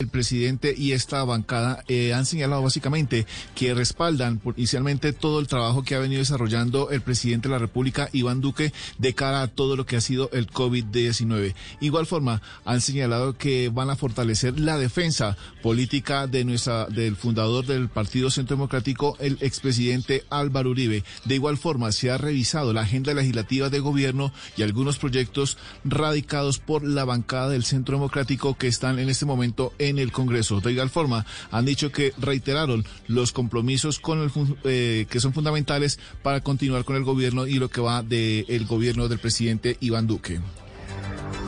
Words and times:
El 0.00 0.10
presidente 0.10 0.76
y 0.78 0.92
esta 0.92 1.24
bancada 1.24 1.82
eh, 1.88 2.14
han 2.14 2.24
señalado 2.24 2.62
básicamente 2.62 3.26
que 3.56 3.74
respaldan 3.74 4.40
inicialmente 4.56 5.12
todo 5.12 5.40
el 5.40 5.48
trabajo 5.48 5.82
que 5.82 5.96
ha 5.96 5.98
venido 5.98 6.20
desarrollando 6.20 6.90
el 6.90 7.00
presidente 7.00 7.48
de 7.48 7.54
la 7.54 7.58
República, 7.58 8.08
Iván 8.12 8.40
Duque, 8.40 8.72
de 8.98 9.14
cara 9.16 9.42
a 9.42 9.48
todo 9.48 9.74
lo 9.74 9.86
que 9.86 9.96
ha 9.96 10.00
sido 10.00 10.30
el 10.32 10.46
COVID-19. 10.46 11.52
Igual 11.80 12.06
forma, 12.06 12.42
han 12.64 12.80
señalado 12.80 13.36
que 13.36 13.70
van 13.70 13.90
a 13.90 13.96
fortalecer 13.96 14.60
la 14.60 14.78
defensa 14.78 15.36
política 15.64 16.28
de 16.28 16.44
nuestra, 16.44 16.86
del 16.86 17.16
fundador 17.16 17.66
del 17.66 17.88
Partido 17.88 18.30
Centro 18.30 18.56
Democrático, 18.56 19.16
el 19.18 19.36
expresidente 19.40 20.22
Álvaro 20.30 20.70
Uribe. 20.70 21.02
De 21.24 21.34
igual 21.34 21.58
forma, 21.58 21.90
se 21.90 22.12
ha 22.12 22.18
revisado 22.18 22.72
la 22.72 22.82
agenda 22.82 23.14
legislativa 23.14 23.68
de 23.68 23.80
gobierno 23.80 24.32
y 24.56 24.62
algunos 24.62 24.96
proyectos 24.96 25.58
radicados 25.82 26.60
por 26.60 26.84
la 26.84 27.04
bancada 27.04 27.48
del 27.48 27.64
Centro 27.64 27.96
Democrático 27.96 28.56
que 28.56 28.68
están 28.68 29.00
en 29.00 29.08
este 29.08 29.26
momento 29.26 29.72
en 29.80 29.87
en 29.88 29.98
el 29.98 30.12
Congreso. 30.12 30.60
De 30.60 30.72
igual 30.72 30.90
forma, 30.90 31.26
han 31.50 31.64
dicho 31.64 31.90
que 31.92 32.12
reiteraron 32.18 32.84
los 33.06 33.32
compromisos 33.32 33.98
con 33.98 34.20
el, 34.20 34.30
eh, 34.64 35.06
que 35.10 35.20
son 35.20 35.32
fundamentales 35.32 35.98
para 36.22 36.40
continuar 36.40 36.84
con 36.84 36.96
el 36.96 37.04
gobierno 37.04 37.46
y 37.46 37.54
lo 37.54 37.68
que 37.68 37.80
va 37.80 38.02
del 38.02 38.66
gobierno 38.66 39.08
del 39.08 39.18
presidente 39.18 39.76
Iván 39.80 40.06
Duque. 40.06 40.40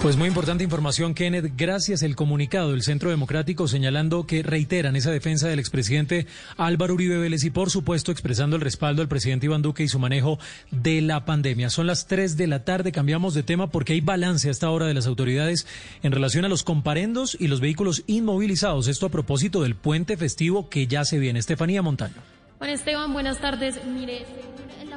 Pues 0.02 0.16
muy 0.16 0.28
importante 0.28 0.64
información, 0.64 1.12
Kenneth. 1.12 1.52
Gracias 1.58 2.02
el 2.02 2.16
comunicado 2.16 2.70
del 2.70 2.82
Centro 2.82 3.10
Democrático 3.10 3.68
señalando 3.68 4.26
que 4.26 4.42
reiteran 4.42 4.96
esa 4.96 5.10
defensa 5.10 5.46
del 5.46 5.58
expresidente 5.58 6.26
Álvaro 6.56 6.94
Uribe 6.94 7.18
Vélez 7.18 7.44
y, 7.44 7.50
por 7.50 7.68
supuesto, 7.68 8.10
expresando 8.10 8.56
el 8.56 8.62
respaldo 8.62 9.02
al 9.02 9.08
presidente 9.08 9.44
Iván 9.44 9.60
Duque 9.60 9.82
y 9.82 9.88
su 9.88 9.98
manejo 9.98 10.38
de 10.70 11.02
la 11.02 11.26
pandemia. 11.26 11.68
Son 11.68 11.86
las 11.86 12.06
3 12.06 12.38
de 12.38 12.46
la 12.46 12.64
tarde. 12.64 12.92
Cambiamos 12.92 13.34
de 13.34 13.42
tema 13.42 13.70
porque 13.70 13.92
hay 13.92 14.00
balance 14.00 14.48
a 14.48 14.52
esta 14.52 14.70
hora 14.70 14.86
de 14.86 14.94
las 14.94 15.06
autoridades 15.06 15.66
en 16.02 16.12
relación 16.12 16.46
a 16.46 16.48
los 16.48 16.62
comparendos 16.62 17.36
y 17.38 17.48
los 17.48 17.60
vehículos 17.60 18.02
inmovilizados. 18.06 18.88
Esto 18.88 19.04
a 19.04 19.10
propósito 19.10 19.62
del 19.62 19.74
puente 19.74 20.16
festivo 20.16 20.70
que 20.70 20.86
ya 20.86 21.04
se 21.04 21.18
viene. 21.18 21.40
Estefanía 21.40 21.82
Montaño. 21.82 22.14
Bueno, 22.58 22.72
Esteban, 22.72 23.12
buenas 23.12 23.38
tardes. 23.38 23.78
Mire 23.84 24.24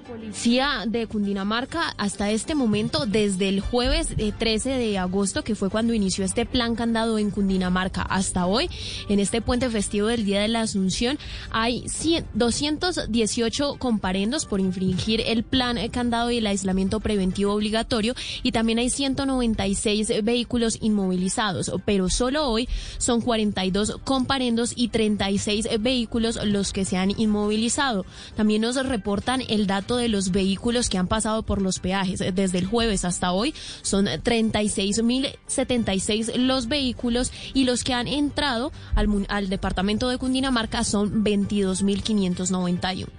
policía 0.04 0.84
de 0.88 1.08
Cundinamarca 1.08 1.94
hasta 1.98 2.32
este 2.32 2.56
momento, 2.56 3.06
desde 3.06 3.50
el 3.50 3.62
jueves 3.62 4.10
13 4.38 4.76
eh, 4.76 4.78
de 4.78 4.98
agosto, 4.98 5.44
que 5.44 5.56
fue 5.56 5.70
cuando 5.70 5.94
inició 5.94 6.26
este 6.26 6.46
plan 6.46 6.76
candado 6.76 7.18
en 7.18 7.32
Cundinamarca, 7.32 8.02
hasta 8.02 8.46
hoy, 8.46 8.70
en 9.10 9.20
este 9.20 9.42
puente 9.42 9.70
festivo 9.70 10.08
del 10.08 10.26
Día 10.26 10.42
de 10.42 10.48
la 10.48 10.62
Asunción, 10.62 11.18
hay 11.52 11.86
218 12.34 13.76
comparendos 13.80 14.46
por 14.46 14.60
infringir 14.60 15.22
el 15.26 15.44
plan 15.44 15.78
candado 15.90 16.32
y 16.32 16.38
el 16.38 16.48
aislamiento 16.48 17.00
preventivo 17.00 17.54
obligatorio 17.54 18.14
y 18.44 18.52
también 18.52 18.80
hay 18.80 18.90
196 18.90 20.24
vehículos 20.24 20.78
inmovilizados, 20.82 21.72
pero 21.86 22.10
solo 22.10 22.48
hoy 22.48 22.68
son 22.98 23.22
42 23.22 24.00
comparendos 24.04 24.74
y 24.76 24.90
36 24.90 25.68
vehículos 25.80 26.40
los 26.46 26.74
que 26.74 26.86
se 26.86 26.98
han 26.98 27.12
inmovilizado. 27.20 28.06
También 28.36 28.62
nos 28.62 28.76
reportan 28.86 29.42
el 29.48 29.68
dato 29.68 29.93
de 29.98 30.08
los 30.10 30.32
vehículos 30.32 30.90
que 30.90 30.98
han 30.98 31.08
pasado 31.08 31.44
por 31.44 31.62
los 31.62 31.78
peajes. 31.80 32.24
Desde 32.34 32.58
el 32.58 32.66
jueves 32.66 33.06
hasta 33.06 33.32
hoy 33.32 33.54
son 33.82 34.08
36.076 34.08 36.36
los 36.36 36.68
vehículos 36.68 37.32
y 37.54 37.66
los 37.66 37.84
que 37.84 37.94
han 37.94 38.08
entrado 38.08 38.72
al, 38.96 39.28
al 39.30 39.50
departamento 39.50 40.10
de 40.10 40.18
Cundinamarca 40.18 40.84
son 40.84 41.24
22.591. 41.24 43.10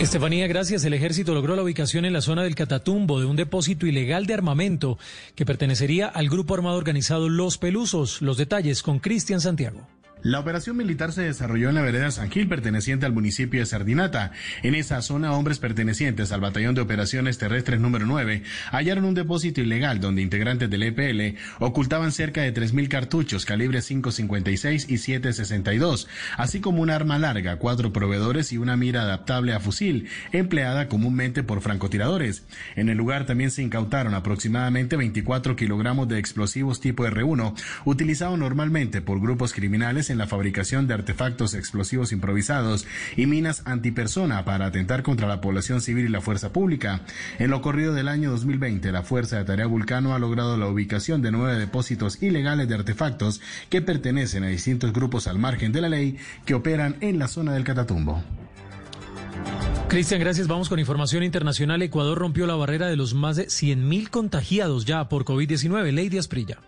Estefanía, 0.00 0.48
gracias. 0.48 0.84
El 0.84 0.92
ejército 0.92 1.34
logró 1.34 1.54
la 1.54 1.62
ubicación 1.62 2.04
en 2.04 2.12
la 2.12 2.20
zona 2.20 2.42
del 2.42 2.56
Catatumbo 2.56 3.20
de 3.20 3.26
un 3.26 3.36
depósito 3.36 3.86
ilegal 3.86 4.26
de 4.26 4.34
armamento 4.34 4.98
que 5.36 5.46
pertenecería 5.46 6.08
al 6.08 6.28
grupo 6.28 6.54
armado 6.54 6.76
organizado 6.76 7.28
Los 7.28 7.58
Pelusos. 7.58 8.20
Los 8.20 8.36
detalles 8.36 8.82
con 8.82 8.98
Cristian 8.98 9.40
Santiago. 9.40 9.86
La 10.24 10.40
operación 10.40 10.78
militar 10.78 11.12
se 11.12 11.20
desarrolló 11.20 11.68
en 11.68 11.74
la 11.74 11.82
vereda 11.82 12.10
San 12.10 12.30
Gil, 12.30 12.48
perteneciente 12.48 13.04
al 13.04 13.12
municipio 13.12 13.60
de 13.60 13.66
Sardinata. 13.66 14.32
En 14.62 14.74
esa 14.74 15.02
zona, 15.02 15.34
hombres 15.34 15.58
pertenecientes 15.58 16.32
al 16.32 16.40
Batallón 16.40 16.74
de 16.74 16.80
Operaciones 16.80 17.36
Terrestres 17.36 17.78
número 17.78 18.06
9 18.06 18.42
hallaron 18.72 19.04
un 19.04 19.12
depósito 19.12 19.60
ilegal 19.60 20.00
donde 20.00 20.22
integrantes 20.22 20.70
del 20.70 20.84
EPL 20.84 21.38
ocultaban 21.58 22.10
cerca 22.10 22.40
de 22.40 22.54
3.000 22.54 22.88
cartuchos 22.88 23.44
calibre 23.44 23.80
5.56 23.80 24.86
y 24.88 24.94
7.62, 24.94 26.06
así 26.38 26.58
como 26.58 26.80
un 26.80 26.88
arma 26.88 27.18
larga, 27.18 27.58
cuatro 27.58 27.92
proveedores 27.92 28.50
y 28.50 28.56
una 28.56 28.78
mira 28.78 29.02
adaptable 29.02 29.52
a 29.52 29.60
fusil, 29.60 30.08
empleada 30.32 30.88
comúnmente 30.88 31.42
por 31.42 31.60
francotiradores. 31.60 32.44
En 32.76 32.88
el 32.88 32.96
lugar 32.96 33.26
también 33.26 33.50
se 33.50 33.60
incautaron 33.60 34.14
aproximadamente 34.14 34.96
24 34.96 35.54
kilogramos 35.54 36.08
de 36.08 36.18
explosivos 36.18 36.80
tipo 36.80 37.04
R1, 37.04 37.54
utilizados 37.84 38.38
normalmente 38.38 39.02
por 39.02 39.20
grupos 39.20 39.52
criminales 39.52 40.13
la 40.16 40.26
fabricación 40.26 40.86
de 40.86 40.94
artefactos 40.94 41.54
explosivos 41.54 42.12
improvisados 42.12 42.86
y 43.16 43.26
minas 43.26 43.62
antipersona 43.64 44.44
para 44.44 44.66
atentar 44.66 45.02
contra 45.02 45.28
la 45.28 45.40
población 45.40 45.80
civil 45.80 46.06
y 46.06 46.08
la 46.08 46.20
fuerza 46.20 46.52
pública. 46.52 47.02
En 47.38 47.50
lo 47.50 47.62
corrido 47.62 47.94
del 47.94 48.08
año 48.08 48.30
2020, 48.30 48.92
la 48.92 49.02
Fuerza 49.02 49.38
de 49.38 49.44
Tarea 49.44 49.66
Vulcano 49.66 50.14
ha 50.14 50.18
logrado 50.18 50.56
la 50.56 50.66
ubicación 50.66 51.22
de 51.22 51.32
nueve 51.32 51.58
depósitos 51.58 52.22
ilegales 52.22 52.68
de 52.68 52.74
artefactos 52.74 53.40
que 53.68 53.82
pertenecen 53.82 54.44
a 54.44 54.48
distintos 54.48 54.92
grupos 54.92 55.26
al 55.26 55.38
margen 55.38 55.72
de 55.72 55.80
la 55.80 55.88
ley 55.88 56.16
que 56.44 56.54
operan 56.54 56.96
en 57.00 57.18
la 57.18 57.28
zona 57.28 57.52
del 57.52 57.64
Catatumbo. 57.64 58.22
Cristian, 59.88 60.20
gracias. 60.20 60.48
Vamos 60.48 60.68
con 60.68 60.78
información 60.78 61.22
internacional. 61.22 61.82
Ecuador 61.82 62.18
rompió 62.18 62.46
la 62.46 62.54
barrera 62.54 62.88
de 62.88 62.96
los 62.96 63.14
más 63.14 63.36
de 63.36 63.46
100.000 63.46 64.08
contagiados 64.08 64.84
ya 64.84 65.08
por 65.08 65.24
COVID-19. 65.24 65.92
Lady 65.92 66.18
Asprilla. 66.18 66.58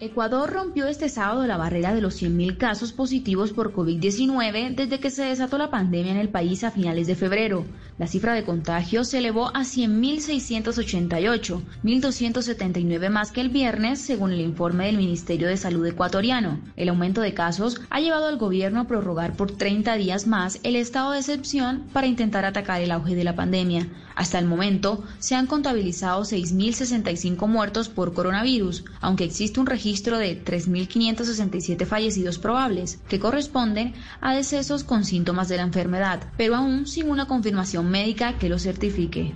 Ecuador 0.00 0.50
rompió 0.50 0.88
este 0.88 1.08
sábado 1.08 1.46
la 1.46 1.56
barrera 1.56 1.94
de 1.94 2.00
los 2.00 2.20
100.000 2.20 2.56
casos 2.56 2.92
positivos 2.92 3.52
por 3.52 3.72
COVID-19 3.72 4.74
desde 4.74 4.98
que 4.98 5.08
se 5.08 5.22
desató 5.22 5.56
la 5.56 5.70
pandemia 5.70 6.10
en 6.10 6.18
el 6.18 6.30
país 6.30 6.64
a 6.64 6.72
finales 6.72 7.06
de 7.06 7.14
febrero. 7.14 7.64
La 7.96 8.08
cifra 8.08 8.34
de 8.34 8.42
contagios 8.42 9.08
se 9.08 9.18
elevó 9.18 9.54
a 9.54 9.60
100.688, 9.60 11.62
1.279 11.84 13.08
más 13.08 13.30
que 13.30 13.40
el 13.40 13.50
viernes, 13.50 14.00
según 14.00 14.32
el 14.32 14.40
informe 14.40 14.86
del 14.86 14.96
Ministerio 14.96 15.46
de 15.46 15.56
Salud 15.56 15.86
ecuatoriano. 15.86 16.58
El 16.74 16.88
aumento 16.88 17.20
de 17.20 17.32
casos 17.32 17.80
ha 17.88 18.00
llevado 18.00 18.26
al 18.26 18.36
gobierno 18.36 18.80
a 18.80 18.88
prorrogar 18.88 19.36
por 19.36 19.52
30 19.52 19.94
días 19.94 20.26
más 20.26 20.58
el 20.64 20.74
estado 20.74 21.12
de 21.12 21.20
excepción 21.20 21.84
para 21.92 22.08
intentar 22.08 22.44
atacar 22.44 22.82
el 22.82 22.90
auge 22.90 23.14
de 23.14 23.22
la 23.22 23.36
pandemia. 23.36 23.86
Hasta 24.16 24.40
el 24.40 24.46
momento 24.46 25.04
se 25.18 25.36
han 25.36 25.46
contabilizado 25.46 26.22
6.065 26.22 27.46
muertos 27.46 27.88
por 27.88 28.12
coronavirus, 28.12 28.84
aunque 29.00 29.24
existe 29.24 29.60
un 29.60 29.66
registro 29.66 29.83
de 30.18 30.42
3.567 30.44 31.86
fallecidos 31.86 32.38
probables, 32.38 32.98
que 33.08 33.20
corresponden 33.20 33.94
a 34.20 34.34
decesos 34.34 34.82
con 34.84 35.04
síntomas 35.04 35.48
de 35.48 35.58
la 35.58 35.62
enfermedad, 35.62 36.32
pero 36.36 36.56
aún 36.56 36.86
sin 36.86 37.10
una 37.10 37.26
confirmación 37.26 37.90
médica 37.90 38.38
que 38.38 38.48
lo 38.48 38.58
certifique. 38.58 39.34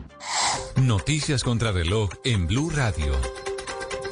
Noticias 0.76 1.44
contra 1.44 1.72
reloj 1.72 2.10
en 2.24 2.46
Blue 2.46 2.70
Radio. 2.70 3.47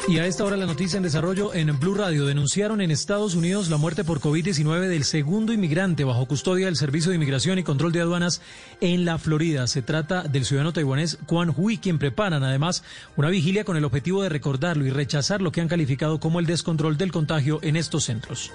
Y 0.09 0.21
a 0.21 0.27
esta 0.27 0.45
hora 0.45 0.57
la 0.57 0.67
noticia 0.67 0.99
en 0.99 1.03
desarrollo 1.03 1.53
en 1.53 1.81
Blue 1.81 1.95
Radio. 1.95 2.27
Denunciaron 2.27 2.81
en 2.81 2.93
Estados 2.93 3.35
Unidos 3.35 3.69
la 3.69 3.77
muerte 3.77 4.05
por 4.05 4.21
COVID-19 4.21 4.87
del 4.87 5.03
segundo 5.03 5.53
inmigrante 5.53 6.05
bajo 6.05 6.27
custodia 6.27 6.67
del 6.67 6.77
Servicio 6.77 7.11
de 7.11 7.17
Inmigración 7.17 7.59
y 7.59 7.65
Control 7.65 7.91
de 7.91 8.03
Aduanas 8.03 8.41
en 8.81 9.05
la 9.05 9.19
Florida. 9.19 9.67
Se 9.67 9.83
trata 9.83 10.23
del 10.23 10.45
ciudadano 10.45 10.73
taiwanés 10.73 11.19
Juan 11.27 11.53
Hui, 11.57 11.79
quien 11.79 11.99
preparan 11.99 12.45
además 12.45 12.85
una 13.17 13.31
vigilia 13.31 13.65
con 13.65 13.77
el 13.77 13.85
objetivo 13.85 14.23
de 14.23 14.29
recordarlo 14.29 14.87
y 14.87 14.91
rechazar 14.91 15.43
lo 15.43 15.51
que 15.51 15.61
han 15.61 15.69
calificado 15.69 16.21
como 16.21 16.39
el 16.39 16.47
descontrol 16.47 16.97
del 16.97 17.11
contagio 17.11 17.59
en 17.63 17.75
estos 17.75 18.05
centros. 18.05 18.53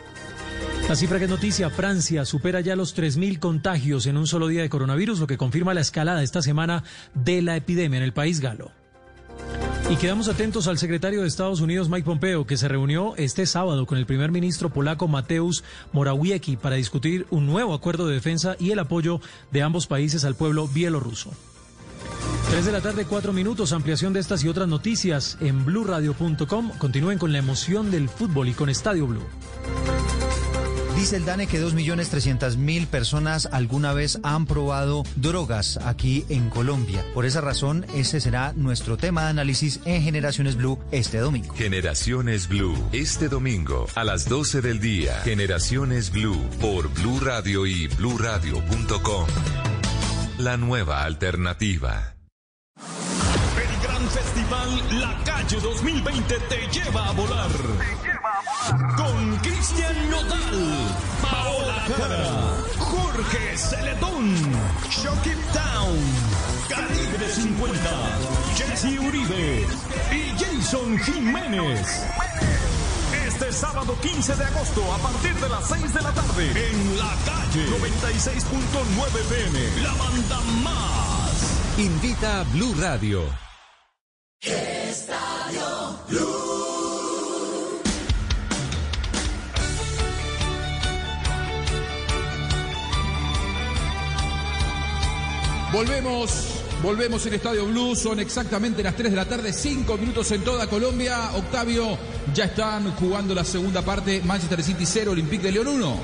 La 0.87 0.95
cifra 0.95 1.19
que 1.19 1.25
es 1.25 1.29
noticia, 1.29 1.69
Francia 1.69 2.23
supera 2.23 2.61
ya 2.61 2.77
los 2.77 2.95
3.000 2.95 3.39
contagios 3.39 4.05
en 4.05 4.15
un 4.15 4.25
solo 4.25 4.47
día 4.47 4.61
de 4.61 4.69
coronavirus, 4.69 5.19
lo 5.19 5.27
que 5.27 5.37
confirma 5.37 5.73
la 5.73 5.81
escalada 5.81 6.23
esta 6.23 6.41
semana 6.41 6.85
de 7.13 7.41
la 7.41 7.57
epidemia 7.57 7.97
en 7.97 8.03
el 8.03 8.13
país 8.13 8.39
galo. 8.39 8.71
Y 9.91 9.97
quedamos 9.97 10.29
atentos 10.29 10.67
al 10.67 10.77
secretario 10.77 11.21
de 11.21 11.27
Estados 11.27 11.59
Unidos, 11.59 11.89
Mike 11.89 12.05
Pompeo, 12.05 12.47
que 12.47 12.55
se 12.55 12.69
reunió 12.69 13.13
este 13.17 13.45
sábado 13.45 13.85
con 13.85 13.97
el 13.97 14.05
primer 14.05 14.31
ministro 14.31 14.69
polaco 14.69 15.09
Mateusz 15.09 15.63
Morawiecki 15.91 16.55
para 16.55 16.77
discutir 16.77 17.27
un 17.29 17.45
nuevo 17.45 17.73
acuerdo 17.73 18.07
de 18.07 18.13
defensa 18.13 18.55
y 18.57 18.71
el 18.71 18.79
apoyo 18.79 19.19
de 19.51 19.63
ambos 19.63 19.87
países 19.87 20.23
al 20.23 20.35
pueblo 20.35 20.69
bielorruso. 20.69 21.31
Tres 22.49 22.65
de 22.65 22.71
la 22.71 22.79
tarde, 22.79 23.03
cuatro 23.03 23.33
minutos. 23.33 23.73
Ampliación 23.73 24.13
de 24.13 24.21
estas 24.21 24.45
y 24.45 24.47
otras 24.47 24.69
noticias 24.69 25.37
en 25.41 25.65
blurradio.com. 25.65 26.71
Continúen 26.77 27.17
con 27.17 27.33
la 27.33 27.39
emoción 27.39 27.91
del 27.91 28.07
fútbol 28.07 28.47
y 28.47 28.53
con 28.53 28.69
Estadio 28.69 29.07
Blue. 29.07 29.27
Dice 31.01 31.15
el 31.15 31.25
DANE 31.25 31.47
que 31.47 31.59
2.300.000 31.59 32.85
personas 32.85 33.49
alguna 33.51 33.91
vez 33.91 34.19
han 34.21 34.45
probado 34.45 35.01
drogas 35.15 35.77
aquí 35.77 36.25
en 36.29 36.51
Colombia. 36.51 37.03
Por 37.15 37.25
esa 37.25 37.41
razón, 37.41 37.87
ese 37.95 38.21
será 38.21 38.53
nuestro 38.55 38.97
tema 38.97 39.23
de 39.23 39.29
análisis 39.31 39.79
en 39.85 40.03
Generaciones 40.03 40.57
Blue 40.57 40.77
este 40.91 41.17
domingo. 41.17 41.55
Generaciones 41.55 42.47
Blue, 42.47 42.77
este 42.91 43.29
domingo 43.29 43.87
a 43.95 44.03
las 44.03 44.29
12 44.29 44.61
del 44.61 44.79
día. 44.79 45.15
Generaciones 45.23 46.11
Blue 46.11 46.39
por 46.61 46.87
Blue 46.93 47.19
Radio 47.19 47.65
y 47.65 47.87
bluradio.com. 47.87 49.25
La 50.37 50.55
nueva 50.57 51.03
alternativa. 51.03 52.13
El 52.77 53.81
gran 53.81 54.07
festival 54.07 55.01
La 55.01 55.23
Calle 55.23 55.59
2020 55.61 56.35
te 56.47 56.79
lleva 56.79 57.07
a 57.07 57.11
volar. 57.13 57.49
Con 58.97 59.35
Cristian 59.37 60.09
Nodal, 60.09 60.95
Paola 61.21 61.85
Cara, 61.97 62.57
Jorge 62.77 63.57
Celetón, 63.57 64.35
Shocky 64.89 65.33
Town, 65.53 65.97
Calibre 66.69 67.29
50, 67.29 67.79
Jesse 68.55 68.99
Uribe 68.99 69.67
y 70.11 70.31
Jason 70.39 70.97
Jiménez. 70.99 72.03
Este 73.27 73.51
sábado 73.51 73.97
15 74.01 74.35
de 74.35 74.45
agosto 74.45 74.93
a 74.93 74.97
partir 74.99 75.35
de 75.35 75.49
las 75.49 75.67
6 75.67 75.93
de 75.93 76.01
la 76.01 76.11
tarde 76.11 76.69
en 76.69 76.97
la 76.97 77.15
calle 77.25 77.65
96.9 77.67 79.23
PM, 79.29 79.83
la 79.83 79.93
banda 79.93 80.39
más. 80.63 81.77
Invita 81.77 82.41
a 82.41 82.43
Blue 82.45 82.73
Radio. 82.79 83.23
Estadio 84.41 85.99
Blue. 86.07 86.50
Volvemos, 95.71 96.63
volvemos 96.83 97.25
en 97.27 97.35
Estadio 97.35 97.65
Blue, 97.65 97.95
son 97.95 98.19
exactamente 98.19 98.83
las 98.83 98.93
3 98.93 99.09
de 99.09 99.15
la 99.15 99.23
tarde, 99.23 99.53
5 99.53 99.97
minutos 99.97 100.29
en 100.31 100.43
toda 100.43 100.67
Colombia. 100.67 101.31
Octavio, 101.33 101.97
ya 102.33 102.45
están 102.45 102.91
jugando 102.95 103.33
la 103.33 103.45
segunda 103.45 103.81
parte, 103.81 104.21
Manchester 104.21 104.61
City 104.63 104.85
0, 104.85 105.11
Olympique 105.11 105.43
de 105.43 105.53
León 105.53 105.67
1. 105.69 105.99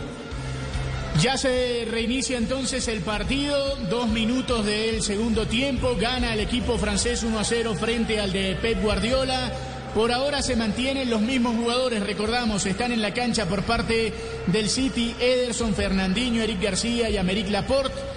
Ya 1.21 1.37
se 1.37 1.85
reinicia 1.91 2.37
entonces 2.37 2.87
el 2.87 3.01
partido, 3.01 3.75
dos 3.89 4.07
minutos 4.07 4.65
del 4.65 5.01
segundo 5.01 5.47
tiempo, 5.47 5.97
gana 5.99 6.33
el 6.33 6.39
equipo 6.39 6.77
francés 6.77 7.23
1 7.23 7.37
a 7.37 7.43
0 7.43 7.75
frente 7.77 8.21
al 8.21 8.31
de 8.31 8.55
Pep 8.55 8.81
Guardiola. 8.81 9.51
Por 9.93 10.13
ahora 10.13 10.41
se 10.41 10.55
mantienen 10.55 11.09
los 11.09 11.19
mismos 11.19 11.57
jugadores, 11.57 12.01
recordamos, 12.03 12.65
están 12.65 12.93
en 12.93 13.01
la 13.01 13.13
cancha 13.13 13.49
por 13.49 13.63
parte 13.63 14.13
del 14.45 14.69
City, 14.69 15.13
Ederson, 15.19 15.73
Fernandinho, 15.73 16.41
Eric 16.41 16.61
García 16.61 17.09
y 17.09 17.17
Americ 17.17 17.49
Laporte. 17.49 18.16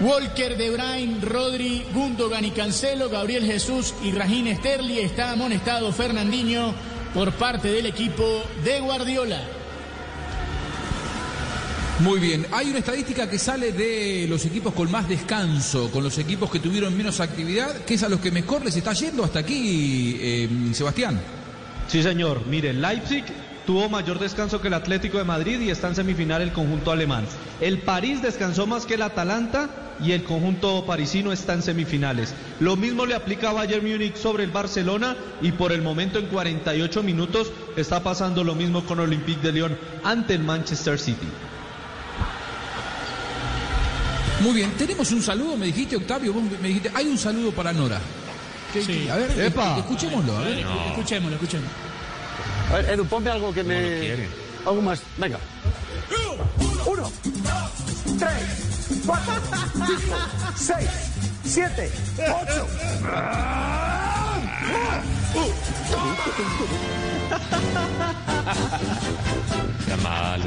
Walker, 0.00 0.58
De 0.58 0.70
Bruyne, 0.70 1.20
Rodri, 1.22 1.86
Gundogan 1.94 2.44
y 2.44 2.50
Cancelo, 2.50 3.08
Gabriel 3.08 3.44
Jesús 3.44 3.94
y 4.02 4.12
Rajin 4.12 4.54
Sterli. 4.56 5.00
Está 5.00 5.32
amonestado 5.32 5.90
Fernandinho 5.92 6.74
por 7.14 7.32
parte 7.32 7.68
del 7.68 7.86
equipo 7.86 8.42
de 8.62 8.80
Guardiola. 8.80 9.40
Muy 12.00 12.20
bien, 12.20 12.46
hay 12.52 12.68
una 12.68 12.80
estadística 12.80 13.30
que 13.30 13.38
sale 13.38 13.72
de 13.72 14.26
los 14.28 14.44
equipos 14.44 14.74
con 14.74 14.90
más 14.90 15.08
descanso, 15.08 15.90
con 15.90 16.04
los 16.04 16.18
equipos 16.18 16.50
que 16.50 16.60
tuvieron 16.60 16.94
menos 16.94 17.20
actividad, 17.20 17.74
que 17.86 17.94
es 17.94 18.02
a 18.02 18.10
los 18.10 18.20
que 18.20 18.30
mejor 18.30 18.62
les 18.66 18.76
está 18.76 18.92
yendo 18.92 19.24
hasta 19.24 19.38
aquí, 19.38 20.18
eh, 20.20 20.48
Sebastián. 20.74 21.18
Sí, 21.88 22.02
señor. 22.02 22.46
Mire, 22.46 22.74
Leipzig 22.74 23.24
tuvo 23.64 23.88
mayor 23.88 24.18
descanso 24.18 24.60
que 24.60 24.68
el 24.68 24.74
Atlético 24.74 25.16
de 25.16 25.24
Madrid 25.24 25.58
y 25.58 25.70
está 25.70 25.88
en 25.88 25.94
semifinal 25.94 26.42
el 26.42 26.52
conjunto 26.52 26.92
alemán. 26.92 27.24
El 27.62 27.78
París 27.78 28.20
descansó 28.20 28.66
más 28.66 28.84
que 28.84 28.94
el 28.94 29.02
Atalanta 29.02 29.85
y 30.02 30.12
el 30.12 30.22
conjunto 30.24 30.84
parisino 30.86 31.32
está 31.32 31.54
en 31.54 31.62
semifinales. 31.62 32.34
Lo 32.60 32.76
mismo 32.76 33.06
le 33.06 33.14
aplica 33.14 33.50
a 33.50 33.52
Bayern 33.52 33.86
Múnich 33.90 34.16
sobre 34.16 34.44
el 34.44 34.50
Barcelona 34.50 35.16
y 35.42 35.52
por 35.52 35.72
el 35.72 35.82
momento 35.82 36.18
en 36.18 36.26
48 36.26 37.02
minutos 37.02 37.50
está 37.76 38.02
pasando 38.02 38.44
lo 38.44 38.54
mismo 38.54 38.84
con 38.84 39.00
Olympique 39.00 39.40
de 39.42 39.52
Lyon 39.52 39.78
ante 40.04 40.34
el 40.34 40.42
Manchester 40.44 40.98
City. 40.98 41.26
Muy 44.40 44.52
bien, 44.54 44.70
tenemos 44.72 45.10
un 45.12 45.22
saludo, 45.22 45.56
me 45.56 45.66
dijiste 45.66 45.96
Octavio, 45.96 46.32
vos 46.32 46.42
me 46.60 46.68
dijiste, 46.68 46.90
hay 46.94 47.06
un 47.06 47.16
saludo 47.18 47.52
para 47.52 47.72
Nora. 47.72 47.98
¿Qué- 48.72 48.82
Sí. 48.82 49.02
qué- 49.04 49.10
A 49.10 49.16
ver, 49.16 49.30
Epa. 49.40 49.78
escuchémoslo, 49.78 50.36
a 50.36 50.40
ver. 50.42 50.62
No. 50.64 50.86
Escuchémoslo, 50.88 51.36
escuchémoslo. 51.36 51.70
A 52.70 52.74
ver, 52.76 52.90
Edu, 52.90 53.04
ponme 53.06 53.30
algo 53.30 53.52
que 53.54 53.64
me. 53.64 54.26
Algo 54.66 54.82
más. 54.82 55.00
Venga. 55.16 55.38
Uno, 56.86 57.02
dos, 57.02 57.12
tres, 58.18 58.75
cuatro, 59.06 59.34
cinco, 59.72 60.16
seis, 60.56 60.88
siete, 61.44 61.90
ocho. 62.18 62.66
Está 69.80 69.96
malo. 70.02 70.44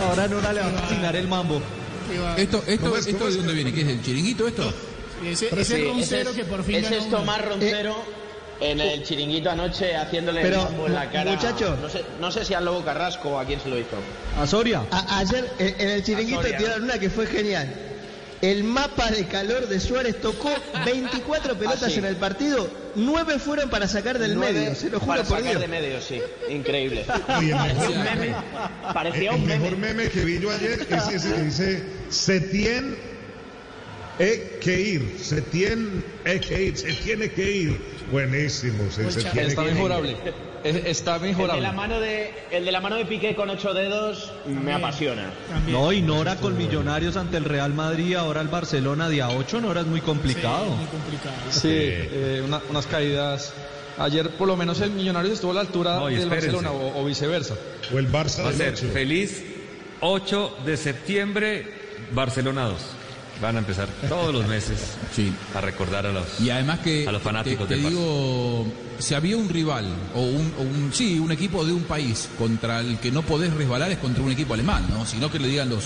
Ahora 0.00 0.28
Nora 0.28 0.52
le 0.52 0.60
va 0.60 0.66
a 0.66 0.70
fascinar 0.72 1.16
el 1.16 1.28
mambo. 1.28 1.60
Esto, 2.36 2.62
esto, 2.66 2.84
¿Cómo 2.86 2.96
es? 2.96 3.06
esto 3.06 3.18
¿Cómo 3.18 3.30
de 3.30 3.36
dónde 3.36 3.52
viene, 3.52 3.72
¿qué 3.72 3.82
es 3.82 3.88
el 3.88 4.02
chiringuito 4.02 4.48
esto? 4.48 4.72
Ese, 5.24 5.50
Sí, 5.50 5.56
ese 5.60 5.84
roncero 5.84 6.30
es- 6.30 6.36
que 6.36 6.44
por 6.44 6.62
fin 6.64 6.76
ese 6.76 6.84
ganó 6.90 6.96
es 6.96 7.06
uno. 7.08 7.18
Tomás 7.18 7.44
Roncero 7.44 7.96
en 8.60 8.80
el 8.80 9.02
chiringuito 9.04 9.50
anoche 9.50 9.94
haciéndole 9.96 10.42
Pero, 10.42 10.68
el 10.68 10.86
en 10.86 10.94
la 10.94 11.10
cara. 11.10 11.30
muchacho. 11.32 11.76
No 11.80 11.88
sé, 11.88 12.02
no 12.20 12.30
sé 12.30 12.44
si 12.44 12.54
al 12.54 12.64
Lobo 12.64 12.84
Carrasco 12.84 13.30
o 13.30 13.38
a 13.38 13.44
quién 13.44 13.60
se 13.60 13.68
lo 13.68 13.78
hizo. 13.78 13.96
A 14.40 14.46
Soria. 14.46 14.82
A- 14.90 15.18
ayer 15.18 15.48
en, 15.58 15.74
en 15.80 15.88
el 15.90 16.02
chiringuito 16.02 16.42
tiraron 16.42 16.84
una 16.84 16.98
que 16.98 17.08
fue 17.10 17.26
genial. 17.26 17.72
El 18.40 18.62
mapa 18.62 19.10
de 19.10 19.26
calor 19.26 19.66
de 19.66 19.80
Suárez 19.80 20.20
tocó 20.20 20.48
24 20.84 21.56
pelotas 21.58 21.82
Ah, 21.82 21.90
sí. 21.90 21.98
en 21.98 22.04
el 22.04 22.14
partido, 22.14 22.70
9 22.94 23.40
fueron 23.40 23.68
para 23.68 23.88
sacar 23.88 24.20
del 24.20 24.36
Nueve 24.36 24.52
medio, 24.60 24.74
se 24.76 24.90
lo 24.90 25.00
juro 25.00 25.08
para 25.10 25.24
por 25.24 25.38
sacar 25.38 25.50
Dios. 25.50 25.60
de 25.60 25.66
medio, 25.66 26.00
sí. 26.00 26.20
Increíble. 26.48 27.04
Oye, 27.36 27.50
el 27.50 27.56
Parecía 27.56 27.74
mejor 27.74 27.90
un 27.90 28.04
meme. 28.04 28.34
Parecía 28.94 29.30
el 29.30 29.36
un 29.36 29.44
meme. 29.46 29.58
mejor 29.58 29.78
meme 29.78 30.08
que 30.10 30.20
vi 30.24 30.38
yo 30.38 30.52
ayer 30.52 30.86
es 30.88 31.08
ese 31.08 31.34
que 31.34 31.42
dice 31.42 31.82
se 32.10 32.40
tiene 34.18 34.42
que 34.60 34.80
ir, 34.80 35.16
se 35.20 35.42
tiene 35.42 36.02
que 36.40 36.62
ir, 36.64 36.76
se 36.76 36.92
tiene 36.92 37.30
que 37.30 37.50
ir. 37.50 37.98
Buenísimo, 38.12 38.90
se, 38.90 39.10
se 39.12 39.22
tiene 39.22 39.48
Está 39.48 39.62
que 39.62 39.68
ir. 39.68 39.74
mejorable. 39.74 40.16
Es- 40.64 40.76
Está 40.86 41.16
El 41.16 41.22
de, 41.22 41.28
mejorable. 41.28 41.62
la 41.62 41.72
mano 41.72 42.00
de, 42.00 42.30
el 42.50 42.64
de 42.64 42.72
la 42.72 42.80
mano 42.80 42.96
de 42.96 43.04
Piqué 43.06 43.34
con 43.36 43.48
ocho 43.48 43.72
dedos 43.74 44.32
me 44.46 44.72
apasiona. 44.72 45.30
No, 45.68 45.92
y 45.92 46.02
Nora 46.02 46.36
con 46.36 46.56
Millonarios 46.58 47.16
ante 47.16 47.36
el 47.36 47.44
Real 47.44 47.72
Madrid, 47.74 48.16
ahora 48.16 48.40
el 48.40 48.48
Barcelona 48.48 49.08
día 49.08 49.28
8, 49.30 49.60
Nora 49.60 49.82
es 49.82 49.86
muy 49.86 50.00
complicado. 50.00 50.64
Muy 50.66 50.86
complicado. 50.86 51.34
Sí, 51.50 51.68
eh, 51.70 52.42
una- 52.44 52.60
unas 52.70 52.86
caídas. 52.86 53.52
Ayer 53.98 54.30
por 54.30 54.48
lo 54.48 54.56
menos 54.56 54.80
el 54.80 54.90
Millonarios 54.90 55.34
estuvo 55.34 55.50
a 55.52 55.54
la 55.54 55.60
altura 55.60 55.96
No, 55.96 56.06
del 56.06 56.18
espérense. 56.20 56.50
Barcelona 56.52 56.72
o, 56.72 57.02
o 57.02 57.04
viceversa. 57.04 57.54
O 57.94 57.98
el 57.98 58.10
Barça 58.10 58.44
Va 58.44 58.50
a 58.50 58.52
ser 58.52 58.72
ocho. 58.74 58.88
feliz 58.92 59.42
8 60.00 60.56
de 60.64 60.76
septiembre, 60.76 61.66
Barcelona 62.12 62.64
2. 62.64 62.80
Van 63.40 63.54
a 63.54 63.60
empezar 63.60 63.88
todos 64.08 64.34
los 64.34 64.46
meses 64.48 64.78
Sí. 65.14 65.32
a 65.54 65.60
recordar 65.60 66.06
a 66.06 66.12
los, 66.12 66.24
Y 66.40 66.50
además 66.50 66.80
que 66.80 67.06
a 67.06 67.12
los 67.12 67.22
fanáticos 67.22 67.68
te, 67.68 67.76
te 67.76 67.80
del 67.80 67.90
digo, 67.90 68.66
si 68.98 69.14
había 69.14 69.36
un 69.36 69.48
rival 69.48 69.86
o 70.14 70.22
un, 70.22 70.52
o 70.58 70.62
un- 70.62 70.90
sí, 70.92 71.18
un 71.20 71.30
equipo 71.30 71.64
de 71.64 71.72
un 71.72 71.84
país 71.84 72.28
contra 72.36 72.80
el 72.80 72.98
que 72.98 73.12
no 73.12 73.22
podés 73.22 73.52
resbalar 73.54 73.92
es 73.92 73.98
contra 73.98 74.24
un 74.24 74.32
equipo 74.32 74.54
alemán, 74.54 74.86
¿no? 74.90 75.06
Sino 75.06 75.30
que 75.30 75.38
le 75.38 75.48
digan 75.48 75.68
los 75.68 75.84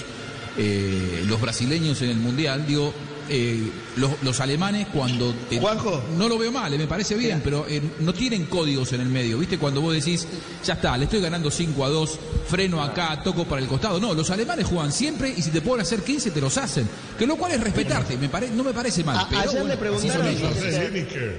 eh, 0.59 1.25
los 1.27 1.41
brasileños 1.41 2.01
en 2.03 2.11
el 2.11 2.17
mundial, 2.19 2.67
digo, 2.67 2.93
eh, 3.35 3.71
los, 3.97 4.11
los 4.23 4.39
alemanes 4.41 4.87
cuando 4.93 5.33
te- 5.49 5.59
Juanjo. 5.59 6.03
no 6.19 6.29
lo 6.29 6.37
veo 6.39 6.53
mal, 6.53 6.73
eh, 6.75 6.79
me 6.79 6.87
parece 6.87 7.15
bien, 7.15 7.41
pero 7.43 7.67
eh, 7.69 7.81
no 8.01 8.13
tienen 8.13 8.45
códigos 8.45 8.93
en 8.93 9.01
el 9.01 9.09
medio, 9.09 9.39
¿viste? 9.39 9.59
Cuando 9.59 9.81
vos 9.81 9.95
decís, 9.95 10.27
ya 10.65 10.75
está, 10.75 10.97
le 10.99 11.05
estoy 11.05 11.21
ganando 11.21 11.51
5 11.51 11.85
a 11.85 11.89
2, 11.89 12.19
freno 12.47 12.83
acá, 12.83 13.23
toco 13.25 13.45
para 13.45 13.63
el 13.63 13.67
costado. 13.69 13.99
No, 13.99 14.13
los 14.15 14.31
alemanes 14.31 14.67
juegan 14.67 14.93
siempre 14.93 15.33
y 15.37 15.41
si 15.43 15.51
te 15.51 15.61
pueden 15.63 15.81
hacer 15.81 16.03
15 16.03 16.31
te 16.31 16.41
los 16.41 16.57
hacen, 16.59 16.89
que 17.19 17.27
lo 17.27 17.37
cual 17.37 17.53
es 17.53 17.61
respetarte, 17.61 18.17
me 18.19 18.29
pare- 18.29 18.51
no 18.51 18.63
me 18.63 18.73
parece 18.75 19.03
mal. 19.03 19.17
A- 19.17 19.29
pero 19.29 19.41
ayer 19.41 19.53
bueno, 19.53 19.69
le 19.69 19.77
preguntaron, 19.77 20.27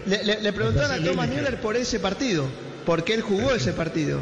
le, 0.06 0.24
le- 0.24 0.42
le 0.42 0.54
preguntaron 0.54 0.92
a 0.92 1.04
Thomas. 1.06 1.30
Müller 1.30 1.62
por 1.62 1.78
ese 1.78 2.00
partido, 2.00 2.46
porque 2.86 3.14
él 3.14 3.22
jugó 3.22 3.52
ese 3.54 3.72
partido. 3.74 4.20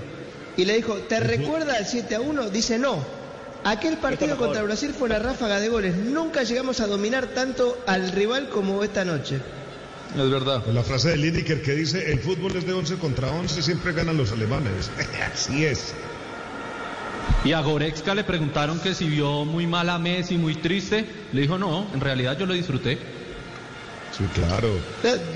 Y 0.58 0.66
le 0.66 0.76
dijo, 0.76 0.96
¿te 0.96 1.20
recuerda 1.22 1.78
el 1.78 1.86
7 1.86 2.16
a 2.16 2.22
1? 2.22 2.50
Dice, 2.50 2.78
no. 2.78 3.21
Aquel 3.64 3.98
partido 3.98 4.38
contra 4.38 4.64
Brasil 4.64 4.94
fue 4.98 5.08
una 5.08 5.20
ráfaga 5.20 5.60
de 5.60 5.70
goles. 5.70 5.96
Nunca 5.96 6.44
llegamos 6.44 6.80
a 6.80 6.88
dominar 6.88 7.28
tanto 7.28 7.78
al 7.86 8.12
rival 8.12 8.50
como 8.50 8.84
esta 8.84 9.06
noche. 9.06 9.40
Es 10.18 10.30
verdad. 10.30 10.66
La 10.74 10.84
frase 10.84 11.10
de 11.10 11.18
Lineker 11.18 11.62
que 11.62 11.74
dice 11.74 12.12
el 12.12 12.20
fútbol 12.20 12.56
es 12.56 12.66
de 12.66 12.74
11 12.74 12.96
contra 12.96 13.32
11, 13.32 13.62
siempre 13.62 13.94
ganan 13.94 14.18
los 14.18 14.32
alemanes. 14.32 14.90
Así 15.34 15.64
es. 15.64 15.94
Y 17.46 17.54
a 17.54 17.62
Goretzka 17.62 18.16
le 18.16 18.24
preguntaron 18.24 18.80
que 18.80 18.96
si 18.96 19.08
vio 19.08 19.46
muy 19.46 19.68
mal 19.68 19.90
a 19.90 20.00
Messi, 20.00 20.38
muy 20.38 20.56
triste. 20.56 21.06
Le 21.32 21.42
dijo, 21.42 21.58
no, 21.58 21.88
en 21.94 22.02
realidad 22.02 22.38
yo 22.38 22.46
lo 22.46 22.54
disfruté. 22.54 22.98
Sí, 24.18 24.24
claro. 24.34 24.78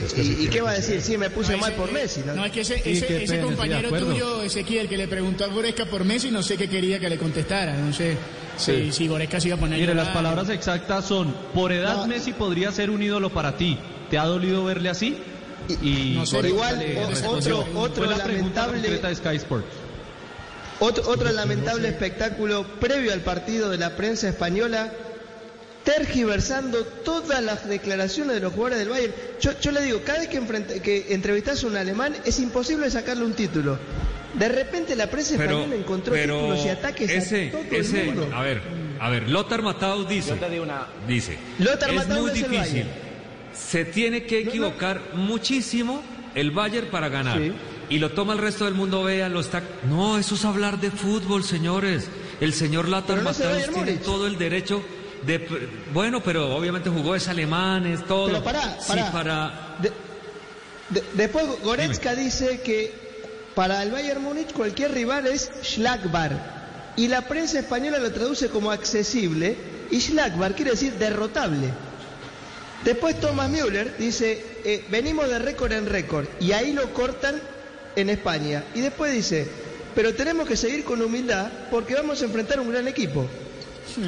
Es 0.04 0.14
que 0.14 0.22
¿Y, 0.22 0.48
qué 0.50 0.62
va 0.62 0.72
a 0.72 0.74
decir? 0.74 1.02
Sí, 1.02 1.18
me 1.18 1.30
puse 1.30 1.54
No, 1.54 1.60
mal 1.60 1.72
ese- 1.72 1.82
por 1.82 1.92
Messi. 1.94 2.22
¿no? 2.26 2.36
No, 2.36 2.46
es 2.46 2.52
que 2.52 2.62
ese, 2.62 2.76
Sí, 2.84 2.92
ese, 2.92 3.24
ese 3.24 3.34
pena, 3.36 3.46
compañero 3.48 3.90
tuyo, 3.90 4.42
Ezequiel, 4.44 4.90
que 4.90 4.98
le 4.98 5.08
preguntó 5.08 5.46
a 5.46 5.48
Goretzka 5.48 5.86
por 5.86 6.04
Messi, 6.04 6.30
no 6.30 6.44
sé 6.44 6.58
qué 6.58 6.68
quería 6.68 7.00
que 7.00 7.10
le 7.10 7.18
contestara. 7.18 7.74
No 7.78 7.94
sé 7.94 8.18
si, 8.58 8.92
si 8.92 9.08
Goretzka 9.08 9.40
se 9.40 9.48
iba 9.48 9.56
a 9.56 9.60
poner. 9.60 9.80
Mire, 9.80 9.96
las 9.96 10.10
palabras 10.10 10.50
exactas 10.50 11.06
son, 11.06 11.34
por 11.54 11.72
edad 11.72 11.96
No. 11.98 12.08
Messi 12.08 12.34
podría 12.34 12.72
ser 12.74 12.90
un 12.90 13.02
ídolo 13.02 13.30
para 13.32 13.56
ti. 13.56 13.78
¿Te 14.10 14.18
ha 14.18 14.26
dolido 14.26 14.64
verle 14.66 14.90
así? 14.90 15.18
Y 15.82 16.14
No 16.16 16.26
sé, 16.26 16.40
igual, 16.48 16.78
le 16.78 17.04
o- 17.04 17.10
respondió. 17.10 17.60
otro- 17.60 17.80
otro 17.80 18.06
la 18.06 18.18
lamentable- 18.18 18.82
concreta 18.82 19.08
de 19.08 19.16
Sky 19.16 19.36
Sports. 19.38 19.66
Otro, 20.80 21.08
otro 21.10 21.32
lamentable 21.32 21.88
espectáculo 21.88 22.66
previo 22.82 23.14
al 23.14 23.22
partido 23.22 23.70
de 23.70 23.78
la 23.78 23.96
prensa 23.96 24.28
española, 24.28 24.92
tergiversando 25.86 26.84
todas 26.84 27.42
las 27.44 27.70
declaraciones 27.70 28.36
de 28.36 28.42
los 28.42 28.52
jugadores 28.54 28.80
del 28.80 28.90
Bayern. 28.90 29.14
Yo, 29.40 29.52
yo 29.62 29.72
le 29.72 29.82
digo, 29.84 30.02
cada 30.04 30.20
vez 30.20 30.28
que, 30.28 30.38
enfrenta- 30.42 30.82
que 30.82 31.14
entrevistas 31.14 31.64
a 31.64 31.68
un 31.68 31.78
alemán 31.78 32.14
es 32.26 32.40
imposible 32.40 32.90
sacarle 32.92 33.24
un 33.24 33.34
título. 33.34 33.78
De 34.34 34.50
repente 34.50 34.96
la 34.98 35.08
prensa 35.10 35.36
Pero, 35.38 35.52
española 35.60 35.76
encontró 35.82 36.12
pero 36.14 36.36
títulos 36.40 36.66
y 36.66 36.70
ataques 36.70 37.10
ese, 37.10 37.48
a 37.48 37.52
todo 37.52 37.62
ese, 37.72 38.02
el 38.02 38.06
mundo. 38.08 38.30
a 38.36 38.42
ver, 38.42 38.62
a 39.00 39.10
ver, 39.10 39.30
Lothar 39.30 39.62
Matthaus 39.62 40.10
dice, 40.10 40.32
Yo 40.32 40.36
te 40.36 40.50
digo 40.50 40.64
una- 40.64 40.88
dice, 41.08 41.38
Lothar 41.60 41.92
es 41.94 42.08
muy 42.10 42.32
es 42.32 42.34
difícil, 42.34 42.86
se 43.54 43.86
tiene 43.86 44.24
que 44.26 44.40
equivocar 44.40 45.00
muchísimo 45.14 46.04
el 46.34 46.52
Bayern 46.52 46.88
para 46.88 47.08
ganar. 47.08 47.38
Sí. 47.38 47.54
Y 47.88 48.00
lo 48.00 48.12
toma 48.12 48.34
el 48.34 48.40
resto 48.40 48.66
del 48.66 48.74
mundo, 48.74 49.04
vea, 49.04 49.30
lo 49.30 49.40
está... 49.40 49.62
No, 49.88 50.18
eso 50.18 50.34
es 50.34 50.44
hablar 50.44 50.82
de 50.82 50.90
fútbol, 50.90 51.44
señores. 51.44 52.10
El 52.42 52.52
señor 52.52 52.90
Lothar 52.90 53.20
Pero 53.20 53.32
no 53.32 53.32
Bayern 53.32 53.74
tiene 53.74 53.92
Múnich. 53.92 54.02
todo 54.04 54.26
el 54.28 54.38
derecho 54.40 54.84
de... 55.26 55.70
Bueno, 55.94 56.22
pero 56.24 56.56
obviamente 56.56 56.90
jugó 56.90 57.16
es 57.16 57.28
alemanes, 57.28 58.06
todo. 58.06 58.28
Pero 58.28 58.44
pará, 58.44 58.78
Sí, 58.80 58.88
pará. 58.88 59.12
para... 59.12 59.76
De- 59.80 61.04
después 61.14 61.46
Goretzka 61.64 62.16
dice 62.16 62.62
que 62.62 62.94
para 63.56 63.82
el 63.84 63.92
Bayern 63.92 64.22
Múnich 64.22 64.52
cualquier 64.54 64.92
rival 64.94 65.28
es 65.28 65.50
Schlagbar. 65.64 66.94
Y 66.98 67.08
la 67.08 67.22
prensa 67.28 67.60
española 67.60 68.00
lo 68.00 68.12
traduce 68.12 68.50
como 68.50 68.72
accesible 68.72 69.56
y 69.92 70.00
Schlagbar 70.00 70.56
quiere 70.56 70.72
decir 70.72 70.94
derrotable. 70.94 71.70
Después 72.84 73.20
Thomas 73.20 73.50
Müller 73.50 73.98
dice, 73.98 74.46
eh, 74.64 74.86
venimos 74.90 75.28
de 75.28 75.40
récord 75.40 75.72
en 75.72 75.88
récord 75.88 76.28
y 76.40 76.52
ahí 76.52 76.72
lo 76.74 76.94
cortan 76.94 77.42
en 77.96 78.10
España. 78.10 78.64
Y 78.76 78.82
después 78.82 79.12
dice, 79.12 79.48
pero 79.96 80.14
tenemos 80.14 80.48
que 80.48 80.56
seguir 80.56 80.84
con 80.84 81.02
humildad 81.02 81.50
porque 81.72 81.96
vamos 81.96 82.22
a 82.22 82.26
enfrentar 82.26 82.60
un 82.60 82.70
gran 82.72 82.88
equipo. 82.88 83.26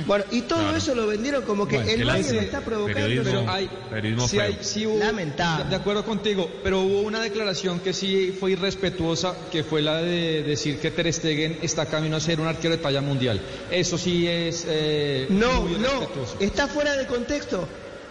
Bueno, 0.06 0.26
y 0.32 0.42
todo 0.42 0.60
Claro. 0.60 0.78
eso 0.78 0.96
lo 0.96 1.08
vendieron 1.08 1.44
como 1.44 1.68
que 1.68 1.78
Bueno, 1.78 1.92
el 1.92 1.98
que 2.00 2.04
Bayern 2.06 2.38
está 2.38 2.62
provocando... 2.62 3.00
periodismo- 3.08 3.24
pero 3.24 3.50
hay, 3.52 3.70
periodismo 3.90 4.28
sí, 4.28 4.36
feo. 4.38 4.46
hay- 4.46 4.58
sí 4.62 4.86
hubo- 4.86 5.00
Lamentable. 5.00 5.66
De, 5.70 5.76
acuerdo 5.76 6.04
contigo, 6.06 6.50
pero 6.64 6.82
hubo 6.82 7.02
una 7.02 7.22
declaración 7.22 7.80
que 7.80 7.94
sí 7.94 8.36
fue 8.38 8.52
irrespetuosa, 8.52 9.36
que 9.52 9.64
fue 9.64 9.82
la 9.82 10.02
de 10.02 10.44
decir 10.44 10.80
que 10.80 10.92
Ter 10.92 11.12
Stegen 11.14 11.60
está 11.62 11.86
camino 11.86 12.18
a 12.18 12.20
ser 12.20 12.40
un 12.42 12.48
arquero 12.48 12.76
de 12.76 12.82
talla 12.82 13.02
mundial. 13.02 13.40
Eso 13.72 13.98
sí 13.98 14.28
es 14.28 14.66
eh, 14.68 15.28
No, 15.30 15.62
muy 15.62 15.80
no, 15.80 16.10
está 16.40 16.68
fuera 16.68 16.96
de 16.98 17.06
contexto. 17.08 17.68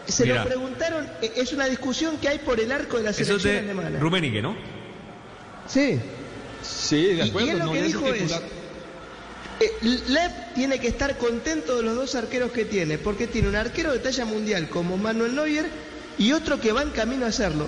Se 0.06 0.22
Mira. 0.22 0.42
lo 0.42 0.48
preguntaron, 0.48 1.06
eh, 1.20 1.32
es 1.36 1.52
una 1.52 1.66
discusión 1.66 2.16
que 2.18 2.28
hay 2.28 2.38
por 2.38 2.60
el 2.60 2.70
arco 2.70 2.96
de 2.96 3.02
la 3.02 3.10
Eso 3.10 3.20
es 3.22 3.26
selección 3.26 3.52
de 3.54 3.58
alemana. 3.72 3.98
Rummenigge, 3.98 4.40
¿no? 4.40 4.56
Sí. 5.66 5.98
Sí, 6.62 6.96
Y- 6.96 7.14
de 7.16 7.26
y 7.26 7.28
acuerdo. 7.28 7.50
él 7.50 7.58
lo 7.58 7.64
no 7.66 7.72
que 7.72 7.78
es 7.80 7.86
dijo 7.86 8.06
es, 8.06 8.22
titular. 8.22 8.42
Eh, 9.60 9.70
Lev 10.08 10.30
tiene 10.54 10.78
que 10.78 10.88
estar 10.88 11.16
contento 11.18 11.76
de 11.76 11.82
los 11.82 11.94
dos 11.96 12.14
arqueros 12.14 12.52
que 12.52 12.64
tiene, 12.64 12.98
porque 12.98 13.26
tiene 13.26 13.48
un 13.48 13.56
arquero 13.56 13.92
de 13.92 13.98
talla 13.98 14.24
mundial 14.24 14.68
como 14.68 14.96
Manuel 14.96 15.34
Neuer 15.34 15.66
y 16.18 16.32
otro 16.32 16.60
que 16.60 16.72
va 16.72 16.82
en 16.82 16.90
camino 16.90 17.26
a 17.26 17.28
hacerlo. 17.28 17.66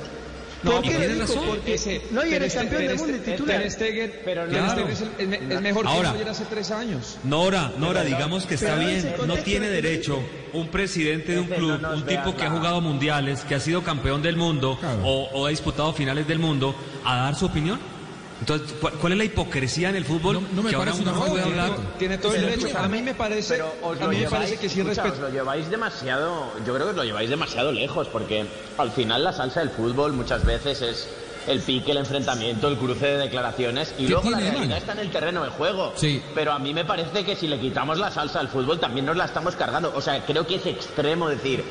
No, 0.64 0.73
¿Por 0.73 0.83
qué 0.83 1.07
dijo? 1.07 1.21
razón. 1.21 1.45
Porque 1.47 1.75
Ese- 1.75 2.02
Neuer 2.11 2.42
es 2.42 2.52
campeón 2.54 2.85
del 2.88 2.97
mundo 2.99 3.16
y 3.16 3.21
Ter 3.21 3.37
titular. 3.37 3.71
Stegen, 3.71 4.12
Pero 4.25 4.45
Stegen 4.47 4.88
es, 4.88 5.02
el- 5.21 5.28
me- 5.28 5.54
es 5.54 5.61
mejor 5.61 5.87
Ahora. 5.87 6.09
que 6.11 6.14
Neuer 6.18 6.28
hace 6.30 6.45
tres 6.47 6.71
años. 6.73 7.16
Nora, 7.23 7.73
Nora, 7.78 8.02
digamos 8.02 8.45
que 8.45 8.57
está 8.57 8.75
bien, 8.75 9.14
no 9.26 9.37
tiene 9.37 9.68
derecho 9.68 10.21
un 10.52 10.66
presidente 10.68 11.33
de 11.33 11.38
un 11.40 11.47
club, 11.47 11.80
un 11.95 12.04
tipo 12.07 12.35
que 12.37 12.42
ha 12.42 12.50
jugado 12.50 12.80
mundiales, 12.80 13.42
que 13.42 13.54
ha 13.54 13.61
sido 13.61 13.85
campeón 13.85 14.21
del 14.21 14.37
mundo 14.37 14.80
o, 15.04 15.28
o 15.33 15.47
ha 15.47 15.50
disputado 15.50 15.92
finales 15.92 16.26
del 16.26 16.40
mundo, 16.40 16.75
a 17.04 17.16
dar 17.18 17.37
su 17.37 17.47
opinión. 17.47 17.78
Entonces, 18.40 18.73
¿cuál, 19.00 19.12
es 19.12 19.18
la 19.18 19.25
hipocresía 19.25 19.90
en 19.90 19.97
el 19.97 20.04
fútbol? 20.04 20.35
No- 20.35 20.49
no 20.54 20.62
me 20.62 20.71
que 20.71 20.76
ahora 20.76 20.92
parece 20.92 21.02
uno 21.09 21.12
una 21.16 21.25
no 21.26 21.30
puede 21.33 21.42
hablar. 21.45 21.71
Tiene 21.99 22.18
todo 22.18 22.35
el 22.35 22.42
derecho. 22.42 22.78
A 22.78 22.88
mí 22.88 23.02
me 23.02 23.14
parece, 23.14 23.54
pero 23.54 23.75
os 23.83 24.00
a 24.00 24.04
mí 24.04 24.09
me 24.09 24.14
lleváis, 24.21 24.30
parece 24.37 24.57
que 24.59 24.68
sí 24.68 24.80
escucha, 24.80 25.02
respeto. 25.02 25.25
os 25.26 25.30
lo 25.33 25.37
lleváis 25.38 25.68
demasiado, 25.71 26.52
yo 26.66 26.75
creo 26.75 26.87
que 26.87 26.90
os 26.90 26.97
lo 26.97 27.04
lleváis 27.04 27.30
demasiado 27.30 27.73
lejos, 27.73 28.07
porque 28.09 28.47
al 28.78 28.90
final 28.92 29.25
la 29.25 29.33
salsa 29.33 29.61
del 29.61 29.71
fútbol 29.71 30.12
muchas 30.12 30.45
veces 30.45 30.83
es 30.83 31.09
el 31.49 31.61
pique, 31.61 31.90
el 31.92 31.97
enfrentamiento, 31.99 32.68
el 32.68 32.76
cruce 32.76 33.07
de 33.07 33.16
declaraciones 33.18 33.95
y 33.99 34.04
¿Qué 34.04 34.11
luego 34.12 34.30
la 34.30 34.37
tiene 34.37 34.45
de 34.45 34.57
realidad 34.59 34.68
malo? 34.76 34.80
está 34.80 34.92
en 34.92 34.99
el 35.00 35.11
terreno 35.11 35.42
de 35.45 35.50
juego. 35.50 35.92
Sí. 35.97 36.23
Pero 36.35 36.52
a 36.52 36.59
mí 36.59 36.75
me 36.75 36.85
parece 36.85 37.25
que 37.25 37.35
si 37.37 37.49
le 37.49 37.59
quitamos 37.59 37.99
la 37.99 38.11
salsa 38.11 38.38
al 38.40 38.49
fútbol 38.49 38.78
también 38.78 39.07
nos 39.07 39.16
la 39.16 39.25
estamos 39.25 39.57
cargando. 39.57 39.90
O 39.97 40.00
sea, 40.00 40.25
creo 40.25 40.47
que 40.47 40.57
es 40.57 40.66
extremo 40.66 41.28
decir. 41.28 41.64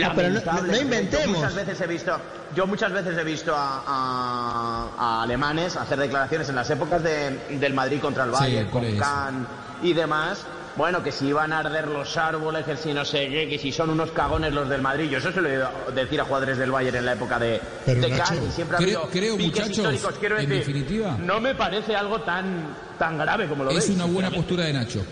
No, 0.00 0.12
pero 0.14 0.28
no- 0.28 0.34
lamentable. 0.34 0.72
no 0.72 0.78
inventemos. 0.80 1.26
Yo 1.26 1.32
muchas 1.40 1.54
veces 1.54 1.80
he 1.80 1.86
visto, 1.86 2.16
yo 2.56 2.66
muchas 2.66 2.92
veces 2.92 3.16
he 3.18 3.24
visto 3.24 3.54
a, 3.54 3.82
a- 3.86 4.88
a 4.98 5.22
alemanes 5.22 5.76
hacer 5.76 5.98
declaraciones 5.98 6.48
en 6.48 6.54
las 6.56 6.70
épocas 6.70 7.02
de- 7.02 7.38
del 7.58 7.74
Madrid 7.74 8.00
contra 8.00 8.24
el 8.24 8.30
Bayern, 8.30 8.68
con. 8.70 8.84
Kahn 8.96 9.46
y 9.82 9.92
demás. 9.92 10.44
Bueno, 10.74 11.02
que 11.02 11.12
si 11.12 11.26
iban 11.26 11.52
a 11.52 11.58
arder 11.58 11.86
los 11.88 12.16
árboles, 12.16 12.64
que 12.64 12.78
si 12.78 12.94
no 12.94 13.04
sé 13.04 13.28
qué, 13.28 13.46
que 13.46 13.58
si 13.58 13.70
son 13.72 13.90
unos 13.90 14.10
cagones 14.12 14.54
los 14.54 14.70
del 14.70 14.80
Madrid. 14.80 15.10
Yo 15.10 15.18
eso 15.18 15.30
se 15.30 15.42
lo 15.42 15.48
he 15.50 15.56
oído 15.58 15.70
decir 15.94 16.18
a 16.18 16.24
jugadores 16.24 16.56
del 16.56 16.70
Bayern 16.70 16.96
en 16.96 17.04
la 17.04 17.12
época 17.12 17.38
de, 17.38 17.60
Pero, 17.84 18.00
de 18.00 18.08
Nacho, 18.08 18.24
Kahn 18.34 18.48
y 18.48 18.50
siempre 18.50 18.76
ha 18.78 18.80
creo- 18.80 19.36
muchachos, 19.36 20.02
en 20.38 20.48
definitiva, 20.48 21.18
no 21.20 21.40
me 21.42 21.54
parece 21.54 21.94
algo 21.94 22.22
tan, 22.22 22.74
tan 22.98 23.18
grave 23.18 23.46
como 23.48 23.64
lo 23.64 23.70
es 23.72 23.86
veis, 23.86 23.90
una 23.90 24.06
buena 24.06 24.30
postura 24.30 24.64
de 24.64 24.72
Nacho. 24.72 25.04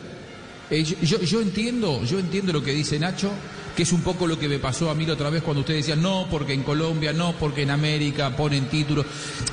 Eh, 0.71 0.83
yo, 0.83 0.97
yo- 1.03 1.19
yo 1.21 1.41
entiendo, 1.43 2.03
yo 2.05 2.19
entiendo 2.19 2.55
lo 2.55 2.63
que 2.63 2.71
dice 2.71 2.99
Nacho, 2.99 3.31
que 3.77 3.83
es 3.83 3.93
un 3.93 4.03
poco 4.03 4.27
lo 4.27 4.39
que 4.39 4.49
me 4.49 4.59
pasó 4.59 4.91
a 4.91 4.95
mí 4.95 5.07
la 5.07 5.15
otra 5.15 5.31
vez 5.31 5.43
cuando 5.43 5.61
ustedes 5.61 5.87
decían 5.87 6.03
no, 6.03 6.27
porque 6.31 6.53
en 6.53 6.63
Colombia, 6.63 7.13
no, 7.13 7.33
porque 7.33 7.63
en 7.63 7.71
América 7.71 8.37
ponen 8.37 8.69
títulos. 8.69 9.07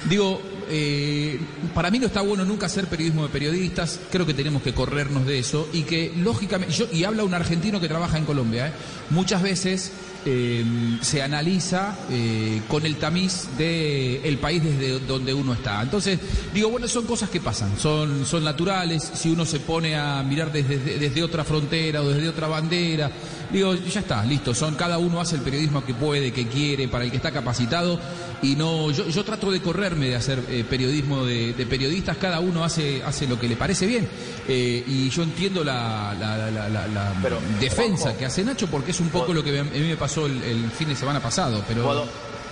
Digo, 0.09 0.41
eh, 0.69 1.39
para 1.73 1.89
mí 1.89 1.99
no 1.99 2.07
está 2.07 2.21
bueno 2.21 2.43
nunca 2.43 2.65
hacer 2.65 2.87
periodismo 2.87 3.23
de 3.23 3.29
periodistas, 3.29 3.99
creo 4.11 4.25
que 4.25 4.33
tenemos 4.33 4.61
que 4.61 4.73
corrernos 4.73 5.25
de 5.25 5.39
eso 5.39 5.67
y 5.71 5.83
que 5.83 6.13
lógicamente, 6.17 6.73
yo, 6.73 6.87
y 6.91 7.03
habla 7.03 7.23
un 7.23 7.33
argentino 7.33 7.79
que 7.79 7.87
trabaja 7.87 8.17
en 8.17 8.25
Colombia, 8.25 8.67
¿eh? 8.67 8.71
muchas 9.09 9.41
veces 9.41 9.91
eh, 10.25 10.63
se 11.01 11.21
analiza 11.21 11.95
eh, 12.09 12.61
con 12.67 12.85
el 12.85 12.95
tamiz 12.97 13.47
del 13.57 14.21
el 14.23 14.37
país 14.39 14.63
desde 14.63 14.99
donde 14.99 15.33
uno 15.33 15.53
está. 15.53 15.81
Entonces, 15.81 16.19
digo, 16.53 16.69
bueno, 16.69 16.87
son 16.87 17.05
cosas 17.05 17.29
que 17.29 17.39
pasan, 17.39 17.77
son, 17.79 18.25
son 18.25 18.43
naturales, 18.43 19.09
si 19.13 19.29
uno 19.29 19.45
se 19.45 19.59
pone 19.59 19.95
a 19.95 20.21
mirar 20.23 20.51
desde, 20.51 20.77
desde 20.99 21.23
otra 21.23 21.43
frontera 21.43 22.01
o 22.01 22.09
desde 22.09 22.27
otra 22.29 22.47
bandera, 22.47 23.11
digo, 23.51 23.73
ya 23.75 23.99
está, 24.01 24.25
listo, 24.25 24.53
son 24.53 24.75
cada 24.75 24.97
uno 24.97 25.21
hace 25.21 25.35
el 25.35 25.41
periodismo 25.41 25.85
que 25.85 25.93
puede, 25.93 26.31
que 26.33 26.47
quiere, 26.47 26.87
para 26.87 27.05
el 27.05 27.11
que 27.11 27.17
está 27.17 27.31
capacitado, 27.31 27.99
y 28.41 28.55
no, 28.55 28.91
yo, 28.91 29.07
yo 29.07 29.23
trato 29.23 29.49
de 29.51 29.61
correrme 29.61 30.07
de 30.09 30.15
hacer 30.15 30.43
eh, 30.49 30.63
periodismo 30.69 31.25
de, 31.25 31.53
de 31.53 31.65
periodistas, 31.65 32.17
cada 32.17 32.39
uno 32.39 32.63
hace, 32.63 33.01
hace 33.03 33.25
lo 33.27 33.39
que 33.39 33.47
le 33.47 33.55
parece 33.55 33.85
bien, 33.87 34.07
y 34.49 35.09
yo 35.09 35.23
entiendo 35.23 35.63
la, 35.63 36.13
la- 36.19 36.37
la- 36.51 36.69
la- 36.69 36.87
la 36.87 37.13
Pero, 37.21 37.39
defensa 37.59 38.15
que 38.17 38.25
hace 38.25 38.43
Nacho, 38.43 38.67
porque 38.67 38.91
es 38.91 38.99
un 38.99 39.09
poco 39.09 39.33
lo 39.33 39.43
que 39.43 39.57
a 39.59 39.63
mí 39.63 39.69
me 39.79 39.97
pasó 40.07 40.25
el, 40.25 40.41
el 40.41 40.71
fin 40.71 40.87
de 40.87 40.95
semana 40.95 41.19
pasado, 41.21 41.61
pero... 41.67 42.07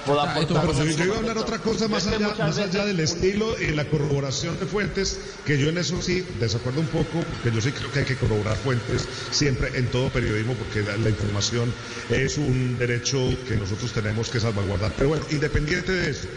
Pero 0.05 0.71
yo, 0.73 0.85
yo 0.85 1.03
iba 1.05 1.15
a 1.15 1.17
hablar 1.17 1.37
otra 1.39 1.57
cosa 1.57 1.87
más 1.87 2.05
allá, 2.05 2.35
más 2.37 2.59
allá 2.59 2.85
del 2.85 2.99
estilo 2.99 3.59
y 3.59 3.71
la 3.73 3.85
corroboración 3.85 4.59
de 4.59 4.67
fuentes, 4.67 5.17
que 5.47 5.57
yo 5.57 5.69
en 5.69 5.79
eso 5.79 5.99
sí 5.99 6.23
desacuerdo 6.39 6.81
un 6.81 6.87
poco, 6.87 7.23
porque 7.31 7.51
yo 7.51 7.59
sí 7.59 7.71
creo 7.71 7.91
que 7.91 7.99
hay 7.99 8.05
que 8.05 8.15
corroborar 8.15 8.55
fuentes 8.55 9.07
siempre 9.31 9.71
en 9.73 9.87
todo 9.87 10.09
periodismo, 10.09 10.53
porque 10.53 10.83
la, 10.83 10.95
la 10.97 11.09
información 11.09 11.73
es 12.11 12.37
un 12.37 12.77
derecho 12.77 13.17
que 13.47 13.55
nosotros 13.55 13.93
tenemos 13.93 14.29
que 14.29 14.39
salvaguardar. 14.39 14.93
Pero 14.95 15.09
bueno, 15.09 15.25
independiente 15.31 15.91
de 15.91 16.11
eso, 16.11 16.27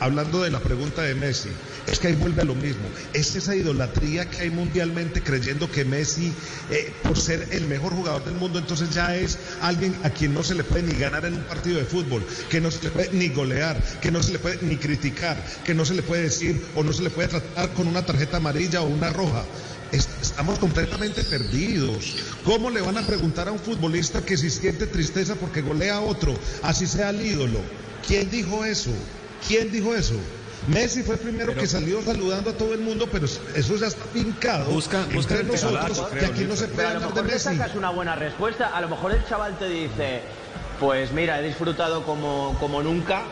hablando 0.00 0.42
de 0.42 0.50
la 0.50 0.60
pregunta 0.60 1.02
de 1.02 1.14
Messi, 1.14 1.48
es 1.86 1.98
que 1.98 2.08
ahí 2.08 2.14
vuelve 2.14 2.42
a 2.42 2.44
lo 2.44 2.54
mismo. 2.54 2.88
Es 3.12 3.34
esa 3.36 3.54
idolatría 3.56 4.28
que 4.28 4.42
hay 4.42 4.50
mundialmente 4.50 5.22
creyendo 5.22 5.70
que 5.70 5.84
Messi, 5.84 6.32
eh, 6.70 6.92
por 7.02 7.18
ser 7.18 7.48
el 7.52 7.66
mejor 7.66 7.92
jugador 7.94 8.24
del 8.24 8.34
mundo, 8.34 8.58
entonces 8.58 8.90
ya 8.90 9.16
es 9.16 9.38
alguien 9.60 9.94
a 10.02 10.10
quien 10.10 10.34
no 10.34 10.42
se 10.42 10.54
le 10.54 10.64
puede 10.64 10.82
ni 10.84 10.94
ganar 10.98 11.24
en 11.24 11.34
un 11.34 11.42
partido 11.44 11.78
de 11.78 11.84
fútbol, 11.84 12.24
que 12.50 12.60
no 12.60 12.70
se 12.70 12.82
le 12.84 12.90
puede 12.90 13.10
ni 13.12 13.28
golear, 13.28 13.80
que 14.00 14.10
no 14.10 14.22
se 14.22 14.32
le 14.32 14.38
puede 14.38 14.58
ni 14.62 14.76
criticar, 14.76 15.42
que 15.64 15.74
no 15.74 15.84
se 15.84 15.94
le 15.94 16.02
puede 16.02 16.22
decir 16.22 16.60
o 16.74 16.82
no 16.82 16.92
se 16.92 17.02
le 17.02 17.10
puede 17.10 17.28
tratar 17.28 17.72
con 17.74 17.86
una 17.86 18.04
tarjeta 18.04 18.38
amarilla 18.38 18.82
o 18.82 18.86
una 18.86 19.10
roja. 19.10 19.44
Es- 19.92 20.08
Estamos 20.22 20.58
completamente 20.58 21.22
perdidos. 21.22 22.16
¿Cómo 22.44 22.68
le 22.70 22.80
van 22.80 22.98
a 22.98 23.06
preguntar 23.06 23.46
a 23.46 23.52
un 23.52 23.60
futbolista 23.60 24.24
que 24.24 24.36
si 24.36 24.50
siente 24.50 24.88
tristeza 24.88 25.36
porque 25.36 25.60
golea 25.60 25.96
a 25.96 26.00
otro, 26.00 26.34
así 26.62 26.86
sea 26.88 27.10
el 27.10 27.24
ídolo? 27.24 27.60
¿Quién 28.06 28.28
dijo 28.30 28.64
eso? 28.64 28.90
¿Quién 29.46 29.70
dijo 29.70 29.94
eso? 29.94 30.14
Messi 30.68 31.02
fue 31.02 31.16
el 31.16 31.20
primero 31.20 31.54
que 31.54 31.66
salió 31.66 32.00
saludando 32.02 32.50
a 32.50 32.52
todo 32.54 32.72
el 32.72 32.80
mundo, 32.80 33.06
pero 33.12 33.26
eso 33.26 33.76
ya 33.76 33.86
está 33.86 34.04
pincado 34.06 34.70
Busca- 34.70 35.04
busca 35.14 35.34
entre 35.34 35.44
nosotros, 35.44 36.06
que 36.18 36.24
aquí 36.24 36.44
no 36.44 36.56
se 36.56 36.68
puede 36.68 36.88
a 36.88 36.94
lo 36.94 37.04
hablar 37.08 37.24
de 37.26 37.38
sacas 37.38 37.74
una 37.74 37.90
buena 37.90 38.14
respuesta. 38.16 38.68
A 38.74 38.80
lo 38.80 38.88
mejor 38.88 39.12
el 39.12 39.26
chaval 39.28 39.58
te 39.58 39.68
dice, 39.68 40.22
pues 40.80 41.12
mira, 41.12 41.38
he 41.38 41.42
disfrutado 41.44 42.04
como, 42.04 42.56
como 42.60 42.82
nunca. 42.82 43.24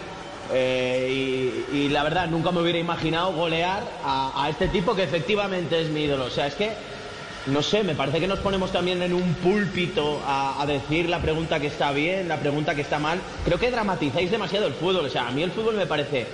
eh, 0.53 1.65
y, 1.73 1.77
y 1.77 1.89
la 1.89 2.03
verdad, 2.03 2.29
nunca 2.29 2.53
me 2.53 2.61
hubiera 2.61 2.79
imaginado 2.79 3.33
golear 3.33 3.83
a, 4.05 4.45
a 4.45 4.51
este 4.51 4.69
tipo 4.69 4.95
que 4.95 5.05
efectivamente 5.05 5.81
es 5.81 5.89
mi 5.89 6.03
ídolo. 6.05 6.27
O 6.27 6.31
sea, 6.31 6.47
es 6.49 6.55
que, 6.55 6.73
no 7.47 7.63
sé, 7.63 7.83
me 7.83 7.95
parece 7.95 8.21
que 8.21 8.29
nos 8.29 8.39
ponemos 8.39 8.71
también 8.73 9.03
en 9.03 9.13
un 9.15 9.35
púlpito 9.35 10.21
a, 10.27 10.61
a 10.63 10.67
decir 10.67 11.09
la 11.09 11.21
pregunta 11.21 11.59
que 11.61 11.67
está 11.67 11.91
bien, 11.93 12.29
la 12.29 12.39
pregunta 12.39 12.75
que 12.75 12.83
está 12.83 12.99
mal. 12.99 13.21
Creo 13.45 13.59
que 13.59 13.71
dramatizáis 13.71 14.31
demasiado 14.31 14.67
el 14.67 14.75
fútbol. 14.75 15.07
O 15.07 15.11
sea, 15.11 15.27
a 15.29 15.31
mí 15.33 15.43
el 15.43 15.51
fútbol 15.51 15.77
me 15.77 15.87
parece 15.87 16.27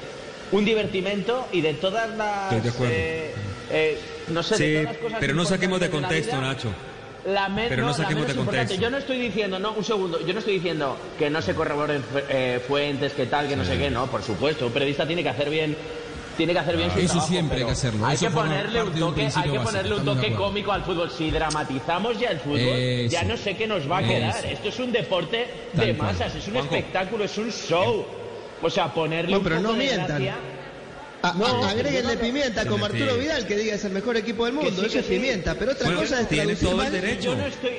un 0.53 0.65
divertimento 0.65 1.47
y 1.53 1.61
de 1.61 1.75
todas 1.75 2.11
las... 2.17 2.53
Estoy 2.53 2.61
de 2.61 2.69
acuerdo. 2.69 2.95
eh, 2.95 3.35
eh, 3.71 3.99
no 4.29 4.43
sé, 4.43 4.57
de 4.57 4.67
Sí, 4.67 4.73
todas 4.75 4.85
las 4.85 4.97
cosas 5.03 5.19
pero 5.21 5.35
no 5.35 5.45
saquemos 5.45 5.81
de 5.81 5.91
contexto, 5.91 6.37
vida, 6.37 6.47
Nacho. 6.49 6.69
la 7.27 7.49
me- 7.49 7.69
Pero 7.69 7.83
no 7.83 7.89
la 7.89 7.95
saquemos 7.95 8.27
de 8.27 8.33
importante. 8.33 8.59
contexto. 8.59 8.83
Yo 8.83 8.91
no 8.91 8.97
estoy 8.99 9.19
diciendo, 9.19 9.59
no, 9.59 9.73
un 9.73 9.85
segundo, 9.85 10.21
yo 10.27 10.33
no 10.33 10.39
estoy 10.39 10.55
diciendo 10.55 10.97
que 11.19 11.31
no 11.31 11.41
se 11.43 11.55
corroboren 11.55 12.03
eh, 12.29 12.61
fuentes, 12.67 13.13
que 13.13 13.27
tal, 13.27 13.49
que 13.49 13.57
no 13.57 13.65
sé 13.65 13.79
qué, 13.79 13.91
no, 13.91 14.07
por 14.07 14.23
supuesto. 14.23 14.67
Un 14.67 14.73
periodista 14.73 15.07
tiene 15.07 15.23
que 15.23 15.29
hacer 15.31 15.49
bien 15.51 15.77
tiene 16.39 16.53
que 16.55 16.59
hacer 16.61 16.77
bien 16.79 16.91
su 16.91 16.99
Eso 16.99 17.07
trabajo. 17.09 17.29
siempre 17.29 17.59
hay 17.59 17.65
que 17.67 17.71
hacerlo. 17.73 18.07
Hay 18.07 18.15
Eso 18.15 18.27
que 18.29 18.31
ponerle 18.33 18.83
un 18.83 18.89
un 18.89 18.99
toque, 18.99 19.29
hay 19.35 19.51
que 19.51 19.61
ponerle 19.61 19.95
un 19.97 20.05
toque 20.07 20.33
cómico 20.35 20.73
al 20.73 20.83
fútbol. 20.85 21.11
Si 21.11 21.31
dramatizamos 21.31 22.19
ya 22.19 22.31
el 22.31 22.39
fútbol, 22.41 22.59
Eso. 22.61 23.13
ya 23.13 23.25
no 23.25 23.37
sé 23.37 23.55
qué 23.57 23.67
nos 23.67 23.91
va 23.91 23.99
a 23.99 24.03
quedar. 24.03 24.35
Eso. 24.39 24.47
Esto 24.49 24.69
es 24.71 24.79
un 24.79 24.93
deporte 24.93 25.47
Tal 25.77 25.87
de 25.87 25.95
cual. 25.97 26.13
masas, 26.15 26.35
es 26.35 26.47
un 26.47 26.55
Juanjo. 26.55 26.75
espectáculo, 26.75 27.25
es 27.25 27.37
un 27.37 27.51
show. 27.53 28.07
O 28.63 28.71
sea, 28.71 28.93
ponerle 28.95 29.33
No, 29.33 29.39
un 29.39 29.45
pero 29.45 29.57
poco 29.57 29.69
no 29.69 29.73
de 29.75 29.85
mientan. 29.85 30.07
gracia. 30.07 30.35
A- 31.21 31.33
No, 31.33 31.47
a- 31.65 31.71
agréguenle 31.71 32.11
yo 32.11 32.15
no- 32.15 32.21
pimienta 32.21 32.65
como. 32.67 32.85
Arturo 32.85 33.17
Vidal 33.17 33.45
que 33.47 33.57
diga 33.57 33.75
es 33.75 33.85
el 33.85 33.93
mejor 33.93 34.17
equipo 34.17 34.45
del 34.45 34.55
mundo. 34.55 34.71
Sí, 34.71 34.87
Eso 34.87 34.99
es 35.01 35.07
sí. 35.07 35.15
pimienta, 35.15 35.55
pero 35.57 35.73
otra 35.73 35.87
Bueno, 35.87 36.01
cosa 36.01 36.21
es 36.21 36.29
tiene 36.29 36.45
traducir 36.45 36.69
todo 36.69 36.83
el 36.83 36.85
mal. 36.85 36.93
derecho. 36.93 37.23
Yo 37.23 37.35
no 37.37 37.47
estoy, 37.47 37.71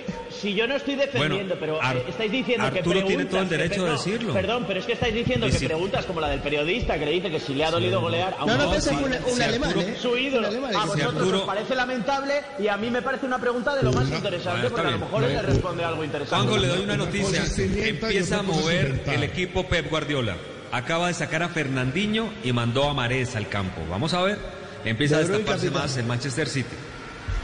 si 0.42 0.54
yo 0.54 0.68
no 0.68 0.76
estoy 0.76 0.96
defendiendo, 0.96 1.56
Bueno, 1.56 1.60
pero 1.60 1.82
Ar- 1.82 1.98
eh, 1.98 2.04
estáis 2.10 2.32
diciendo 2.34 2.70
que 2.72 2.80
Arturo 2.80 3.00
tiene 3.06 3.06
preguntas, 3.26 3.30
todo 3.32 3.42
el 3.42 3.50
derecho 3.50 3.84
de 3.86 3.90
no, 3.92 3.98
decirlo. 3.98 4.34
Perdón, 4.34 4.66
pero 4.68 4.80
es 4.82 4.86
que 4.86 4.92
estáis 4.94 5.14
diciendo 5.14 5.48
Y 5.48 5.52
que 5.52 5.58
si- 5.58 5.66
preguntas 5.68 6.06
como 6.06 6.20
la 6.20 6.30
del 6.30 6.42
periodista 6.42 7.00
que 7.00 7.06
le 7.06 7.12
dice 7.12 7.32
que 7.32 7.40
si 7.40 7.54
le 7.56 7.64
ha 7.64 7.72
dolido 7.72 8.02
golear 8.02 8.36
a 8.38 8.44
un 8.44 8.50
No, 8.52 8.58
no, 8.58 8.70
pero 8.72 8.82
fue 8.82 8.94
un, 9.04 9.14
un 9.14 9.36
si 9.38 9.42
alemán, 9.42 9.70
Arturo- 9.70 9.88
¿eh? 9.88 9.96
su 10.02 10.18
ídolo. 10.18 10.40
Un 10.40 10.46
alemán, 10.56 10.76
A 10.76 10.86
vosotros 10.86 11.16
Arturo- 11.16 11.40
os 11.40 11.46
parece 11.46 11.76
lamentable 11.76 12.34
y 12.60 12.68
a 12.68 12.76
mí 12.76 12.90
me 12.90 13.02
parece 13.02 13.26
una 13.26 13.40
pregunta 13.40 13.74
de 13.74 13.84
lo 13.84 13.94
más 13.94 14.10
interesante 14.10 14.68
Bueno, 14.68 14.70
porque 14.76 14.88
a 14.88 14.92
lo 14.92 15.00
mejor 15.00 15.22
le 15.24 15.42
responde 15.42 15.84
algo 15.86 16.04
interesante. 16.04 16.46
Juanjo, 16.46 16.58
le 16.62 16.68
doy 16.68 16.84
una 16.84 16.98
noticia. 16.98 17.42
es 17.44 17.58
Empieza 17.58 18.36
a 18.36 18.40
es 18.42 18.46
mover 18.46 19.02
el 19.08 19.24
equipo 19.24 19.66
Pep 19.66 19.90
Guardiola. 19.90 20.36
Acaba 20.72 21.08
de 21.08 21.14
sacar 21.14 21.42
a 21.44 21.50
Fernandinho 21.50 22.32
y 22.44 22.52
mandó 22.54 22.90
a 22.90 22.94
Mares 22.94 23.36
al 23.36 23.50
campo. 23.50 23.82
Vamos 23.90 24.14
a 24.14 24.22
ver. 24.22 24.38
Empieza 24.86 25.18
a 25.18 25.20
destaparse 25.20 25.72
más 25.72 25.98
el 25.98 26.06
Manchester 26.06 26.48
City. 26.48 26.76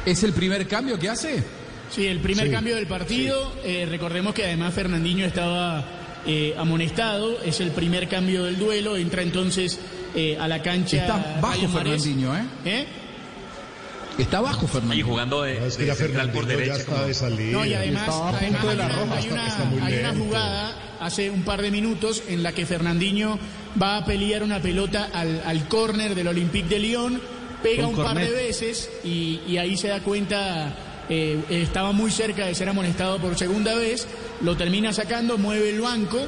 ¿Es 0.05 0.23
el 0.23 0.33
primer 0.33 0.67
cambio 0.67 0.97
que 0.99 1.09
hace? 1.09 1.43
Sí, 1.89 2.07
el 2.07 2.19
primer 2.19 2.45
Sí, 2.47 2.51
cambio 2.51 2.75
del 2.75 2.87
partido. 2.87 3.53
eh, 3.63 3.87
recordemos 3.89 4.33
que 4.33 4.45
además 4.45 4.73
Fernandinho 4.73 5.25
estaba 5.25 5.83
eh, 6.25 6.53
amonestado. 6.57 7.41
Es 7.43 7.59
el 7.61 7.71
primer 7.71 8.07
cambio 8.07 8.43
del 8.45 8.57
duelo. 8.57 8.95
Entra 8.97 9.21
entonces 9.21 9.79
eh, 10.15 10.37
a 10.39 10.47
la 10.47 10.61
cancha. 10.61 10.97
Está 10.97 11.39
bajo. 11.41 11.67
Fernandinho, 11.67 12.35
¿eh? 12.35 12.43
¿Eh? 12.65 12.85
Está 14.17 14.39
bajo 14.41 14.65
Y 14.65 14.69
Fernandinho. 14.69 15.05
jugando 15.07 15.41
de, 15.41 15.59
No, 15.59 15.65
es 15.65 15.75
que 15.75 15.81
de 15.83 15.87
ya 15.87 15.95
central 15.95 16.31
por 16.31 16.43
ya 16.47 16.55
derecha. 16.55 16.75
está 16.77 16.91
como- 16.93 17.05
de 17.05 17.13
salida. 17.13 17.51
No, 17.51 17.65
y 17.65 17.73
además, 17.73 18.03
estaba 18.07 18.29
a 18.29 18.37
además 18.37 18.51
punto 18.61 18.67
de 18.69 18.75
la 18.75 18.83
hay 18.85 18.91
una- 18.91 18.99
roja, 19.03 19.15
hay 19.17 19.29
una, 19.29 19.47
está 19.47 19.63
muy 19.65 19.81
hay 19.81 19.99
una 19.99 20.09
lento. 20.11 20.23
jugada 20.25 20.75
hace 21.01 21.29
un 21.29 21.43
par 21.43 21.61
de 21.61 21.71
minutos 21.71 22.23
en 22.29 22.41
la 22.43 22.51
que 22.53 22.65
Fernandinho 22.65 23.37
va 23.81 23.97
a 23.97 24.05
pelear 24.05 24.43
una 24.43 24.61
pelota 24.61 25.09
al, 25.13 25.41
al 25.45 25.67
córner 25.67 26.15
del 26.15 26.27
Olympique 26.29 26.69
de 26.69 26.79
Lyon, 26.79 27.21
pega 27.61 27.87
un 27.87 27.95
par 27.95 28.17
de 28.17 28.29
veces 28.31 28.89
y, 29.03 29.41
y 29.47 29.57
ahí 29.57 29.75
se 29.75 29.89
da 29.89 29.99
cuenta, 30.01 30.73
eh, 31.09 31.37
estaba 31.49 31.91
muy 31.91 32.09
cerca 32.11 32.45
de 32.45 32.55
ser 32.55 32.69
amonestado 32.69 33.19
por 33.19 33.37
segunda 33.37 33.75
vez, 33.75 34.07
lo 34.41 34.55
termina 34.55 34.93
sacando, 34.93 35.37
mueve 35.37 35.71
el 35.71 35.81
banco 35.81 36.19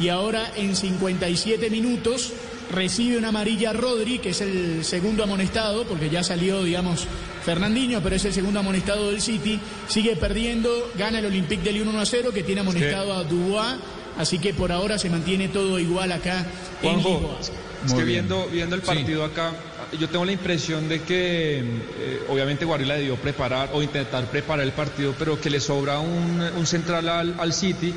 y 0.00 0.08
ahora 0.08 0.50
en 0.56 0.74
57 0.74 1.68
minutos 1.70 2.32
recibe 2.72 3.16
una 3.18 3.28
amarilla 3.28 3.72
Rodri, 3.72 4.18
que 4.18 4.30
es 4.30 4.40
el 4.40 4.84
segundo 4.84 5.22
amonestado, 5.24 5.84
porque 5.84 6.10
ya 6.10 6.22
salió, 6.22 6.62
digamos, 6.64 7.06
Fernandinho, 7.44 8.00
pero 8.02 8.16
es 8.16 8.24
el 8.24 8.32
segundo 8.32 8.60
amonestado 8.60 9.10
del 9.10 9.20
City. 9.20 9.60
Sigue 9.88 10.16
perdiendo, 10.16 10.90
gana 10.98 11.18
el 11.20 11.26
Olympique 11.26 11.62
del 11.62 11.74
Lyon 11.76 11.88
1 11.88 12.00
a 12.00 12.06
0, 12.06 12.30
que 12.34 12.42
tiene 12.42 12.60
amonestado 12.62 13.12
a 13.12 13.24
Dubois. 13.24 13.76
Así 14.18 14.38
que 14.38 14.54
por 14.54 14.72
ahora 14.72 14.98
se 14.98 15.10
mantiene 15.10 15.48
todo 15.48 15.78
igual 15.78 16.10
acá 16.10 16.46
en 16.82 17.00
Juanjo, 17.00 17.10
Lisboa. 17.38 17.38
es 17.86 17.92
que 17.94 18.02
viendo, 18.04 18.46
viendo 18.50 18.74
el 18.74 18.80
Sí. 18.80 18.86
partido 18.86 19.24
acá, 19.24 19.52
yo 20.00 20.08
tengo 20.08 20.24
la 20.24 20.32
impresión 20.32 20.88
de 20.88 21.02
que 21.02 21.58
eh, 21.58 22.22
obviamente 22.30 22.64
Guardiola 22.64 22.94
debió 22.94 23.16
preparar 23.16 23.68
o 23.74 23.82
intentar 23.82 24.24
preparar 24.30 24.64
el 24.64 24.72
partido, 24.72 25.14
pero 25.18 25.38
que 25.38 25.50
le 25.50 25.60
sobra 25.60 25.98
un, 25.98 26.40
un 26.56 26.66
central 26.66 27.06
al, 27.10 27.34
al 27.38 27.52
City 27.52 27.92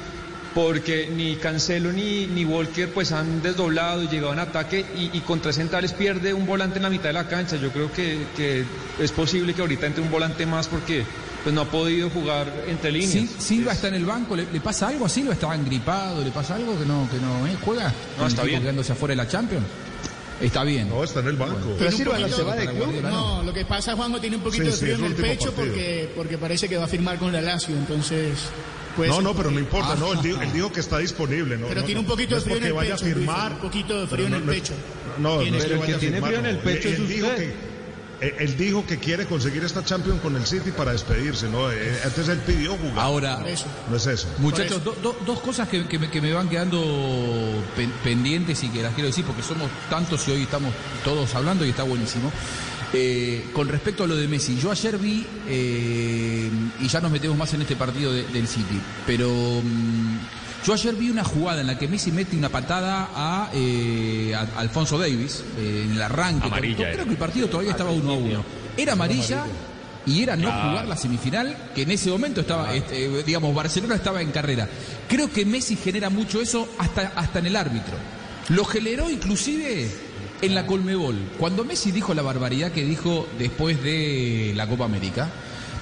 porque 0.56 1.08
ni 1.16 1.36
Cancelo 1.36 1.92
ni, 1.92 2.26
ni 2.28 2.44
Walker 2.44 2.90
pues 2.92 3.12
han 3.12 3.42
desdoblado 3.42 4.04
y 4.04 4.08
llegado 4.08 4.34
en 4.34 4.40
ataque 4.40 4.86
y, 4.98 5.16
y 5.18 5.22
con 5.22 5.40
tres 5.42 5.56
centrales 5.58 5.94
pierde 5.94 6.34
un 6.34 6.46
volante 6.46 6.78
en 6.78 6.84
la 6.84 6.90
mitad 6.90 7.06
de 7.10 7.14
la 7.14 7.28
cancha. 7.28 7.56
Yo 7.58 7.72
creo 7.72 7.92
que, 7.92 8.26
que 8.36 8.64
es 9.00 9.12
posible 9.12 9.54
que 9.54 9.62
ahorita 9.62 9.86
entre 9.86 10.02
un 10.02 10.10
volante 10.12 10.46
más 10.46 10.68
porque 10.68 11.04
pues 11.44 11.56
no 11.56 11.62
ha 11.62 11.66
podido 11.72 12.10
jugar 12.10 12.52
entre 12.68 12.92
líneas. 12.92 13.14
Sil- 13.16 13.30
Silva 13.40 13.72
Es- 13.72 13.78
está 13.78 13.88
en 13.90 13.94
el 13.96 14.06
banco, 14.06 14.36
¿le, 14.36 14.46
le 14.52 14.60
pasa 14.60 14.88
algo 14.88 15.06
a 15.06 15.10
Silva? 15.10 15.34
¿Estaba 15.34 15.56
gripado? 15.58 16.24
¿Le 16.24 16.32
pasa 16.32 16.56
algo 16.56 16.78
que 16.78 16.86
no, 16.86 17.08
que 17.10 17.18
no 17.18 17.48
eh, 17.48 17.56
juega? 17.64 17.94
No, 18.18 18.26
está 18.26 18.26
¿El 18.26 18.30
equipo 18.32 18.44
bien. 18.48 18.62
quedándose 18.62 18.92
afuera 18.94 19.12
de 19.14 19.16
la 19.18 19.28
Champions? 19.28 19.66
Está 20.42 20.64
bien. 20.64 20.90
No, 20.90 21.04
está 21.04 21.20
en 21.20 21.28
el 21.28 21.36
banco. 21.36 21.76
Pero 21.78 21.92
Silva 21.92 22.18
no 22.18 22.28
se 22.30 22.42
va 22.44 22.56
de 22.56 22.66
club. 22.68 23.02
No, 23.04 23.44
lo 23.44 23.54
que 23.54 23.66
pasa, 23.66 23.96
Juanjo, 23.96 24.20
tiene 24.20 24.38
un 24.38 24.42
poquito 24.42 24.64
Sí, 24.66 24.72
de 24.72 24.78
frío 24.78 24.96
en 24.96 25.04
el 25.06 25.14
pecho 25.14 25.52
partido. 25.52 25.66
porque, 25.68 26.10
porque 26.16 26.38
parece 26.38 26.68
que 26.70 26.78
va 26.78 26.86
a 26.86 26.88
firmar 26.88 27.18
con 27.20 27.32
la 27.32 27.42
Lazio, 27.42 27.76
entonces... 27.76 28.38
puede 29.00 29.10
No, 29.12 29.22
no, 29.22 29.34
pero 29.34 29.50
no 29.52 29.60
importa, 29.60 29.96
no, 29.96 30.14
él 30.14 30.20
dijo, 30.22 30.38
Ah. 30.40 30.44
él 30.44 30.52
dijo 30.54 30.72
que 30.72 30.80
está 30.82 30.98
disponible. 31.00 31.58
No, 31.58 31.68
Pero 31.68 31.82
no, 31.82 31.86
tiene 31.86 32.02
un 32.02 32.06
no, 32.08 32.12
poquito 32.12 32.36
no 32.36 32.42
de 32.42 32.46
frío 32.46 32.58
en 32.58 32.64
el 32.66 32.74
vaya 32.74 32.96
pecho, 32.96 33.06
a 33.06 33.08
firmar. 33.08 33.52
un 33.54 33.58
poquito 33.60 33.94
de 34.02 34.08
pero 34.08 34.24
frío 34.24 34.26
en 34.26 34.32
no- 34.32 34.38
el 34.52 34.60
pecho. 34.60 34.74
No, 35.18 35.40
Tiene 35.40 35.58
no 35.58 35.64
que 35.66 35.72
el 35.74 35.80
vaya 35.80 35.94
que 35.94 36.00
tiene 36.00 36.16
firmar, 36.16 36.30
frío 36.32 36.40
en 36.40 36.46
el 36.46 36.56
no. 36.58 36.62
pecho 36.64 36.88
Él- 36.90 36.94
es 36.94 37.00
él 37.00 37.08
dijo 37.08 37.28
usted. 37.28 37.38
que 37.38 37.70
él, 38.28 38.34
él 38.40 38.58
dijo 38.58 38.86
que 38.86 38.98
quiere 38.98 39.26
conseguir 39.28 39.64
esta 39.64 39.82
Champions 39.86 40.20
con 40.22 40.36
el 40.36 40.46
City 40.46 40.72
para 40.72 40.92
despedirse, 40.92 41.48
¿no? 41.50 41.72
Eh, 41.72 41.78
Entonces 42.04 42.28
él 42.30 42.40
pidió 42.40 42.76
jugar. 42.76 43.00
Ahora, 43.00 43.42
eso. 43.48 43.66
No 43.90 43.96
es 43.96 44.06
eso. 44.08 44.28
muchachos, 44.40 44.84
do- 44.84 44.96
do- 45.02 45.18
dos 45.26 45.40
cosas 45.40 45.70
que, 45.70 45.88
que 45.88 45.98
me, 45.98 46.10
que 46.12 46.20
me 46.22 46.34
van 46.34 46.50
quedando 46.50 46.82
pen- 47.78 47.94
pendientes 48.04 48.62
y 48.64 48.70
que 48.70 48.82
las 48.84 48.94
quiero 48.94 49.08
decir 49.08 49.24
porque 49.26 49.42
somos 49.42 49.70
tantos 49.90 50.28
y 50.28 50.32
hoy 50.32 50.42
estamos 50.44 50.74
todos 51.06 51.34
hablando 51.36 51.66
y 51.66 51.70
está 51.70 51.84
buenísimo. 51.84 52.30
Eh, 52.92 53.46
con 53.54 53.68
respecto 53.68 54.04
a 54.04 54.08
lo 54.08 54.16
de 54.16 54.28
Messi, 54.28 54.58
yo 54.60 54.72
ayer 54.72 54.98
vi, 54.98 55.24
eh, 55.48 56.50
y 56.82 56.88
ya 56.88 57.00
nos 57.02 57.12
metemos 57.12 57.38
más 57.38 57.54
en 57.54 57.62
este 57.62 57.76
partido 57.76 58.12
de- 58.12 58.24
del 58.28 58.48
City, 58.48 58.80
pero 59.06 59.30
mm, 59.64 60.18
yo 60.66 60.74
ayer 60.74 60.96
vi 60.96 61.12
una 61.12 61.24
jugada 61.24 61.62
en 61.62 61.68
la 61.68 61.78
que 61.78 61.88
Messi 61.88 62.12
mete 62.12 62.36
una 62.36 62.50
patada 62.50 63.10
a, 63.14 63.52
eh, 63.54 64.34
a- 64.36 64.60
Alfonso 64.60 64.98
Davis 64.98 65.44
eh, 65.58 65.84
en 65.86 65.92
el 65.94 66.02
arranque. 66.02 66.48
Amarilla 66.48 66.92
Creo 66.94 67.06
que 67.06 67.12
el 67.12 67.18
partido 67.18 67.48
todavía 67.48 67.72
estaba 67.72 67.92
1 67.92 68.12
a 68.12 68.16
1. 68.18 68.44
Era 68.76 68.94
amarilla 68.94 69.46
y 70.08 70.24
era 70.24 70.36
no 70.36 70.48
jugar 70.52 70.88
la 70.88 70.98
semifinal, 70.98 71.56
que 71.76 71.84
en 71.84 71.92
ese 71.92 72.10
momento 72.10 72.42
estaba, 72.42 72.74
este, 72.74 73.24
digamos, 73.24 73.54
Barcelona 73.54 73.94
estaba 73.96 74.22
en 74.24 74.32
carrera. 74.32 74.68
Creo 75.08 75.32
que 75.32 75.46
Messi 75.46 75.76
genera 75.76 76.10
mucho 76.10 76.42
eso 76.42 76.68
hasta, 76.80 77.12
hasta 77.16 77.38
en 77.38 77.46
el 77.46 77.56
árbitro. 77.56 77.94
Lo 78.50 78.66
generó 78.66 79.12
inclusive 79.12 79.92
en 80.42 80.56
la 80.56 80.66
Colmebol. 80.66 81.16
Cuando 81.38 81.66
Messi 81.66 81.92
dijo 81.92 82.14
la 82.14 82.22
barbaridad 82.22 82.72
que 82.72 82.84
dijo 82.84 83.28
después 83.38 83.82
de 83.84 84.54
la 84.56 84.68
Copa 84.68 84.86
América, 84.86 85.30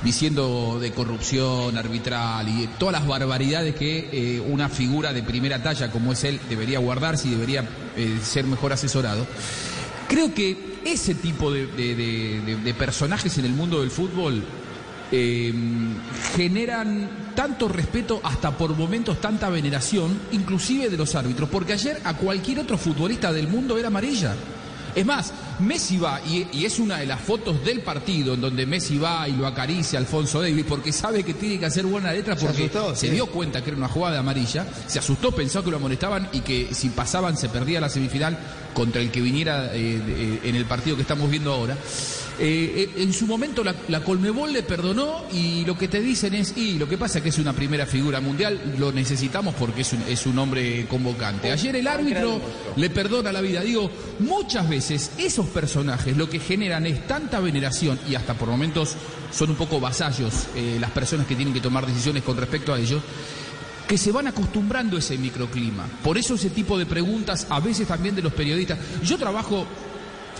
diciendo 0.03 0.77
de 0.79 0.91
corrupción 0.91 1.77
arbitral 1.77 2.47
y 2.47 2.67
todas 2.77 2.93
las 2.93 3.07
barbaridades 3.07 3.75
que 3.75 4.09
eh, 4.11 4.39
una 4.39 4.69
figura 4.69 5.13
de 5.13 5.23
primera 5.23 5.61
talla 5.61 5.91
como 5.91 6.13
es 6.13 6.23
él 6.23 6.39
debería 6.49 6.79
guardarse 6.79 7.27
y 7.27 7.31
debería 7.31 7.67
eh, 7.95 8.19
ser 8.23 8.45
mejor 8.45 8.73
asesorado. 8.73 9.25
Creo 10.07 10.33
que 10.33 10.77
ese 10.85 11.15
tipo 11.15 11.51
de, 11.51 12.75
personajes 12.77 13.37
en 13.37 13.45
el 13.45 13.51
mundo 13.51 13.81
del 13.81 13.91
fútbol 13.91 14.43
eh, 15.11 15.53
generan 16.35 17.09
tanto 17.35 17.67
respeto, 17.67 18.19
hasta 18.23 18.51
por 18.51 18.75
momentos 18.75 19.21
tanta 19.21 19.49
veneración, 19.49 20.19
inclusive 20.31 20.89
de 20.89 20.97
los 20.97 21.15
árbitros, 21.15 21.49
porque 21.49 21.73
ayer 21.73 21.99
a 22.03 22.15
cualquier 22.15 22.59
otro 22.59 22.77
futbolista 22.77 23.31
del 23.31 23.47
mundo 23.47 23.77
era 23.77 23.87
amarilla. 23.87 24.35
Es 24.95 25.05
más, 25.05 25.31
Messi 25.59 25.97
va, 25.97 26.21
y, 26.27 26.47
y 26.51 26.65
es 26.65 26.79
una 26.79 26.97
de 26.99 27.05
las 27.05 27.19
fotos 27.19 27.63
del 27.65 27.81
partido 27.81 28.35
en 28.35 28.41
donde 28.41 28.65
Messi 28.65 28.97
va 28.97 29.27
y 29.27 29.33
lo 29.33 29.47
acaricia 29.47 29.97
Alfonso 29.99 30.41
Davis 30.41 30.65
porque 30.67 30.91
sabe 30.93 31.23
que 31.23 31.33
tiene 31.33 31.59
que 31.59 31.65
hacer 31.65 31.85
buena 31.85 32.11
letra 32.11 32.37
Se 32.37 32.45
porque 32.45 32.65
asustó, 32.65 32.95
se 32.95 33.07
sí. 33.07 33.13
dio 33.13 33.25
cuenta 33.27 33.63
que 33.63 33.71
era 33.71 33.77
una 33.77 33.87
jugada 33.87 34.19
amarilla, 34.19 34.65
se 34.87 34.99
asustó, 34.99 35.31
pensó 35.31 35.63
que 35.63 35.71
lo 35.71 35.77
amonestaban 35.77 36.29
y 36.31 36.41
que 36.41 36.69
si 36.73 36.89
pasaban 36.89 37.37
se 37.37 37.49
perdía 37.49 37.81
la 37.81 37.89
semifinal 37.89 38.37
contra 38.73 39.01
el 39.01 39.09
que 39.09 39.21
viniera 39.21 39.73
eh, 39.73 40.01
eh, 40.07 40.39
en 40.43 40.55
el 40.55 40.65
partido 40.65 40.95
que 40.95 41.01
estamos 41.01 41.29
viendo 41.29 41.51
ahora. 41.51 41.75
Eh, 42.39 42.91
eh, 42.95 43.01
en 43.01 43.13
su 43.13 43.25
momento 43.25 43.63
la, 43.63 43.73
la 43.87 44.03
Colmebol 44.03 44.53
le 44.53 44.61
perdonó 44.61 45.23
y 45.33 45.65
lo 45.65 45.75
que 45.75 45.87
te 45.87 45.99
dicen 45.99 46.35
es, 46.35 46.55
y 46.55 46.73
lo 46.77 46.87
que 46.87 46.95
pasa 46.95 47.17
es 47.17 47.23
que 47.23 47.29
es 47.29 47.39
una 47.39 47.51
primera 47.53 47.87
figura 47.87 48.21
mundial, 48.21 48.75
lo 48.77 48.91
necesitamos 48.91 49.55
porque 49.55 49.81
es 49.81 49.93
un, 49.93 50.03
es 50.03 50.27
un 50.27 50.37
hombre 50.37 50.85
convocante. 50.87 51.51
Ayer 51.51 51.75
el 51.75 51.87
árbitro 51.87 52.39
le 52.75 52.89
perdona 52.91 53.31
la 53.31 53.41
vida. 53.41 53.61
Digo, 53.61 53.89
muchas 54.19 54.69
veces 54.69 55.09
esos 55.17 55.46
personajes 55.49 56.15
lo 56.17 56.29
que 56.29 56.39
generan 56.39 56.85
es 56.85 57.07
tanta 57.07 57.39
veneración 57.39 57.99
y 58.09 58.15
hasta 58.15 58.33
por 58.33 58.49
momentos 58.49 58.95
son 59.31 59.49
un 59.51 59.55
poco 59.55 59.79
vasallos 59.79 60.47
eh, 60.55 60.77
las 60.79 60.91
personas 60.91 61.27
que 61.27 61.35
tienen 61.35 61.53
que 61.53 61.61
tomar 61.61 61.85
decisiones 61.85 62.23
con 62.23 62.37
respecto 62.37 62.73
a 62.73 62.79
ellos 62.79 63.01
que 63.87 63.97
se 63.97 64.11
van 64.11 64.27
acostumbrando 64.27 64.97
a 64.97 64.99
ese 64.99 65.17
microclima. 65.17 65.85
Por 66.03 66.17
eso 66.17 66.35
ese 66.35 66.49
tipo 66.49 66.77
de 66.77 66.85
preguntas, 66.85 67.47
a 67.49 67.61
veces 67.61 67.87
también 67.87 68.15
de 68.15 68.21
los 68.21 68.33
periodistas. 68.33 68.77
Yo 69.01 69.17
trabajo 69.17 69.65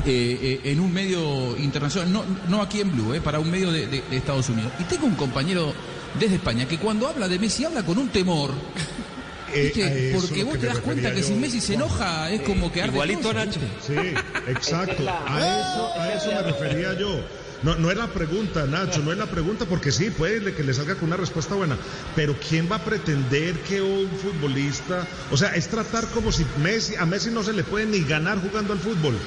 eh, 0.06 0.60
eh, 0.66 0.72
en 0.72 0.80
un 0.82 0.92
medio 0.92 1.56
internacional, 1.58 2.12
no, 2.12 2.24
no 2.50 2.62
aquí 2.62 2.82
en 2.82 2.92
Blue, 2.92 3.20
para 3.24 3.40
un 3.40 3.50
medio 3.50 3.72
de- 3.72 3.88
de 3.88 4.04
Estados 4.12 4.50
Unidos. 4.50 4.74
Y 4.80 4.84
tengo 4.84 5.06
un 5.08 5.16
compañero 5.16 5.74
desde 6.20 6.36
España 6.36 6.68
que 6.68 6.78
cuando 6.78 7.08
habla 7.08 7.28
de 7.30 7.40
Messi 7.40 7.64
habla 7.64 7.84
con 7.84 7.98
un 7.98 8.10
temor. 8.10 8.52
Eh, 9.54 10.12
eso 10.16 10.28
Porque 10.28 10.44
vos 10.44 10.60
te 10.60 10.68
das 10.68 10.80
cuenta 10.80 11.14
que 11.14 11.24
si 11.24 11.34
Messi 11.34 11.62
se 11.62 11.74
enoja 11.76 12.30
es 12.32 12.42
como 12.42 12.72
que 12.72 12.82
arde 12.82 12.94
Igualito 12.94 13.22
todo, 13.22 13.34
Nacho. 13.34 13.60
Sí, 13.86 13.94
exacto. 14.48 15.04
la- 15.04 15.24
A 15.26 15.40
eso, 15.40 16.02
a 16.02 16.14
eso 16.14 16.32
me 16.32 16.42
refería 16.52 16.94
yo. 16.94 17.20
No, 17.64 17.76
no 17.76 17.92
es 17.92 17.98
la 17.98 18.08
pregunta, 18.08 18.66
Nacho, 18.66 19.02
no 19.02 19.12
es 19.12 19.18
la 19.18 19.26
pregunta, 19.26 19.66
porque 19.66 19.92
sí, 19.92 20.10
puede 20.12 20.54
que 20.54 20.64
le 20.64 20.74
salga 20.74 20.96
con 20.96 21.06
una 21.06 21.18
respuesta 21.18 21.56
buena, 21.56 21.78
pero 22.16 22.36
¿quién 22.48 22.70
va 22.72 22.78
a 22.78 22.84
pretender 22.84 23.56
que 23.62 23.82
un 23.82 24.10
futbolista, 24.10 25.08
o 25.32 25.38
sea, 25.38 25.56
es 25.56 25.68
tratar 25.68 26.06
como 26.10 26.32
si 26.32 26.46
Messi, 26.62 26.96
a 26.96 27.06
Messi 27.06 27.32
no 27.32 27.44
se 27.44 27.54
le 27.54 27.64
puede 27.64 27.86
ni 27.86 28.02
ganar 28.02 28.40
jugando 28.40 28.74
al 28.74 28.80
fútbol. 28.80 29.18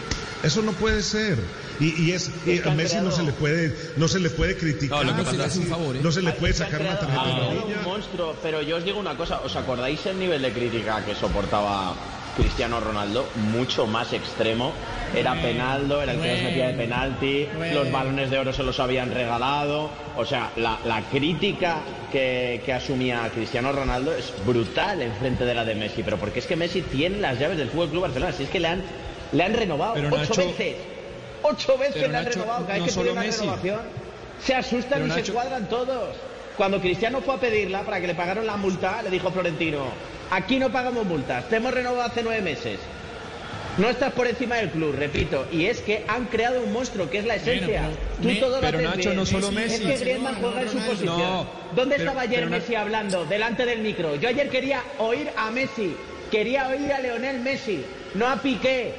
Eso 0.42 0.62
no 0.62 0.72
puede 0.72 1.02
ser. 1.02 1.38
Y, 1.80 2.02
y 2.02 2.12
es 2.12 2.30
y 2.46 2.60
a 2.66 2.70
Messi 2.70 2.96
no 2.96 3.10
se 3.10 3.22
le 3.22 3.32
puede 3.32 3.92
no 3.96 4.08
se 4.08 4.20
le 4.20 4.30
puede 4.30 4.56
criticar. 4.56 5.04
No, 5.04 5.24
favor, 5.66 5.96
¿eh? 5.96 6.00
No 6.02 6.12
se 6.12 6.22
le 6.22 6.32
puede 6.32 6.54
sacar 6.54 6.80
una 6.80 6.98
tarjeta 6.98 7.22
amarilla. 7.22 7.78
un 7.78 7.84
monstruo, 7.84 8.36
pero 8.42 8.62
yo 8.62 8.76
os 8.76 8.84
digo 8.84 8.98
una 8.98 9.16
cosa, 9.16 9.40
¿os 9.40 9.54
acordáis 9.56 10.04
el 10.06 10.18
nivel 10.18 10.40
de 10.42 10.52
crítica 10.52 11.04
que 11.04 11.14
soportaba 11.14 11.94
Cristiano 12.40 12.80
Ronaldo? 12.80 13.28
Mucho 13.36 13.86
más 13.86 14.12
extremo. 14.12 14.72
Era 15.14 15.34
Penaldo, 15.34 16.00
era 16.02 16.12
el 16.12 16.20
que 16.20 16.32
los 16.32 16.42
metía 16.42 16.68
de 16.68 16.74
penalti, 16.74 17.48
los 17.74 17.90
balones 17.90 18.30
de 18.30 18.38
oro 18.38 18.52
se 18.52 18.62
los 18.62 18.78
habían 18.78 19.12
regalado. 19.12 19.90
O 20.16 20.24
sea, 20.24 20.50
la, 20.56 20.78
la 20.84 21.02
crítica 21.02 21.78
que, 22.12 22.62
que 22.64 22.72
asumía 22.72 23.28
Cristiano 23.34 23.72
Ronaldo 23.72 24.12
es 24.14 24.32
brutal 24.46 25.02
en 25.02 25.12
frente 25.14 25.44
de 25.44 25.54
la 25.54 25.64
de 25.64 25.74
Messi, 25.74 26.02
pero 26.02 26.16
porque 26.16 26.38
es 26.38 26.46
que 26.46 26.54
Messi 26.56 26.82
tiene 26.82 27.18
las 27.18 27.38
llaves 27.38 27.58
del 27.58 27.68
Fútbol 27.70 27.88
Club 27.90 28.02
Barcelona, 28.02 28.32
si 28.32 28.44
es 28.44 28.50
que 28.50 28.60
le 28.60 28.68
han, 28.68 28.82
le 29.32 29.42
han 29.42 29.54
renovado 29.54 29.94
Pero, 29.94 30.08
ocho 30.08 30.18
Nacho, 30.18 30.46
veces. 30.46 30.76
Ocho 31.42 31.78
veces 31.78 31.96
le 31.96 32.04
han 32.16 32.24
Nacho, 32.24 32.30
renovado, 32.40 32.66
cada 32.66 32.78
vez 32.78 32.94
que 32.94 33.00
pide 33.00 33.12
una 33.12 33.20
Messi. 33.22 33.40
renovación. 33.40 33.80
Se 34.44 34.54
asustan 34.54 35.02
Pero, 35.02 35.18
y 35.18 35.24
se 35.24 35.32
cuadran 35.32 35.68
todos. 35.68 36.16
Cuando 36.56 36.80
Cristiano 36.80 37.20
fue 37.20 37.34
a 37.34 37.38
pedirla 37.38 37.82
para 37.82 38.00
que 38.00 38.06
le 38.06 38.14
pagaron 38.14 38.46
la 38.46 38.56
multa, 38.56 39.02
le 39.02 39.10
dijo 39.10 39.30
Florentino, 39.30 39.86
aquí 40.30 40.58
no 40.58 40.70
pagamos 40.70 41.04
multas, 41.06 41.48
te 41.48 41.56
hemos 41.56 41.72
renovado 41.74 42.02
hace 42.02 42.22
nueve 42.22 42.42
meses. 42.42 42.78
No 43.78 43.88
estás 43.88 44.12
por 44.12 44.26
encima 44.26 44.56
del 44.56 44.70
club, 44.70 44.94
repito. 44.98 45.46
Y 45.52 45.66
es 45.66 45.80
que 45.80 46.04
han 46.08 46.26
creado 46.26 46.60
un 46.60 46.72
monstruo 46.72 47.08
que 47.08 47.18
es 47.18 47.24
la 47.24 47.36
esencia. 47.36 47.82
Bueno, 47.82 47.96
Tú 48.20 48.28
me- 48.28 48.34
todo 48.34 48.56
lo 48.56 48.60
pero, 48.60 48.78
haces 48.78 48.90
Nacho, 48.90 49.08
bien. 49.10 49.16
no 49.16 49.26
solo 49.26 49.46
Es 49.48 49.52
Messi. 49.54 49.84
que 49.84 49.96
Griezmann 49.96 50.34
No, 50.34 50.40
juega 50.48 50.62
en 50.62 50.68
su 50.68 50.74
Ronaldo. 50.74 50.92
posición. 50.92 51.18
No, 51.20 51.46
¿Dónde 51.76 51.96
pero- 51.96 52.08
estaba 52.10 52.20
ayer 52.22 52.46
Messi 52.46 52.74
hablando? 52.74 53.24
Delante 53.26 53.64
del 53.66 53.78
micro. 53.80 54.16
Yo 54.16 54.28
ayer 54.28 54.50
quería 54.50 54.82
oír 54.98 55.30
a 55.36 55.50
Messi. 55.52 55.94
Quería 56.30 56.68
oír 56.68 56.92
a 56.92 57.00
Leonel 57.00 57.40
Messi. 57.40 57.84
No 58.14 58.26
a 58.28 58.36
Piqué. 58.42 58.92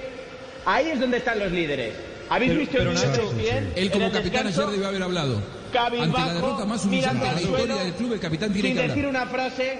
Ahí 0.65 0.89
es 0.89 0.99
donde 0.99 1.17
están 1.17 1.37
los 1.39 1.51
líderes. 1.51 1.93
¿Habéis 2.29 2.51
Pero- 2.51 2.59
visto 2.61 2.77
pero, 2.77 2.89
el 2.91 2.95
Nacho, 2.95 3.33
Él 3.75 3.91
como 3.91 4.05
el 4.05 4.11
capitán 4.13 4.45
descanso? 4.45 4.61
ayer 4.61 4.71
debió 4.71 4.87
haber 4.87 5.03
hablado. 5.03 5.41
Ante 5.73 5.97
la 6.19 6.33
derrota 6.33 6.65
más 6.65 6.85
humillante 6.85 6.89
mirando 7.17 7.19
de 7.25 7.25
la 7.25 7.31
al 7.37 7.41
historia 7.43 7.65
suelo, 7.65 7.77
del 7.83 7.93
club, 7.93 8.13
el 8.13 8.19
capitán 8.19 8.53
tiene 8.53 8.67
sin 8.69 8.77
que 8.77 8.87
decir 8.87 9.05
hablar. 9.05 9.23
una 9.23 9.31
frase. 9.31 9.79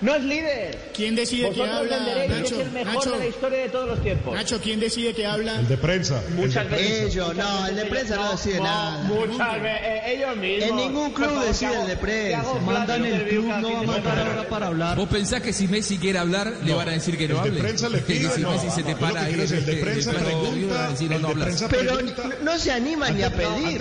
No 0.00 0.14
es 0.14 0.24
líder. 0.24 0.90
¿Quién 0.94 1.14
decide 1.14 1.50
que 1.50 1.62
habla, 1.62 1.98
Nacho? 2.28 2.54
es 2.56 2.60
el 2.66 2.70
mejor 2.72 2.94
Nacho. 2.94 3.10
de 3.12 3.18
la 3.18 3.26
historia 3.26 3.58
de 3.60 3.68
todos 3.70 3.88
los 3.88 4.02
tiempos. 4.02 4.34
Nacho, 4.34 4.60
¿quién 4.60 4.80
decide 4.80 5.14
que 5.14 5.24
habla? 5.24 5.60
El 5.60 5.68
de 5.68 5.76
prensa. 5.78 6.22
el 6.28 6.34
Muchas 6.34 6.68
veces. 6.68 7.14
Ellos, 7.14 7.28
muchas 7.28 7.36
no, 7.48 7.54
veces 7.62 7.68
el 7.70 7.76
de 7.76 7.84
prensa 7.86 8.16
no 8.16 8.30
decide 8.32 8.60
nada. 8.60 9.02
Muchas 9.04 9.62
veces, 9.62 9.80
eh, 9.82 10.02
ellos 10.14 10.36
mismos. 10.36 10.68
En 10.70 10.76
ningún 10.76 11.10
club 11.12 11.28
favor, 11.30 11.44
decide 11.46 11.70
hago- 11.70 11.82
el 11.82 11.88
de 11.88 11.96
prensa. 11.96 12.54
Mandan 12.66 13.04
el 13.06 13.28
club, 13.28 13.44
no 13.46 13.72
va 13.72 13.78
a 13.78 13.82
mandar 13.84 14.18
ahora 14.18 14.48
para 14.48 14.66
hablar. 14.66 14.96
¿Vos 14.98 15.08
pensás 15.08 15.40
que 15.40 15.52
si 15.52 15.68
Messi 15.68 15.96
quiere 15.98 16.18
hablar, 16.18 16.52
le 16.64 16.74
van 16.74 16.88
a 16.88 16.92
decir 16.92 17.16
que 17.16 17.28
no 17.28 17.34
el 17.36 17.40
hable? 17.40 17.52
de 17.52 17.60
prensa 17.62 17.88
le 17.88 17.98
Que 18.04 18.14
pide, 18.14 18.30
si 18.30 18.40
no, 18.42 18.50
Messi 18.50 18.70
se 18.70 18.82
te 18.82 18.96
para 18.96 19.22
ahí, 19.22 19.32
el 19.34 19.64
de 19.66 19.74
prensa 19.76 20.12
pregunta, 20.12 20.90
el 21.00 21.68
Pero 21.70 21.98
no 22.42 22.58
se 22.58 22.72
animan 22.72 23.16
ni 23.16 23.22
a 23.22 23.30
pedir. 23.30 23.78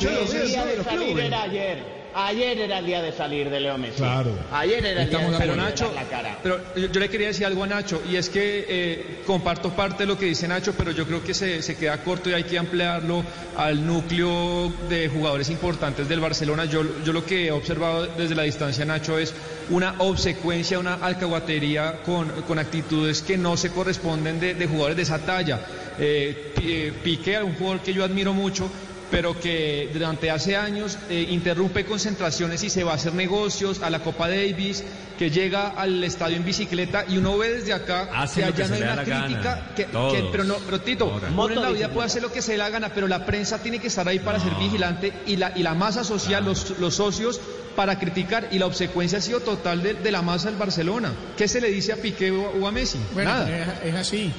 Yo 0.00 0.10
lo 0.10 0.22
el 0.22 0.28
veo 0.28 0.64
de 0.66 0.76
los 0.76 0.84
salir 0.86 1.06
clubes. 1.06 1.24
era 1.26 1.42
ayer. 1.42 2.01
Ayer 2.14 2.58
era 2.58 2.78
el 2.78 2.86
día 2.86 3.00
de 3.02 3.12
salir 3.12 3.48
de 3.50 3.60
Leo 3.60 3.78
Messi. 3.78 3.96
Claro. 3.96 4.36
Ayer 4.52 4.84
era 4.84 5.02
el 5.02 5.08
día 5.10 5.18
Estamos 5.18 5.26
de 5.26 5.32
de 5.32 5.38
salir 5.38 5.52
Pero 5.52 5.64
de 5.64 5.70
Nacho, 5.70 5.84
dar 5.86 5.94
la 5.94 6.10
cara. 6.10 6.38
pero 6.42 6.60
yo, 6.76 6.86
yo 6.88 7.00
le 7.00 7.08
quería 7.08 7.28
decir 7.28 7.46
algo 7.46 7.64
a 7.64 7.66
Nacho, 7.66 8.02
y 8.10 8.16
es 8.16 8.28
que 8.28 8.66
eh, 8.68 9.22
comparto 9.26 9.70
parte 9.70 10.02
de 10.02 10.06
lo 10.06 10.18
que 10.18 10.26
dice 10.26 10.46
Nacho, 10.46 10.74
pero 10.76 10.90
yo 10.90 11.06
creo 11.06 11.22
que 11.22 11.34
se, 11.34 11.62
se 11.62 11.76
queda 11.76 12.02
corto 12.02 12.28
y 12.30 12.34
hay 12.34 12.44
que 12.44 12.58
ampliarlo 12.58 13.24
al 13.56 13.86
núcleo 13.86 14.72
de 14.88 15.08
jugadores 15.08 15.48
importantes 15.50 16.08
del 16.08 16.20
Barcelona. 16.20 16.64
Yo, 16.66 16.84
yo 17.04 17.12
lo 17.12 17.24
que 17.24 17.46
he 17.46 17.50
observado 17.52 18.06
desde 18.06 18.34
la 18.34 18.42
distancia, 18.42 18.84
Nacho, 18.84 19.18
es 19.18 19.34
una 19.70 19.94
obsecuencia, 19.98 20.78
una 20.78 20.94
alcahuatería 20.94 22.00
con, 22.04 22.28
con 22.42 22.58
actitudes 22.58 23.22
que 23.22 23.38
no 23.38 23.56
se 23.56 23.70
corresponden 23.70 24.38
de, 24.40 24.54
de 24.54 24.66
jugadores 24.66 24.96
de 24.96 25.02
esa 25.02 25.18
talla. 25.18 25.60
Eh, 25.98 26.52
eh, 26.62 26.92
Piqué, 27.02 27.42
un 27.42 27.54
jugador 27.54 27.80
que 27.80 27.92
yo 27.92 28.04
admiro 28.04 28.32
mucho, 28.32 28.70
pero 29.12 29.38
que 29.38 29.90
durante 29.92 30.30
hace 30.30 30.56
años 30.56 30.98
eh, 31.10 31.26
interrumpe 31.30 31.84
concentraciones 31.84 32.64
y 32.64 32.70
se 32.70 32.82
va 32.82 32.92
a 32.92 32.94
hacer 32.94 33.12
negocios 33.12 33.82
a 33.82 33.90
la 33.90 34.00
Copa 34.00 34.26
Davis, 34.28 34.82
que 35.18 35.30
llega 35.30 35.68
al 35.68 36.02
estadio 36.02 36.38
en 36.38 36.44
bicicleta 36.44 37.04
y 37.06 37.18
uno 37.18 37.36
ve 37.36 37.52
desde 37.58 37.74
acá 37.74 38.08
Hace 38.14 38.40
que 38.40 38.46
allá 38.46 38.68
no 38.68 38.74
hay 38.74 38.82
una 38.82 39.04
crítica, 39.04 39.66
que, 39.76 39.86
pero 40.32 40.44
no, 40.44 40.56
pero 40.64 40.80
Tito, 40.80 41.12
Ahora. 41.12 41.28
uno 41.30 41.50
en 41.50 41.62
la 41.62 41.70
vida 41.70 41.88
puede 41.90 42.06
hacer 42.06 42.22
lo 42.22 42.32
que 42.32 42.40
se 42.40 42.52
le 42.52 42.58
da 42.58 42.64
la 42.64 42.70
gana, 42.70 42.88
pero 42.94 43.06
la 43.06 43.26
prensa 43.26 43.58
tiene 43.58 43.78
que 43.78 43.88
estar 43.88 44.08
ahí 44.08 44.18
para 44.18 44.40
ser 44.40 44.54
vigilante 44.54 45.12
y 45.26 45.36
la, 45.36 45.52
y 45.54 45.62
la 45.62 45.74
masa 45.74 46.04
social, 46.04 46.44
los, 46.44 46.78
los 46.80 46.94
socios 46.94 47.38
para 47.76 47.98
criticar 47.98 48.48
y 48.50 48.58
la 48.58 48.66
obsecuencia 48.66 49.18
ha 49.18 49.20
sido 49.20 49.40
total 49.40 49.82
de, 49.82 49.94
de 49.94 50.10
la 50.10 50.22
masa 50.22 50.48
del 50.48 50.58
Barcelona. 50.58 51.12
¿Qué 51.36 51.48
se 51.48 51.60
le 51.60 51.68
dice 51.68 51.92
a 51.92 51.96
Piqué 51.96 52.30
o, 52.30 52.50
o 52.60 52.66
a 52.66 52.72
Messi? 52.72 52.98
Bueno, 53.12 53.30
Nada. 53.30 53.50
es, 53.84 53.92
es 53.92 53.94
así. 53.94 54.32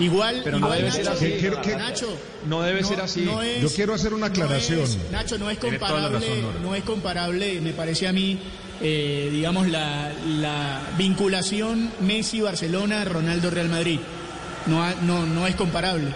Igual, 0.00 0.42
Pero 0.44 0.58
no 0.60 0.66
igual, 0.66 0.78
debe 0.78 0.92
ser 0.92 1.04
Nacho, 1.06 1.16
así. 1.16 1.32
Quiero 1.40 1.60
que- 1.60 1.76
Nacho, 1.76 2.16
No 2.46 2.62
debe 2.62 2.84
ser 2.84 3.00
así. 3.00 3.22
no 3.22 3.42
es- 3.42 3.60
Yo 3.62 3.68
quiero 3.70 3.94
hacer 3.94 4.14
una 4.14 4.26
aclaración. 4.26 4.78
no 4.80 4.84
es- 4.84 5.10
Nacho, 5.10 5.38
no 5.38 5.50
es 5.50 5.58
comparable, 5.58 6.18
razón, 6.18 6.62
no 6.62 6.74
es 6.74 6.84
comparable, 6.84 7.60
me 7.60 7.72
parece 7.72 8.06
a 8.06 8.12
mí, 8.12 8.38
eh, 8.80 9.28
digamos, 9.32 9.68
la, 9.68 10.12
la 10.40 10.80
vinculación 10.96 11.90
Messi-Barcelona, 12.00 13.04
Ronaldo-Real 13.04 13.68
Madrid. 13.68 13.98
No, 14.66 14.82
ha- 14.84 14.94
no, 15.02 15.26
no 15.26 15.46
es 15.46 15.56
comparable. 15.56 16.12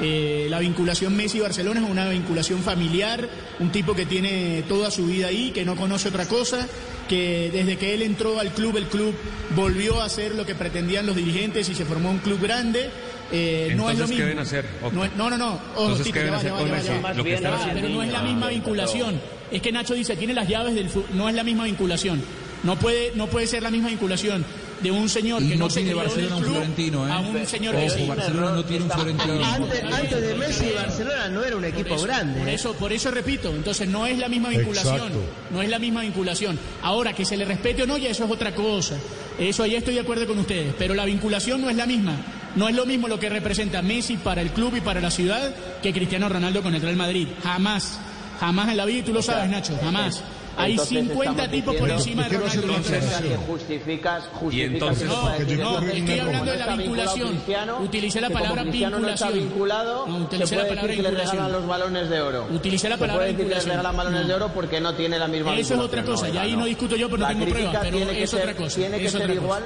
Eh, 0.00 0.46
la 0.50 0.58
vinculación 0.58 1.16
Messi-Barcelona 1.16 1.80
es 1.84 1.88
una 1.90 2.08
vinculación 2.08 2.62
familiar, 2.62 3.28
un 3.60 3.70
tipo 3.70 3.94
que 3.94 4.06
tiene 4.06 4.62
toda 4.68 4.90
su 4.90 5.06
vida 5.06 5.28
ahí, 5.28 5.50
que 5.52 5.64
no 5.64 5.76
conoce 5.76 6.08
otra 6.08 6.26
cosa, 6.26 6.66
que 7.08 7.50
desde 7.52 7.76
que 7.78 7.94
él 7.94 8.02
entró 8.02 8.40
al 8.40 8.52
club, 8.52 8.76
el 8.76 8.86
club 8.86 9.14
volvió 9.54 10.00
a 10.00 10.06
hacer 10.06 10.34
lo 10.34 10.44
que 10.44 10.54
pretendían 10.56 11.06
los 11.06 11.14
dirigentes 11.14 11.68
y 11.68 11.74
se 11.74 11.84
formó 11.84 12.10
un 12.10 12.18
club 12.18 12.40
grande. 12.40 12.90
Eh, 13.32 13.72
no 13.76 13.90
es 13.90 13.98
lo 13.98 14.06
mismo. 14.06 14.16
¿qué 14.18 14.22
deben 14.24 14.38
hacer? 14.38 14.64
Octa? 14.82 14.96
No, 14.96 15.04
es- 15.04 15.16
no, 15.16 15.30
no, 15.30 15.38
no. 15.38 15.52
Ojo, 15.54 15.82
Entonces, 15.82 16.04
Tito, 16.06 16.14
¿qué 16.14 16.18
deben 16.20 16.34
va, 16.34 16.38
hacer 16.38 16.50
con 16.52 16.70
Messi? 16.70 16.88
Lo 16.88 17.14
que 17.16 17.22
bien, 17.22 17.36
están 17.36 17.52
ah, 17.52 17.56
haciendo. 17.56 17.80
Pero 17.80 17.94
no 17.94 18.02
es 18.02 18.12
la 18.12 18.22
misma 18.22 18.48
vinculación. 18.48 19.20
Es 19.50 19.62
que 19.62 19.72
Nacho 19.72 19.94
dice, 19.94 20.16
tiene 20.16 20.34
las 20.34 20.48
llaves 20.48 20.74
del 20.74 20.88
fútbol. 20.88 21.08
No 21.14 21.28
es 21.28 21.34
la 21.34 21.42
misma 21.44 21.64
vinculación. 21.64 22.22
No 22.62 22.76
puede, 22.78 23.12
no 23.14 23.26
puede 23.26 23.46
ser 23.46 23.62
la 23.62 23.70
misma 23.70 23.88
vinculación 23.88 24.44
de 24.82 24.90
un 24.90 25.08
señor 25.08 25.42
Y 25.42 25.50
que 25.50 25.56
no, 25.56 25.68
tiene 25.68 25.94
Barcelona 25.94 26.36
un 26.36 26.44
Florentino, 26.44 27.06
¿eh? 27.06 27.12
a 27.12 27.20
un 27.20 27.46
señor 27.46 27.74
Ojo. 27.74 28.06
Barcelona 28.06 28.52
no 28.52 28.64
tiene 28.64 28.84
un 28.84 28.90
Florentino. 28.90 29.44
Antes, 29.44 29.82
antes 29.84 30.20
de 30.22 30.34
Messi, 30.34 30.72
Barcelona 30.74 31.28
no 31.28 31.44
era 31.44 31.56
un 31.56 31.64
equipo 31.64 31.88
Por 31.90 31.98
eso- 31.98 32.06
grande. 32.06 32.40
Por 32.40 32.48
¿eh? 32.48 32.54
eso, 32.54 32.72
por 32.74 32.92
eso 32.92 33.10
repito, 33.10 33.50
entonces 33.50 33.88
no 33.88 34.06
es 34.06 34.18
la 34.18 34.28
misma 34.28 34.48
vinculación. 34.48 34.94
Exacto. 34.96 35.20
No 35.50 35.62
es 35.62 35.68
la 35.68 35.78
misma 35.78 36.02
vinculación. 36.02 36.58
Ahora, 36.82 37.12
que 37.12 37.24
se 37.24 37.36
le 37.36 37.44
respete 37.44 37.82
o 37.82 37.86
no, 37.86 37.98
ya 37.98 38.08
eso 38.10 38.24
es 38.24 38.30
otra 38.30 38.54
cosa. 38.54 38.96
Eso 39.38 39.62
ahí 39.62 39.74
estoy 39.74 39.94
de 39.94 40.00
acuerdo 40.00 40.26
con 40.26 40.38
ustedes. 40.38 40.74
Pero 40.78 40.94
la 40.94 41.04
vinculación 41.04 41.60
no 41.60 41.68
es 41.70 41.76
la 41.76 41.86
misma. 41.86 42.16
No 42.56 42.68
es 42.68 42.74
lo 42.74 42.86
mismo 42.86 43.08
lo 43.08 43.18
que 43.18 43.28
representa 43.28 43.82
Messi 43.82 44.16
para 44.16 44.40
el 44.40 44.50
club 44.50 44.76
y 44.76 44.80
para 44.80 45.00
la 45.00 45.10
ciudad 45.10 45.52
que 45.82 45.92
Cristiano 45.92 46.28
Ronaldo 46.28 46.62
con 46.62 46.74
el 46.74 46.80
Real 46.82 46.96
Madrid. 46.96 47.28
Jamás. 47.42 47.98
Jamás 48.40 48.68
en 48.68 48.76
la 48.76 48.84
vida, 48.84 48.98
y 48.98 49.02
tú 49.02 49.12
lo 49.12 49.22
sabes, 49.22 49.48
Nacho. 49.50 49.76
Jamás. 49.82 50.22
Hay 50.56 50.72
Entonces 50.72 50.98
50 51.00 51.30
estamos 51.30 51.50
tipos 51.50 51.74
por 51.76 51.90
encima 51.90 52.28
de 52.28 52.36
Ronaldo. 52.38 52.62
Entonces, 52.62 53.04
justificas, 53.44 54.24
justificas 54.34 54.52
Y 54.52 54.60
entonces- 54.62 55.08
que 55.48 55.56
No, 55.56 55.80
no, 55.80 55.86
que 55.90 55.98
estoy 55.98 56.18
hablando 56.20 56.52
de 56.52 56.58
la 56.58 56.76
vinculación. 56.76 57.40
Utilicé 57.82 58.20
la 58.20 58.30
palabra 58.30 58.58
como 58.60 58.70
Cristiano 58.70 58.98
no 59.00 59.08
está 59.08 59.26
vinculación. 59.30 59.48
vinculado, 59.50 60.06
No, 60.06 60.16
utilicé 60.18 60.54
la 60.54 60.62
puede 60.62 60.68
palabra 60.68 60.82
decir 60.92 60.96
que 60.96 61.02
le 61.02 61.08
vinculación. 61.08 61.32
regalan 61.44 61.52
los 61.60 61.66
balones 61.68 62.08
de 62.10 62.20
oro. 62.20 62.46
Utilicé 62.52 62.88
la 62.88 62.96
palabra 62.98 63.24
que 63.26 63.32
le 63.32 63.36
vinculación. 63.38 63.70
regalan 63.70 63.96
balones 63.96 64.22
No. 64.22 64.28
de 64.28 64.34
oro 64.34 64.48
porque 64.54 64.80
no 64.80 64.94
tiene 64.94 65.18
la 65.18 65.26
misma 65.26 65.50
Eso 65.50 65.60
es 65.60 65.68
vinculación. 65.70 65.80
otra 65.80 66.02
cosa, 66.04 66.28
y 66.28 66.38
ahí 66.38 66.56
no 66.56 66.64
discuto 66.66 66.94
yo, 66.94 67.10
pero 67.10 67.22
no 67.22 67.28
tengo 67.28 67.46
pruebas, 67.46 67.76
pero 67.82 67.98
es 68.10 68.34
otra 68.34 68.54
cosa, 68.54 68.76
Tiene 68.76 68.98
que 69.00 69.08
ser 69.08 69.30
igual. 69.30 69.62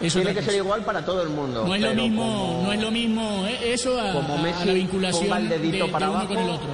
Tiene 0.00 0.34
que 0.34 0.42
ser 0.42 0.54
igual 0.56 0.84
para 0.84 1.04
todo 1.04 1.22
el 1.22 1.28
mundo. 1.30 1.64
No 1.66 1.74
es 1.74 1.80
lo 1.80 1.94
mismo, 1.94 2.22
como- 2.22 2.62
no 2.64 2.72
es 2.72 2.80
lo 2.80 2.90
mismo 2.90 3.46
eh, 3.46 3.72
eso 3.72 3.98
a, 4.00 4.12
como 4.12 4.34
a 4.34 4.64
la 4.64 4.72
vinculación 4.72 5.48
de, 5.48 5.58
dedito 5.58 5.86
de 5.86 5.92
para 5.92 6.10
uno 6.10 6.26
con 6.28 6.36
el 6.38 6.50
otro. 6.50 6.68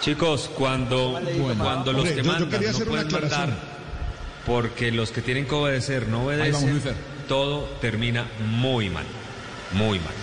Chicos, 0.00 0.50
cuando, 0.54 1.18
cuando 1.58 1.92
los 1.92 2.02
Hombre, 2.02 2.14
que 2.14 2.22
yo- 2.22 2.24
yo 2.24 2.32
mandan 2.32 2.50
quería 2.50 2.70
no 2.70 2.76
hacer 2.76 2.88
una 2.88 3.00
pueden 3.02 3.12
mandar 3.12 3.24
aclaración. 3.40 3.58
porque 4.46 4.92
los 4.92 5.10
que 5.10 5.22
tienen 5.22 5.46
que 5.46 5.54
obedecer 5.54 6.06
no 6.08 6.26
vamos, 6.26 6.34
obedecen, 6.34 6.94
todo 7.28 7.64
termina 7.80 8.26
muy 8.60 8.90
mal. 8.90 9.04
Muy 9.72 9.98
mal. 9.98 10.14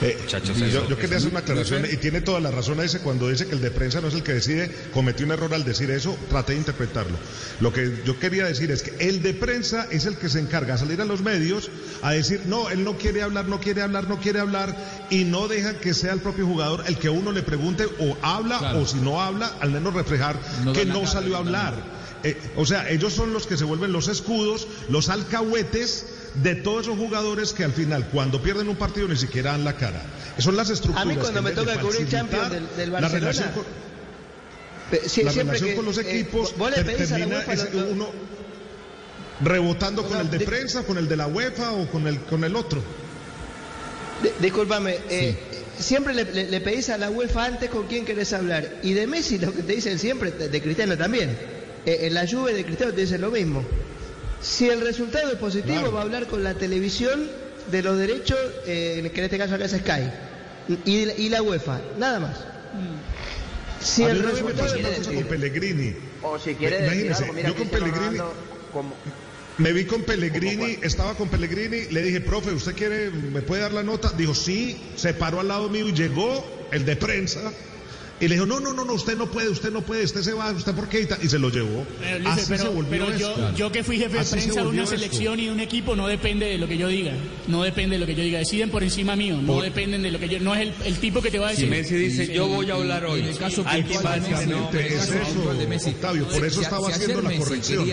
Eh, 0.00 0.18
Muchachos, 0.20 0.58
yo, 0.58 0.66
eso- 0.66 0.88
yo 0.88 0.96
quería 0.98 1.16
hacer 1.18 1.30
una 1.30 1.40
aclaración 1.40 1.84
y 1.90 1.96
tiene 1.96 2.20
toda 2.20 2.40
la 2.40 2.50
razón 2.50 2.80
a 2.80 2.84
ese 2.84 2.98
cuando 3.00 3.28
dice 3.28 3.46
que 3.46 3.54
el 3.54 3.60
de 3.60 3.70
prensa 3.70 4.00
no 4.00 4.08
es 4.08 4.14
el 4.14 4.22
que 4.22 4.32
decide, 4.34 4.70
cometió 4.92 5.24
un 5.24 5.32
error 5.32 5.52
al 5.54 5.64
decir 5.64 5.90
eso, 5.90 6.18
traté 6.28 6.52
de 6.52 6.58
interpretarlo. 6.58 7.16
Lo 7.60 7.72
que 7.72 8.02
yo 8.04 8.18
quería 8.18 8.44
decir 8.44 8.70
es 8.70 8.82
que 8.82 9.08
el 9.08 9.22
de 9.22 9.34
prensa 9.34 9.86
es 9.90 10.06
el 10.06 10.16
que 10.16 10.28
se 10.28 10.40
encarga 10.40 10.74
a 10.74 10.78
salir 10.78 11.00
a 11.00 11.04
los 11.04 11.22
medios 11.22 11.70
a 12.02 12.12
decir, 12.12 12.42
no, 12.46 12.68
él 12.70 12.84
no 12.84 12.98
quiere 12.98 13.22
hablar, 13.22 13.46
no 13.46 13.60
quiere 13.60 13.82
hablar, 13.82 14.08
no 14.08 14.18
quiere 14.20 14.40
hablar 14.40 14.76
y 15.10 15.24
no 15.24 15.48
deja 15.48 15.74
que 15.78 15.94
sea 15.94 16.12
el 16.12 16.20
propio 16.20 16.46
jugador 16.46 16.84
el 16.86 16.98
que 16.98 17.08
uno 17.08 17.32
le 17.32 17.42
pregunte 17.42 17.86
o 17.98 18.16
habla 18.22 18.58
Claro. 18.58 18.80
o 18.80 18.86
si 18.86 18.98
no 18.98 19.22
habla, 19.22 19.52
al 19.60 19.70
menos 19.70 19.94
reflejar 19.94 20.38
No 20.64 20.72
que 20.72 20.84
no 20.84 21.06
salió 21.06 21.36
a 21.36 21.38
hablar. 21.38 21.74
Eh, 22.26 22.40
o 22.56 22.64
sea, 22.64 22.88
ellos 22.88 23.12
son 23.12 23.34
los 23.34 23.46
que 23.46 23.56
se 23.58 23.64
vuelven 23.64 23.92
los 23.92 24.08
escudos, 24.08 24.66
los 24.88 25.10
alcahuetes 25.10 26.06
de 26.42 26.54
todos 26.56 26.82
esos 26.86 26.98
jugadores 26.98 27.52
que 27.52 27.62
al 27.64 27.72
final, 27.72 28.08
cuando 28.12 28.42
pierden 28.42 28.68
un 28.68 28.76
partido, 28.76 29.06
ni 29.08 29.16
siquiera 29.16 29.52
dan 29.52 29.64
la 29.64 29.76
cara. 29.76 30.02
Son 30.38 30.56
las 30.56 30.68
estructuras. 30.70 31.06
A 31.06 31.08
mí 31.08 31.14
cuando 31.16 31.40
que 31.40 31.48
me 31.48 31.52
toca 31.52 31.78
cubrir 31.80 32.08
Champions 32.08 32.50
del, 32.50 32.66
del 32.76 32.92
la 32.92 33.00
Barcelona, 33.00 33.30
relación 33.32 33.52
con, 33.52 33.64
la 35.24 35.32
relación 35.32 35.70
que, 35.70 35.76
con 35.76 35.84
los 35.84 35.98
eh, 35.98 36.00
equipos 36.10 36.56
vos 36.56 36.70
le 36.76 36.84
pedís 36.84 37.12
a 37.12 37.18
la 37.18 37.26
UEFA 37.28 37.52
ese- 37.52 37.70
lo- 37.72 37.80
lo- 37.82 37.90
uno 37.92 38.08
rebotando 39.42 40.02
O 40.02 40.08
con 40.08 40.20
el 40.20 40.30
de 40.30 40.40
prensa, 40.40 40.82
con 40.84 40.98
el 40.98 41.08
de 41.08 41.16
la 41.16 41.26
UEFA 41.26 41.72
o 41.72 41.86
con 41.88 42.06
el 42.06 42.18
con 42.20 42.44
el 42.44 42.54
otro. 42.56 42.82
Di- 44.22 44.30
Discúlpame, 44.40 44.98
eh, 45.10 45.36
siempre 45.78 46.14
le, 46.14 46.24
le- 46.24 46.48
le 46.50 46.60
pedís 46.60 46.88
a 46.90 46.98
la 46.98 47.10
UEFA 47.10 47.44
antes 47.46 47.70
con 47.70 47.86
quién 47.86 48.04
querés 48.04 48.32
hablar. 48.32 48.68
Y 48.82 48.92
de 48.92 49.06
Messi 49.06 49.38
lo 49.38 49.52
que 49.52 49.62
te 49.62 49.74
dicen 49.74 49.98
siempre, 49.98 50.30
de 50.32 50.62
Cristiano 50.62 50.96
también. 50.96 51.30
Eh, 51.86 52.06
en 52.06 52.14
la 52.14 52.26
Juve 52.26 52.54
de 52.54 52.64
Cristiano 52.64 52.92
te 52.92 53.02
dicen 53.02 53.20
lo 53.20 53.30
mismo. 53.30 53.64
Si 54.44 54.68
el 54.68 54.80
resultado 54.82 55.30
es 55.32 55.38
positivo, 55.38 55.90
va 55.92 56.00
a 56.00 56.02
hablar 56.02 56.26
con 56.26 56.44
la 56.44 56.54
televisión 56.54 57.28
de 57.70 57.82
los 57.82 57.96
derechos, 57.98 58.38
eh, 58.66 59.10
que 59.14 59.20
en 59.20 59.24
este 59.24 59.38
caso 59.38 59.54
acá 59.54 59.64
es 59.64 59.72
Sky. 59.72 60.10
Y, 60.84 61.10
y 61.10 61.28
la 61.30 61.42
UEFA, 61.42 61.80
nada 61.98 62.20
más. 62.20 62.36
Si 63.80 64.02
a 64.04 64.10
el 64.10 64.18
mí 64.18 64.22
me 64.24 64.30
resultado 64.32 64.64
pasó 64.68 64.76
es 64.76 64.82
con 64.84 64.94
positivo. 65.04 65.28
Pellegrini. 65.28 65.94
O 66.22 66.38
si 66.38 66.54
quiere 66.54 66.76
decir 66.82 66.92
Imagínese, 67.06 67.22
algo, 67.24 67.34
mira, 67.34 67.48
yo 67.48 67.56
con 67.56 67.68
Pellegrini, 67.68 68.18
como- 68.72 68.94
me 69.58 69.72
vi 69.72 69.84
con 69.84 70.02
Pellegrini, 70.02 70.78
estaba 70.82 71.14
con 71.14 71.28
Pellegrini, 71.28 71.86
le 71.90 72.02
dije, 72.02 72.20
profe, 72.20 72.52
¿usted 72.52 72.74
quiere, 72.74 73.10
me 73.10 73.40
puede 73.42 73.62
dar 73.62 73.72
la 73.72 73.82
nota? 73.82 74.10
Dijo, 74.16 74.34
sí, 74.34 74.76
se 74.96 75.14
paró 75.14 75.40
al 75.40 75.48
lado 75.48 75.68
mío 75.70 75.88
y 75.88 75.92
llegó 75.92 76.44
el 76.70 76.84
de 76.84 76.96
prensa. 76.96 77.40
Y 78.20 78.28
le 78.28 78.36
dijo, 78.36 78.46
no, 78.46 78.60
no, 78.60 78.72
no, 78.72 78.84
no, 78.84 78.92
usted 78.92 79.16
no 79.18 79.26
puede, 79.26 79.48
usted 79.48 79.72
no 79.72 79.82
puede, 79.82 80.04
usted 80.04 80.22
se 80.22 80.32
va, 80.32 80.52
usted 80.52 80.72
por 80.72 80.88
qué, 80.88 81.00
y, 81.00 81.26
y 81.26 81.28
se 81.28 81.36
lo 81.38 81.50
llevó. 81.50 81.84
Pero, 82.00 82.28
Así 82.30 82.44
pero- 82.48 82.62
se 82.62 82.68
volvió 82.68 82.90
pero 83.06 83.18
yo, 83.18 83.30
esto. 83.30 83.54
yo 83.56 83.72
que 83.72 83.82
fui 83.82 83.98
jefe 83.98 84.14
de 84.14 84.18
Así 84.20 84.30
se 84.30 84.36
prensa 84.36 84.60
de 84.62 84.66
una 84.68 84.82
esto. 84.84 84.94
selección 84.94 85.40
y 85.40 85.46
de 85.46 85.52
un 85.52 85.58
equipo 85.60 85.96
no 85.96 86.06
depende 86.06 86.46
de 86.46 86.56
lo 86.58 86.68
que 86.68 86.78
yo 86.78 86.86
diga. 86.86 87.12
No 87.48 87.64
depende 87.64 87.96
de 87.96 88.00
lo 88.00 88.06
que 88.06 88.14
yo 88.14 88.22
diga. 88.22 88.38
Deciden 88.38 88.70
por 88.70 88.84
encima 88.84 89.16
mío. 89.16 89.36
No 89.42 89.54
Por- 89.54 89.64
dependen 89.64 90.02
de 90.02 90.12
lo 90.12 90.20
que 90.20 90.28
yo. 90.28 90.38
No 90.38 90.54
es 90.54 90.60
el, 90.60 90.74
el 90.86 90.96
tipo 90.98 91.20
que 91.20 91.30
te 91.32 91.40
va 91.40 91.48
a 91.48 91.50
Si 91.50 91.62
decir. 91.66 91.70
Messi 91.70 91.94
dice, 91.96 92.26
Sí, 92.26 92.32
yo 92.34 92.46
voy 92.46 92.70
a 92.70 92.74
hablar 92.74 93.04
hoy. 93.04 93.20
En 93.22 93.26
el 93.26 93.36
caso 93.36 93.64
puntual 93.64 93.84
que 93.84 93.98
de 93.98 94.34
Messi, 94.36 94.46
no, 94.48 94.70
es 94.70 94.92
eso, 94.92 95.14
puntual 95.34 95.58
de 95.58 95.66
Messi. 95.66 95.90
Octavio, 95.90 96.28
por 96.28 96.44
eso 96.46 96.58
Si- 96.60 96.64
estaba 96.64 96.86
si 96.86 96.92
haciendo 96.92 97.22
la 97.22 97.36
corrección. 97.36 97.84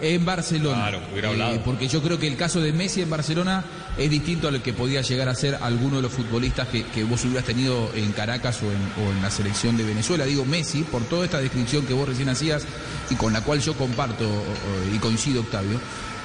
En 0.00 0.24
Barcelona. 0.24 0.76
Claro, 0.88 1.00
hubiera 1.12 1.28
hablado. 1.28 1.54
Eh, 1.54 1.60
porque 1.64 1.88
yo 1.88 2.02
creo 2.02 2.18
que 2.18 2.26
el 2.26 2.36
caso 2.36 2.60
de 2.60 2.72
Messi 2.72 3.02
en 3.02 3.10
Barcelona 3.10 3.64
es 3.98 4.10
distinto 4.10 4.48
a 4.48 4.50
lo 4.50 4.62
que 4.62 4.72
podía 4.72 5.02
llegar 5.02 5.28
a 5.28 5.34
ser 5.34 5.58
alguno 5.60 5.96
de 5.96 6.02
los 6.02 6.12
futbolistas 6.12 6.68
que, 6.68 6.84
que 6.84 7.04
vos 7.04 7.24
hubieras 7.24 7.44
tenido 7.44 7.90
en 7.94 8.12
Caracas 8.12 8.60
o 8.62 8.66
en, 8.70 8.78
o 9.06 9.10
en 9.10 9.22
la 9.22 9.30
selección 9.30 9.76
de 9.76 9.84
Venezuela. 9.84 10.24
Digo 10.24 10.44
Messi, 10.44 10.82
por 10.82 11.02
toda 11.04 11.24
esta 11.24 11.38
descripción 11.38 11.84
que 11.86 11.92
vos 11.92 12.08
recién 12.08 12.28
hacías 12.28 12.64
y 13.10 13.14
con 13.16 13.32
la 13.32 13.42
cual 13.42 13.60
yo 13.60 13.74
comparto 13.74 14.24
y 14.94 14.98
coincido, 14.98 15.40
Octavio. 15.42 15.78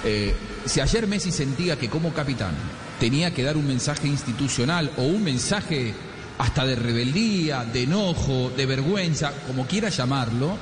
eh, 0.03 0.33
si 0.65 0.79
ayer 0.79 1.07
Messi 1.07 1.31
sentía 1.31 1.77
que 1.77 1.89
como 1.89 2.13
capitán 2.13 2.53
tenía 2.99 3.33
que 3.33 3.43
dar 3.43 3.57
un 3.57 3.67
mensaje 3.67 4.07
institucional 4.07 4.91
o 4.97 5.03
un 5.03 5.23
mensaje 5.23 5.93
hasta 6.37 6.65
de 6.65 6.75
rebeldía, 6.75 7.63
de 7.65 7.83
enojo, 7.83 8.51
de 8.55 8.65
vergüenza, 8.65 9.33
como 9.47 9.65
quiera 9.67 9.89
llamarlo, 9.89 10.57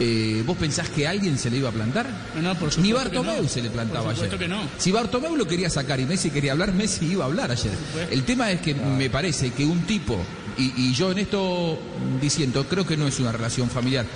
eh, 0.00 0.42
¿vos 0.46 0.56
pensás 0.56 0.88
que 0.90 1.06
alguien 1.06 1.38
se 1.38 1.50
le 1.50 1.58
iba 1.58 1.68
a 1.68 1.72
plantar? 1.72 2.06
No, 2.34 2.42
no, 2.42 2.54
por 2.54 2.68
Ni 2.78 2.88
supuesto 2.90 2.94
Bartomeu 2.98 3.36
que 3.36 3.42
no. 3.42 3.48
se 3.48 3.62
le 3.62 3.70
plantaba 3.70 4.00
Por 4.04 4.10
ayer. 4.12 4.24
supuesto 4.24 4.38
que 4.38 4.48
no. 4.48 4.60
Si 4.78 4.92
Bartomeu 4.92 5.36
lo 5.36 5.46
quería 5.46 5.70
sacar 5.70 5.98
y 6.00 6.04
Messi 6.06 6.30
quería 6.30 6.52
hablar, 6.52 6.72
Messi 6.72 7.06
iba 7.06 7.24
a 7.24 7.28
hablar 7.28 7.50
ayer. 7.50 7.72
El 8.10 8.24
tema 8.24 8.50
es 8.50 8.60
que 8.60 8.74
me 8.74 9.08
parece 9.10 9.50
que 9.52 9.64
un 9.64 9.80
tipo, 9.82 10.18
y, 10.58 10.72
y 10.76 10.92
yo 10.94 11.10
en 11.12 11.18
esto 11.18 11.78
diciendo, 12.20 12.64
creo 12.68 12.86
que 12.86 12.96
no 12.96 13.06
es 13.06 13.18
una 13.20 13.32
relación 13.32 13.68
familiar. 13.70 14.06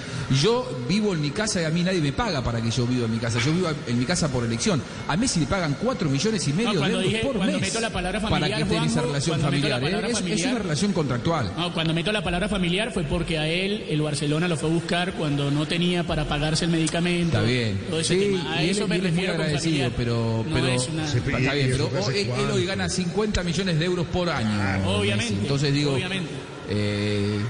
Yo 0.40 0.66
vivo 0.88 1.12
en 1.14 1.20
mi 1.20 1.30
casa 1.30 1.60
y 1.60 1.64
a 1.64 1.70
mí 1.70 1.82
nadie 1.82 2.00
me 2.00 2.12
paga 2.12 2.42
para 2.42 2.60
que 2.60 2.70
yo 2.70 2.86
viva 2.86 3.06
en 3.06 3.12
mi 3.12 3.18
casa. 3.18 3.38
Yo 3.44 3.52
vivo 3.52 3.68
en 3.86 3.98
mi 3.98 4.04
casa 4.04 4.28
por 4.28 4.44
elección. 4.44 4.80
A 5.08 5.16
Messi 5.16 5.40
le 5.40 5.46
pagan 5.46 5.76
4 5.82 6.08
millones 6.08 6.46
y 6.48 6.52
medio 6.52 6.74
No, 6.74 6.80
de 6.80 6.86
euros 6.92 7.04
dije- 7.04 7.18
por 7.24 7.38
mes 7.46 7.60
meto 7.60 7.80
la 7.80 7.90
palabra 7.90 8.20
para 8.20 8.46
que 8.46 8.62
esté 8.62 8.76
en 8.76 8.84
esa 8.84 9.02
relación 9.02 9.40
familiar. 9.40 9.82
¿eh? 9.82 10.12
Es- 10.30 10.44
una 10.46 10.58
relación 10.58 10.92
contractual. 10.92 11.52
No, 11.56 11.72
cuando 11.74 11.92
meto 11.94 12.12
la 12.12 12.22
palabra 12.22 12.48
familiar 12.48 12.92
fue 12.92 13.04
porque 13.04 13.38
a 13.38 13.46
él 13.48 13.84
el 13.88 14.00
Barcelona 14.02 14.48
lo 14.48 14.56
fue 14.56 14.68
a 14.70 14.72
buscar 14.72 15.12
cuando 15.14 15.50
no 15.50 15.66
tenía 15.66 16.04
para 16.04 16.24
pagarse 16.26 16.64
el 16.64 16.70
medicamento. 16.70 17.36
Está 17.38 17.42
bien. 17.42 17.78
Todo 17.90 18.00
ese 18.00 18.14
Sí, 18.14 18.20
tema. 18.26 18.54
A 18.54 18.62
y 18.62 18.64
él, 18.64 18.70
eso 18.70 18.84
y 18.84 18.88
me 18.88 18.96
él 18.96 19.06
es 19.06 19.14
muy 19.14 19.26
agradecido, 19.26 19.90
pero, 19.96 20.44
No 20.48 20.66
es 20.66 20.88
una- 20.88 21.04
está 21.06 21.54
bien, 21.54 21.72
él, 21.72 21.80
él 22.16 22.50
hoy 22.52 22.64
gana 22.66 22.88
50 22.88 23.42
millones 23.42 23.78
de 23.78 23.84
euros 23.84 24.06
por 24.06 24.28
año. 24.30 24.88
Obviamente. 24.88 25.34
Entonces 25.34 25.72
digo, 25.74 25.92
obviamente. 25.94 26.29
Eh, 26.72 27.40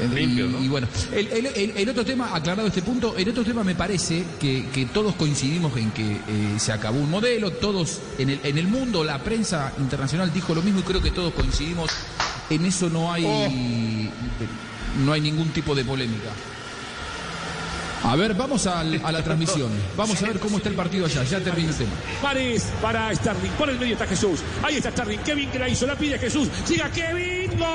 y, 0.00 0.14
Limpio, 0.14 0.46
¿no? 0.46 0.62
y 0.64 0.68
bueno, 0.68 0.88
el, 1.12 1.26
el- 1.28 1.46
el- 1.46 1.72
el 1.76 1.88
otro 1.90 2.04
tema, 2.04 2.34
aclarado 2.34 2.66
este 2.68 2.80
punto, 2.82 3.14
el 3.18 3.28
otro 3.28 3.44
tema 3.44 3.62
me 3.62 3.74
parece 3.74 4.24
que, 4.40 4.66
que 4.72 4.86
todos 4.86 5.14
coincidimos 5.14 5.76
en 5.76 5.90
que 5.90 6.12
eh, 6.12 6.18
se 6.58 6.72
acabó 6.72 6.98
un 6.98 7.10
modelo, 7.10 7.50
todos 7.52 7.98
en 8.18 8.30
el, 8.30 8.40
en 8.42 8.56
el 8.56 8.66
mundo, 8.66 9.04
la 9.04 9.18
prensa 9.22 9.72
internacional 9.78 10.32
dijo 10.32 10.54
lo 10.54 10.62
mismo 10.62 10.80
y 10.80 10.84
creo 10.84 11.02
que 11.02 11.10
todos 11.10 11.34
coincidimos, 11.34 11.90
en 12.50 12.64
eso 12.64 12.88
no 12.88 13.12
hay, 13.12 14.10
no 15.04 15.12
hay 15.12 15.20
ningún 15.20 15.48
tipo 15.50 15.74
de 15.74 15.84
polémica. 15.84 16.30
A 18.04 18.16
ver, 18.16 18.34
vamos 18.34 18.66
a 18.66 18.84
la 18.84 19.24
transmisión. 19.24 19.70
Vamos 19.96 20.22
a 20.22 20.26
ver 20.26 20.38
cómo 20.38 20.58
está 20.58 20.68
el 20.68 20.74
partido 20.74 21.06
allá. 21.06 21.24
Ya 21.24 21.40
termina 21.40 21.70
el 21.70 21.74
tema. 21.74 21.90
Pares 22.20 22.64
para 22.82 23.14
Sterling. 23.14 23.50
Por 23.52 23.70
el 23.70 23.78
medio 23.78 23.94
está 23.94 24.06
Jesús. 24.06 24.40
Ahí 24.62 24.76
está 24.76 24.90
Sterling. 24.90 25.20
Kevin 25.20 25.48
que 25.50 25.58
la 25.58 25.70
hizo. 25.70 25.86
La 25.86 25.96
pide 25.96 26.18
Jesús. 26.18 26.48
Siga 26.66 26.90
Kevin. 26.90 27.50
¡Gol! 27.58 27.68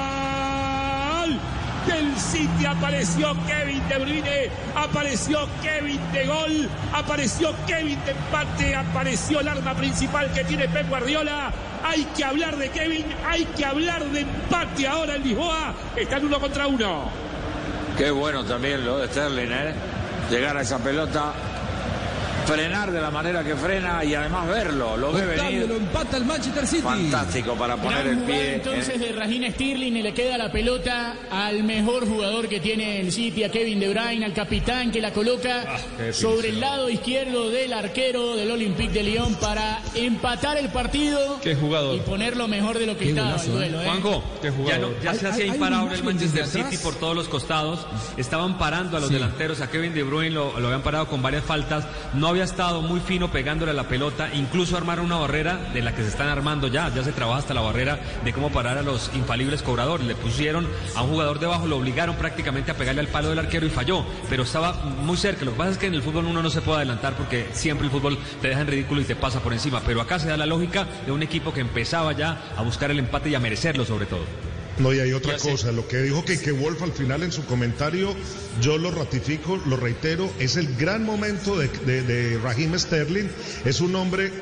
¡Gol! 0.00 1.38
Del 1.86 2.16
City 2.16 2.59
apareció 2.70 3.36
Kevin 3.46 3.88
De 3.88 3.98
Bruyne, 3.98 4.50
apareció 4.74 5.48
Kevin 5.62 6.00
de 6.12 6.26
gol, 6.26 6.68
apareció 6.92 7.54
Kevin 7.66 7.98
de 8.04 8.12
empate, 8.12 8.74
apareció 8.74 9.40
el 9.40 9.48
arma 9.48 9.74
principal 9.74 10.32
que 10.32 10.44
tiene 10.44 10.68
Pep 10.68 10.88
Guardiola. 10.88 11.52
Hay 11.82 12.04
que 12.16 12.24
hablar 12.24 12.56
de 12.56 12.68
Kevin, 12.70 13.06
hay 13.26 13.44
que 13.44 13.64
hablar 13.64 14.04
de 14.04 14.20
empate 14.20 14.86
ahora 14.86 15.16
en 15.16 15.24
Lisboa. 15.24 15.74
Están 15.96 16.24
uno 16.24 16.38
contra 16.38 16.66
uno. 16.66 17.10
Qué 17.96 18.10
bueno 18.10 18.44
también 18.44 18.84
lo 18.84 18.98
de 18.98 19.08
Sterling, 19.08 19.50
¿eh? 19.50 19.74
Llegar 20.30 20.56
a 20.56 20.62
esa 20.62 20.78
pelota, 20.78 21.32
frenar 22.52 22.90
de 22.92 23.00
la 23.00 23.10
manera 23.10 23.44
que 23.44 23.54
frena 23.56 24.04
y 24.04 24.14
además 24.14 24.48
verlo, 24.48 24.96
lo 24.96 25.12
ve 25.12 25.22
Octavio 25.30 25.60
lo 25.60 25.66
venir. 25.74 25.82
empata 25.82 26.16
el 26.16 26.24
Manchester 26.24 26.66
City. 26.66 26.82
Fantástico 26.82 27.54
para 27.54 27.76
poner 27.76 28.04
Gran 28.04 28.18
el 28.18 28.24
pie. 28.24 28.54
entonces 28.56 28.88
en- 28.94 29.00
de 29.00 29.12
Rajin 29.12 29.52
Stirling 29.52 29.96
y 29.96 30.02
le 30.02 30.14
queda 30.14 30.36
la 30.38 30.50
pelota 30.52 31.16
al 31.30 31.62
mejor 31.64 32.06
jugador 32.06 32.48
que 32.48 32.60
tiene 32.60 33.00
el 33.00 33.12
City, 33.12 33.44
a 33.44 33.50
Kevin 33.50 33.80
De 33.80 33.88
Bruyne, 33.88 34.24
al 34.24 34.32
capitán 34.32 34.90
que 34.90 35.00
la 35.00 35.12
coloca 35.12 35.64
Ah, 35.68 35.78
sobre 36.12 36.48
el 36.50 36.60
lado 36.60 36.88
izquierdo 36.90 37.50
del 37.50 37.72
arquero 37.72 38.36
del 38.36 38.50
Olympique 38.50 38.92
de 38.92 39.02
Lyon 39.04 39.34
para 39.36 39.80
empatar 39.94 40.56
el 40.58 40.68
partido 40.70 41.38
Qué 41.42 41.54
jugador. 41.54 41.96
y 41.96 42.00
ponerlo 42.00 42.48
mejor 42.48 42.78
de 42.78 42.86
lo 42.86 42.92
que 42.96 43.04
Qué 43.04 43.10
estaba 43.10 43.28
golazo, 43.32 43.46
el 43.50 43.52
duelo. 43.52 43.82
¿eh? 43.82 43.84
Juanjo, 43.86 44.24
Qué 44.42 44.48
ya, 44.48 44.54
jugador. 44.56 44.90
no- 44.96 45.02
ya 45.02 45.14
se 45.14 45.28
hacía 45.28 45.46
imparable 45.46 45.94
el 45.96 46.04
Manchester. 46.04 46.46
City 46.46 46.76
por 46.78 46.94
todos 46.96 47.14
los 47.14 47.28
costados. 47.28 47.86
Estaban 48.16 48.58
parando 48.58 48.96
a 48.96 49.00
los 49.00 49.08
Sí. 49.08 49.14
delanteros. 49.14 49.60
A 49.60 49.70
Kevin 49.70 49.94
De 49.94 50.02
Bruyne 50.02 50.30
lo, 50.30 50.58
lo 50.58 50.66
habían 50.68 50.82
parado 50.82 51.06
con 51.08 51.22
varias 51.22 51.44
faltas. 51.44 51.84
No 52.14 52.28
había 52.28 52.39
estado 52.44 52.82
muy 52.82 53.00
fino 53.00 53.30
pegándole 53.30 53.72
a 53.72 53.74
la 53.74 53.88
pelota. 53.88 54.30
Incluso 54.34 54.76
armaron 54.76 55.06
una 55.06 55.16
barrera 55.16 55.56
de 55.72 55.82
la 55.82 55.94
que 55.94 56.02
se 56.02 56.08
están 56.08 56.28
armando 56.28 56.68
ya. 56.68 56.92
Ya 56.94 57.04
se 57.04 57.12
trabaja 57.12 57.40
hasta 57.40 57.54
la 57.54 57.60
barrera 57.60 57.98
de 58.24 58.32
cómo 58.32 58.50
parar 58.50 58.78
a 58.78 58.82
los 58.82 59.10
infalibles 59.14 59.62
cobradores. 59.62 60.06
Le 60.06 60.14
pusieron 60.14 60.68
a 60.94 61.02
un 61.02 61.10
jugador 61.10 61.38
debajo, 61.38 61.66
lo 61.66 61.76
obligaron 61.76 62.16
prácticamente 62.16 62.70
a 62.70 62.74
pegarle 62.76 63.00
al 63.00 63.08
palo 63.08 63.30
del 63.30 63.38
arquero 63.38 63.66
y 63.66 63.70
falló. 63.70 64.04
Pero 64.28 64.42
estaba 64.42 64.72
muy 64.72 65.16
cerca. 65.16 65.44
Lo 65.44 65.52
que 65.52 65.58
pasa 65.58 65.70
es 65.70 65.78
que 65.78 65.86
en 65.86 65.94
el 65.94 66.02
fútbol 66.02 66.26
uno 66.26 66.42
no 66.42 66.50
se 66.50 66.60
puede 66.60 66.78
adelantar 66.78 67.14
porque 67.14 67.48
siempre 67.52 67.86
el 67.86 67.92
fútbol 67.92 68.18
te 68.40 68.48
deja 68.48 68.60
en 68.62 68.66
ridículo 68.66 69.00
y 69.00 69.04
te 69.04 69.16
pasa 69.16 69.40
por 69.40 69.52
encima. 69.52 69.80
Pero 69.84 70.00
acá 70.00 70.18
se 70.18 70.28
da 70.28 70.36
la 70.36 70.46
lógica 70.46 70.86
de 71.06 71.12
un 71.12 71.22
equipo 71.22 71.52
que 71.52 71.60
empezaba 71.60 72.12
ya 72.12 72.52
a 72.56 72.62
buscar 72.62 72.90
el 72.90 72.98
empate 72.98 73.30
y 73.30 73.34
a 73.34 73.40
merecerlo 73.40 73.84
sobre 73.84 74.06
todo. 74.06 74.49
No, 74.80 74.94
y 74.94 75.00
hay 75.00 75.12
otra 75.12 75.36
cosa, 75.36 75.72
lo 75.72 75.86
que 75.86 75.98
dijo 76.02 76.24
que, 76.24 76.40
que 76.40 76.52
Wolf 76.52 76.82
al 76.82 76.92
final 76.92 77.22
en 77.22 77.32
su 77.32 77.44
comentario, 77.44 78.14
yo 78.62 78.78
lo 78.78 78.90
ratifico, 78.90 79.60
lo 79.66 79.76
reitero, 79.76 80.30
es 80.38 80.56
el 80.56 80.74
gran 80.76 81.04
momento 81.04 81.58
de, 81.58 81.68
de, 81.68 82.02
de 82.02 82.38
Raheem 82.38 82.78
Sterling, 82.78 83.28
es 83.66 83.80
un 83.82 83.94
hombre, 83.94 84.32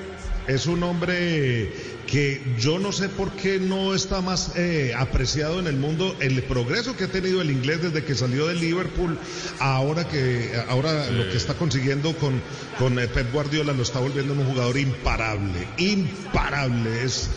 es 0.46 0.66
un 0.66 0.82
hombre 0.84 1.72
que 2.10 2.40
yo 2.58 2.78
no 2.78 2.90
sé 2.90 3.10
por 3.10 3.32
qué 3.32 3.58
no 3.60 3.94
está 3.94 4.22
más 4.22 4.52
eh, 4.56 4.94
apreciado 4.96 5.60
en 5.60 5.66
el 5.66 5.76
mundo, 5.76 6.16
el 6.20 6.42
progreso 6.44 6.96
que 6.96 7.04
ha 7.04 7.08
tenido 7.08 7.42
el 7.42 7.50
inglés 7.50 7.82
desde 7.82 8.02
que 8.02 8.14
salió 8.14 8.46
de 8.46 8.54
Liverpool, 8.54 9.18
ahora 9.58 10.08
que 10.08 10.52
ahora 10.70 11.10
lo 11.10 11.28
que 11.30 11.36
está 11.36 11.52
consiguiendo 11.54 12.16
con, 12.16 12.40
con 12.78 12.98
eh, 12.98 13.08
Pep 13.08 13.30
Guardiola 13.32 13.74
lo 13.74 13.82
está 13.82 13.98
volviendo 14.00 14.32
en 14.32 14.40
un 14.40 14.46
jugador 14.46 14.78
imparable, 14.78 15.68
imparable, 15.76 17.02
es 17.04 17.28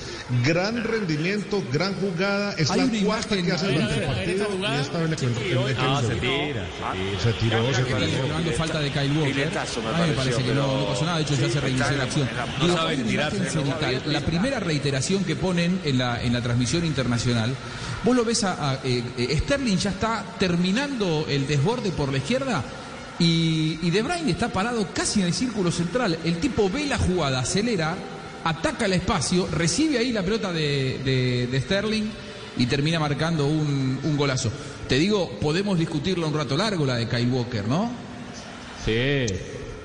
gran 0.45 0.81
rendimiento, 0.85 1.61
gran 1.73 1.93
jugada, 1.95 2.53
es 2.53 2.71
Hay 2.71 2.89
la 2.89 3.05
cuarta 3.05 3.35
que 3.41 3.51
hace 3.51 3.67
durante 3.73 3.95
el 3.95 4.05
partido 4.05 4.47
y 4.61 4.79
esta 4.79 4.97
vez 4.99 5.09
le 5.09 5.15
le- 5.17 5.25
se 5.25 6.15
tira. 6.15 6.65
se 7.21 7.33
tiró, 7.33 7.73
se 7.73 7.81
Está 7.81 7.97
tiró. 7.97 8.53
falta 8.57 8.79
de 8.79 8.89
Kyle 8.91 9.11
Walker. 9.17 9.49
Me 10.07 10.13
parece 10.13 10.43
que 10.43 10.53
no, 10.53 10.85
pasó 10.87 11.03
nada. 11.05 11.17
De 11.17 11.23
hecho, 11.23 11.35
ya 11.35 11.49
se 11.49 11.59
reinició 11.59 11.97
la 11.97 12.03
acción. 12.03 12.29
La 14.05 14.21
primera 14.21 14.59
reiteración 14.61 15.23
que 15.25 15.35
ponen 15.35 15.81
en 15.83 15.97
la, 15.97 16.23
en 16.23 16.31
la 16.31 16.41
transmisión 16.41 16.85
internacional, 16.85 17.53
vos 18.05 18.15
lo 18.15 18.23
ves 18.23 18.43
a, 18.45 18.79
eh, 18.83 19.03
eh, 19.17 19.37
Sterling 19.39 19.77
ya 19.77 19.89
está 19.89 20.23
terminando 20.39 21.25
el 21.27 21.45
desborde 21.47 21.91
por 21.91 22.11
la 22.11 22.19
izquierda. 22.19 22.63
Y, 23.19 23.77
y 23.83 23.89
De 23.91 24.01
Bruyne 24.01 24.31
está 24.31 24.47
parado 24.49 24.87
casi 24.93 25.19
en 25.19 25.27
el 25.27 25.33
círculo 25.33 25.71
central. 25.71 26.17
El 26.23 26.37
tipo 26.37 26.69
ve 26.69 26.85
la 26.87 26.97
jugada, 26.97 27.39
acelera, 27.41 27.95
ataca 28.43 28.85
el 28.85 28.93
espacio, 28.93 29.47
recibe 29.51 29.99
ahí 29.99 30.11
la 30.11 30.23
pelota 30.23 30.51
de, 30.51 31.47
de- 31.51 31.61
Sterling 31.61 32.05
y 32.57 32.65
termina 32.65 32.99
marcando 32.99 33.45
un, 33.45 33.99
un 34.01 34.17
golazo. 34.17 34.51
te 34.87 34.95
digo, 34.97 35.37
podemos 35.39 35.77
discutirlo 35.77 36.27
un 36.27 36.33
rato 36.33 36.57
largo 36.57 36.85
la 36.85 36.95
de 36.95 37.07
Kai 37.07 37.25
Walker, 37.27 37.67
¿no? 37.67 37.91
Sí. 38.83 39.25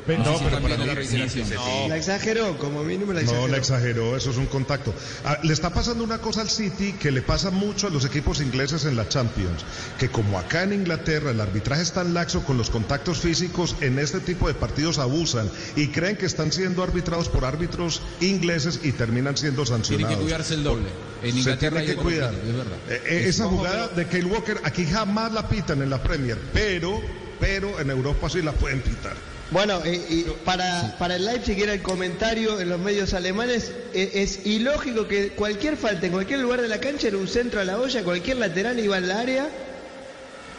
Pe- 0.06 0.18
No, 0.18 0.24
No, 0.24 0.38
pero 0.38 0.60
para 0.60 0.76
mí. 0.76 0.84
No, 0.86 1.88
la 1.88 1.96
exageró, 1.96 2.56
como 2.58 2.84
mínimo 2.84 3.12
la 3.12 3.22
No, 3.22 3.26
exageró. 3.30 3.48
la 3.48 3.56
exageró, 3.56 4.16
eso 4.16 4.30
es 4.30 4.36
un 4.36 4.46
contacto. 4.46 4.94
Ah, 5.24 5.38
le 5.42 5.52
está 5.52 5.70
pasando 5.70 6.04
una 6.04 6.18
cosa 6.18 6.42
al 6.42 6.48
City 6.50 6.92
que 6.92 7.10
le 7.10 7.22
pasa 7.22 7.50
mucho 7.50 7.88
a 7.88 7.90
los 7.90 8.04
equipos 8.04 8.40
ingleses 8.40 8.84
en 8.84 8.94
la 8.96 9.08
Champions, 9.08 9.64
que 9.98 10.08
como 10.08 10.38
acá 10.38 10.62
en 10.62 10.72
Inglaterra 10.74 11.30
el 11.32 11.40
arbitraje 11.40 11.82
es 11.82 11.92
tan 11.92 12.14
laxo 12.14 12.44
con 12.44 12.56
los 12.56 12.70
contactos 12.70 13.18
físicos, 13.18 13.74
en 13.80 13.98
este 13.98 14.20
tipo 14.20 14.46
de 14.48 14.54
partidos 14.54 14.98
abusan 14.98 15.50
y 15.74 15.88
creen 15.88 16.16
que 16.16 16.26
están 16.26 16.52
siendo 16.52 16.82
arbitrados 16.82 17.28
por 17.28 17.44
árbitros 17.44 18.00
ingleses 18.20 18.80
y 18.84 18.92
terminan 18.92 19.36
siendo 19.36 19.62
Tiene 19.64 19.76
sancionados. 19.78 20.16
que 20.16 20.22
cuidarse 20.22 20.54
el 20.54 20.62
doble. 20.64 20.88
En 21.22 21.32
Se 21.32 21.38
Inglaterra 21.38 21.78
tiene 21.80 21.90
hay 21.90 21.96
que 21.96 22.02
cuidar. 22.02 22.34
es 22.34 22.56
verdad. 22.56 22.76
Eh, 22.88 23.02
eh, 23.06 23.24
esa 23.28 23.46
jugada 23.46 23.88
de 23.88 24.06
Kyle 24.06 24.26
Walker 24.26 24.60
aquí 24.62 24.84
jamás 24.86 25.32
la 25.32 25.48
pitan 25.48 25.82
en 25.82 25.90
la 25.90 26.02
Premier, 26.02 26.38
pero, 26.52 27.00
pero 27.40 27.80
en 27.80 27.90
Europa 27.90 28.28
sí 28.28 28.42
la 28.42 28.52
pueden 28.52 28.80
pitar. 28.82 29.16
Bueno, 29.50 29.80
eh, 29.84 30.04
y 30.10 30.22
para, 30.44 30.96
para 30.98 31.16
el 31.16 31.24
Leipzig 31.24 31.60
era 31.62 31.72
el 31.72 31.80
comentario 31.82 32.58
en 32.60 32.68
los 32.68 32.80
medios 32.80 33.14
alemanes, 33.14 33.70
eh, 33.94 34.10
es 34.14 34.44
ilógico 34.44 35.06
que 35.06 35.30
cualquier 35.30 35.76
falta 35.76 36.06
en 36.06 36.12
cualquier 36.12 36.40
lugar 36.40 36.60
de 36.62 36.68
la 36.68 36.80
cancha 36.80 37.06
era 37.08 37.16
un 37.16 37.28
centro 37.28 37.60
a 37.60 37.64
la 37.64 37.78
olla, 37.78 38.02
cualquier 38.02 38.38
lateral 38.38 38.78
iba 38.80 38.96
al 38.96 39.10
área, 39.10 39.48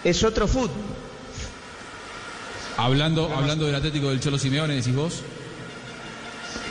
es 0.06 0.24
otro 0.24 0.48
fútbol. 0.48 0.72
Hablando, 2.78 3.30
hablando 3.34 3.66
del 3.66 3.76
Atlético 3.76 4.10
del 4.10 4.20
Cholo 4.22 4.38
Simeone, 4.40 4.76
decís 4.76 4.96
vos. 4.96 5.22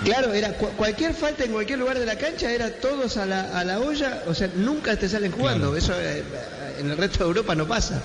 Claro, 0.05 0.33
era 0.33 0.52
cu- 0.57 0.70
cualquier 0.76 1.14
falta 1.14 1.44
en 1.44 1.52
cualquier 1.52 1.79
lugar 1.79 1.98
de 1.98 2.07
la 2.07 2.16
cancha 2.16 2.50
era 2.50 2.70
todos 2.70 3.16
a 3.16 3.26
la, 3.26 3.59
a 3.59 3.64
la 3.64 3.81
olla, 3.81 4.22
o 4.26 4.35
sea, 4.35 4.48
nunca 4.55 4.96
te 4.96 5.09
salen 5.09 5.33
jugando, 5.33 5.74
eso 5.76 5.92
eh, 6.00 6.22
en 6.79 6.90
el 6.90 6.96
resto 6.96 7.18
de 7.20 7.24
Europa 7.24 7.55
no 7.55 7.66
pasa. 7.66 8.02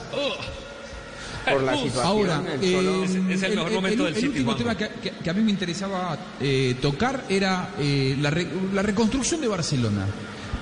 Por 1.49 1.63
la 1.63 1.73
situación, 1.75 2.05
Ahora, 2.05 2.43
el 2.53 2.61
Cholo- 2.61 3.03
eh, 3.03 3.05
Es- 3.05 3.15
es 3.37 3.43
el 3.43 3.55
mejor 3.55 3.71
momento 3.71 4.03
del 4.05 4.13
el 4.13 4.19
City, 4.21 4.27
último 4.39 4.55
tema 4.55 4.75
que, 4.77 4.89
que- 5.01 5.11
que 5.11 5.29
a 5.29 5.33
mí 5.33 5.41
me 5.41 5.51
interesaba 5.51 6.17
eh, 6.39 6.75
tocar 6.81 7.25
era 7.29 7.69
eh, 7.79 8.15
la, 8.19 8.29
re- 8.29 8.47
la 8.73 8.81
reconstrucción 8.81 9.41
de 9.41 9.47
Barcelona. 9.47 10.05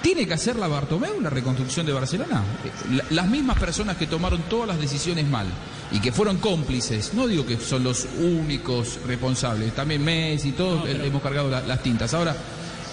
¿Tiene 0.01 0.25
que 0.25 0.33
hacer 0.33 0.55
la 0.55 0.69
Bartomeu 0.69 1.19
la 1.19 1.29
reconstrucción 1.29 1.85
de 1.85 1.91
Barcelona? 1.91 2.41
Eh, 2.63 2.95
la- 2.95 3.03
las 3.09 3.27
mismas 3.29 3.59
personas 3.59 3.97
que 3.97 4.07
tomaron 4.07 4.41
todas 4.43 4.67
las 4.69 4.79
decisiones 4.79 5.27
mal 5.27 5.47
y 5.91 5.99
que 5.99 6.11
fueron 6.13 6.37
cómplices, 6.37 7.13
no 7.13 7.27
digo 7.27 7.45
que 7.45 7.57
son 7.57 7.83
los 7.83 8.07
únicos 8.21 8.99
responsables, 9.05 9.73
también 9.75 10.03
Messi 10.03 10.49
y 10.49 10.51
todos 10.53 10.87
eh, 10.87 11.01
hemos 11.03 11.21
cargado 11.21 11.49
la- 11.49 11.61
las 11.61 11.83
tintas. 11.83 12.13
Ahora, 12.13 12.33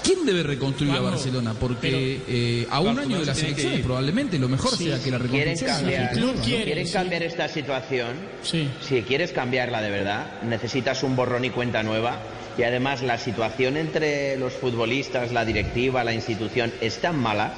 ¿quién 0.07 0.25
debe 0.25 0.43
reconstruir 0.43 0.93
a 0.95 1.01
Barcelona? 1.01 1.55
Porque 1.59 2.21
pero- 2.27 2.37
eh, 2.39 2.67
a 2.71 2.81
un 2.81 2.99
año 2.99 3.19
de 3.21 3.27
las 3.27 3.43
elecciones 3.43 3.81
probablemente 3.81 4.39
lo 4.39 4.49
mejor 4.49 4.77
Sí, 4.77 4.85
sea 4.87 4.99
que 5.03 5.11
la 5.11 5.19
quieren 5.19 5.55
reconstrucción 5.57 5.69
sea 5.69 5.77
cambiar, 5.79 6.03
el 6.03 6.09
club 6.19 6.31
efectiva, 6.31 6.37
¿no? 6.41 6.45
quiere, 6.45 6.65
quieren 6.65 6.87
sí. 6.87 6.93
cambiar 6.93 7.23
esta 7.23 7.49
situación, 7.49 8.09
Sí. 8.43 8.69
si 8.81 9.03
quieres 9.03 9.33
cambiarla 9.33 9.83
de 9.83 9.91
verdad, 9.91 10.43
necesitas 10.43 11.03
un 11.03 11.17
borrón 11.17 11.45
y 11.45 11.51
cuenta 11.51 11.83
nueva. 11.83 12.19
Y 12.59 12.63
además 12.63 13.03
la 13.03 13.19
situación 13.19 13.77
entre 13.77 14.39
los 14.39 14.55
futbolistas, 14.55 15.31
la 15.33 15.45
directiva, 15.45 16.03
la 16.05 16.15
institución 16.15 16.73
es 16.81 16.99
tan 17.03 17.19
mala 17.21 17.53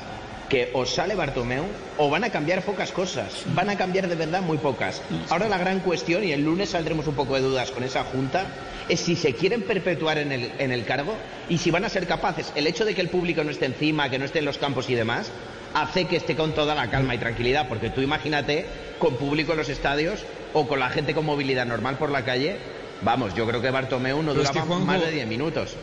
que 0.48 0.70
o 0.72 0.86
sale 0.86 1.14
Bartomeu 1.14 1.62
o 1.98 2.08
van 2.08 2.24
a 2.24 2.30
cambiar 2.30 2.62
pocas 2.64 2.90
cosas. 2.90 3.44
Van 3.54 3.68
a 3.68 3.76
cambiar 3.76 4.08
de 4.08 4.14
verdad 4.16 4.40
muy 4.40 4.56
pocas. 4.58 5.02
Ahora 5.28 5.46
la 5.48 5.58
gran 5.58 5.80
cuestión, 5.80 6.24
y 6.24 6.32
el 6.32 6.42
lunes 6.42 6.70
saldremos 6.70 7.06
un 7.06 7.14
poco 7.14 7.34
de 7.34 7.42
dudas 7.42 7.70
con 7.70 7.84
esa 7.84 8.02
junta, 8.04 8.46
es 8.88 9.00
si 9.00 9.16
se 9.16 9.34
quieren 9.34 9.62
perpetuar 9.62 10.18
en 10.18 10.32
el, 10.32 10.50
en 10.58 10.72
el 10.72 10.84
cargo 10.84 11.14
y 11.48 11.58
si 11.58 11.70
van 11.70 11.84
a 11.84 11.88
ser 11.88 12.06
capaces. 12.06 12.52
El 12.54 12.66
hecho 12.66 12.84
de 12.84 12.94
que 12.94 13.00
el 13.00 13.08
público 13.08 13.44
no 13.44 13.50
esté 13.50 13.66
encima, 13.66 14.08
que 14.10 14.18
no 14.18 14.24
esté 14.24 14.38
en 14.40 14.44
los 14.44 14.58
campos 14.58 14.88
y 14.90 14.94
demás, 14.94 15.30
hace 15.74 16.06
que 16.06 16.16
esté 16.16 16.34
con 16.36 16.52
toda 16.54 16.74
la 16.74 16.90
calma 16.90 17.14
y 17.14 17.18
tranquilidad. 17.18 17.68
Porque 17.68 17.90
tú 17.90 18.00
imagínate 18.00 18.66
con 18.98 19.16
público 19.16 19.52
en 19.52 19.58
los 19.58 19.68
estadios 19.68 20.24
o 20.54 20.66
con 20.66 20.80
la 20.80 20.88
gente 20.90 21.14
con 21.14 21.24
movilidad 21.26 21.66
normal 21.66 21.96
por 21.98 22.10
la 22.10 22.24
calle. 22.24 22.56
Vamos, 23.02 23.34
yo 23.34 23.46
creo 23.46 23.60
que 23.62 23.70
Bartomeu 23.70 24.22
no 24.22 24.32
es 24.32 24.38
duraba 24.38 24.52
que, 24.54 24.60
Juanjo- 24.60 24.84
más 24.84 25.00
de 25.00 25.10
10 25.12 25.26
minutos. 25.28 25.76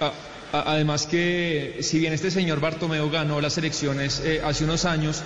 A- 0.00 0.06
a- 0.06 0.12
Además 0.52 1.06
que 1.06 1.78
si 1.80 1.98
bien 1.98 2.12
este 2.12 2.30
señor 2.30 2.60
Bartomeu 2.60 3.08
ganó 3.10 3.40
las 3.40 3.56
elecciones 3.58 4.20
eh, 4.24 4.40
hace 4.44 4.64
unos 4.64 4.84
años, 4.84 5.22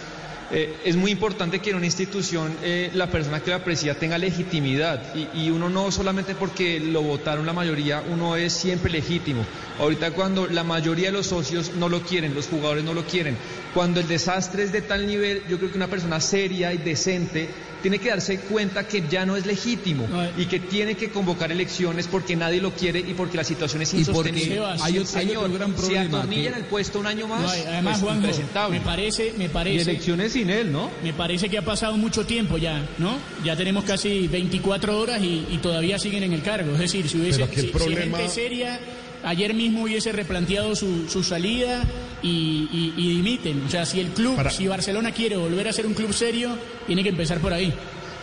eh, 0.52 0.74
es 0.84 0.96
muy 0.96 1.10
importante 1.10 1.60
que 1.60 1.70
en 1.70 1.76
una 1.76 1.86
institución 1.86 2.54
eh, 2.62 2.90
la 2.92 3.06
persona 3.06 3.40
que 3.40 3.50
la 3.50 3.64
presida 3.64 3.94
tenga 3.94 4.18
legitimidad 4.18 5.00
y, 5.14 5.46
y 5.46 5.50
uno 5.50 5.70
no 5.70 5.90
solamente 5.90 6.34
porque 6.34 6.78
lo 6.78 7.00
votaron 7.00 7.46
la 7.46 7.54
mayoría, 7.54 8.02
uno 8.12 8.36
es 8.36 8.52
siempre 8.52 8.92
legítimo. 8.92 9.46
Ahorita 9.78 10.10
cuando 10.10 10.46
la 10.46 10.62
mayoría 10.62 11.06
de 11.06 11.12
los 11.12 11.26
socios 11.28 11.72
no 11.78 11.88
lo 11.88 12.02
quieren, 12.02 12.34
los 12.34 12.46
jugadores 12.46 12.84
no 12.84 12.92
lo 12.92 13.04
quieren, 13.06 13.36
cuando 13.72 14.00
el 14.00 14.06
desastre 14.06 14.62
es 14.64 14.72
de 14.72 14.82
tal 14.82 15.06
nivel, 15.06 15.42
yo 15.48 15.56
creo 15.58 15.70
que 15.70 15.76
una 15.78 15.88
persona 15.88 16.20
seria 16.20 16.74
y 16.74 16.76
decente 16.78 17.48
tiene 17.82 17.98
que 17.98 18.08
darse 18.08 18.38
cuenta 18.38 18.86
que 18.88 19.04
ya 19.10 19.26
no 19.26 19.36
es 19.36 19.44
legítimo 19.44 20.08
y 20.38 20.46
que 20.46 20.58
tiene 20.58 20.94
que 20.94 21.10
convocar 21.10 21.52
elecciones 21.52 22.06
porque 22.06 22.34
nadie 22.34 22.58
lo 22.62 22.70
quiere 22.72 23.00
y 23.00 23.12
porque 23.12 23.36
la 23.36 23.44
situación 23.44 23.82
es 23.82 23.92
Y 23.92 24.04
porque 24.04 24.30
insostenible. 24.30 24.64
hay 24.80 24.98
otro- 24.98 25.13
gran 25.22 25.72
problema 25.72 26.18
atornilla 26.18 26.42
que- 26.42 26.48
en 26.48 26.54
el 26.54 26.64
puesto 26.64 27.00
un 27.00 27.06
año 27.06 27.26
más, 27.28 27.42
No, 27.42 27.48
además, 27.48 27.82
pues, 27.82 27.98
Juanjo, 28.02 28.20
impresentable. 28.26 28.78
me 28.78 28.84
parece, 28.84 29.34
me 29.36 29.44
Y 29.44 29.48
parece. 29.48 29.90
elecciones 29.90 30.32
sin 30.32 30.50
él, 30.50 30.72
¿no? 30.72 30.90
Me 31.02 31.12
parece 31.12 31.48
que 31.48 31.58
ha 31.58 31.62
pasado 31.64 31.96
mucho 31.96 32.24
tiempo 32.26 32.58
ya, 32.58 32.84
¿no? 32.98 33.16
Ya 33.44 33.56
tenemos 33.56 33.84
casi 33.84 34.28
24 34.28 34.98
horas 35.00 35.22
y, 35.22 35.46
y 35.50 35.58
todavía 35.58 35.98
siguen 35.98 36.22
en 36.24 36.32
el 36.32 36.42
cargo. 36.42 36.72
Es 36.74 36.78
decir, 36.80 37.08
si 37.08 37.18
hubiese 37.18 37.46
si- 37.54 37.60
si 37.60 37.66
problema- 37.68 38.18
gente 38.18 38.28
seria, 38.28 38.78
ayer 39.24 39.54
mismo 39.54 39.84
hubiese 39.84 40.12
replanteado 40.12 40.74
su, 40.76 41.08
su 41.08 41.22
salida 41.24 41.82
y, 42.22 42.68
y- 42.72 42.94
y 42.96 43.08
dimiten. 43.16 43.62
O 43.66 43.70
sea, 43.70 43.86
si 43.86 44.00
el 44.00 44.08
club, 44.08 44.36
Para- 44.36 44.50
si 44.50 44.66
Barcelona 44.66 45.12
quiere 45.12 45.36
volver 45.36 45.68
a 45.68 45.72
ser 45.72 45.86
un 45.86 45.94
club 45.94 46.12
serio, 46.12 46.56
tiene 46.86 47.02
que 47.02 47.08
empezar 47.10 47.38
por 47.38 47.52
ahí. 47.52 47.72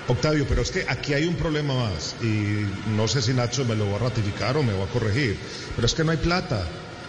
Octavio, 0.07 0.45
pero 0.47 0.61
es 0.61 0.71
que 0.71 0.85
aquí 0.87 1.13
hay 1.13 1.25
un 1.25 1.35
problema 1.35 1.73
más 1.73 2.15
y 2.21 2.65
no 2.95 3.07
sé 3.07 3.21
si 3.21 3.33
Nacho 3.33 3.65
me 3.65 3.75
lo 3.75 3.89
va 3.89 3.97
a 3.97 3.99
ratificar 3.99 4.57
o 4.57 4.63
me 4.63 4.73
va 4.73 4.85
a 4.85 4.87
corregir, 4.87 5.37
pero 5.75 5.85
es 5.85 5.93
que 5.93 6.03
no 6.03 6.11
hay 6.11 6.17
plata. 6.17 6.65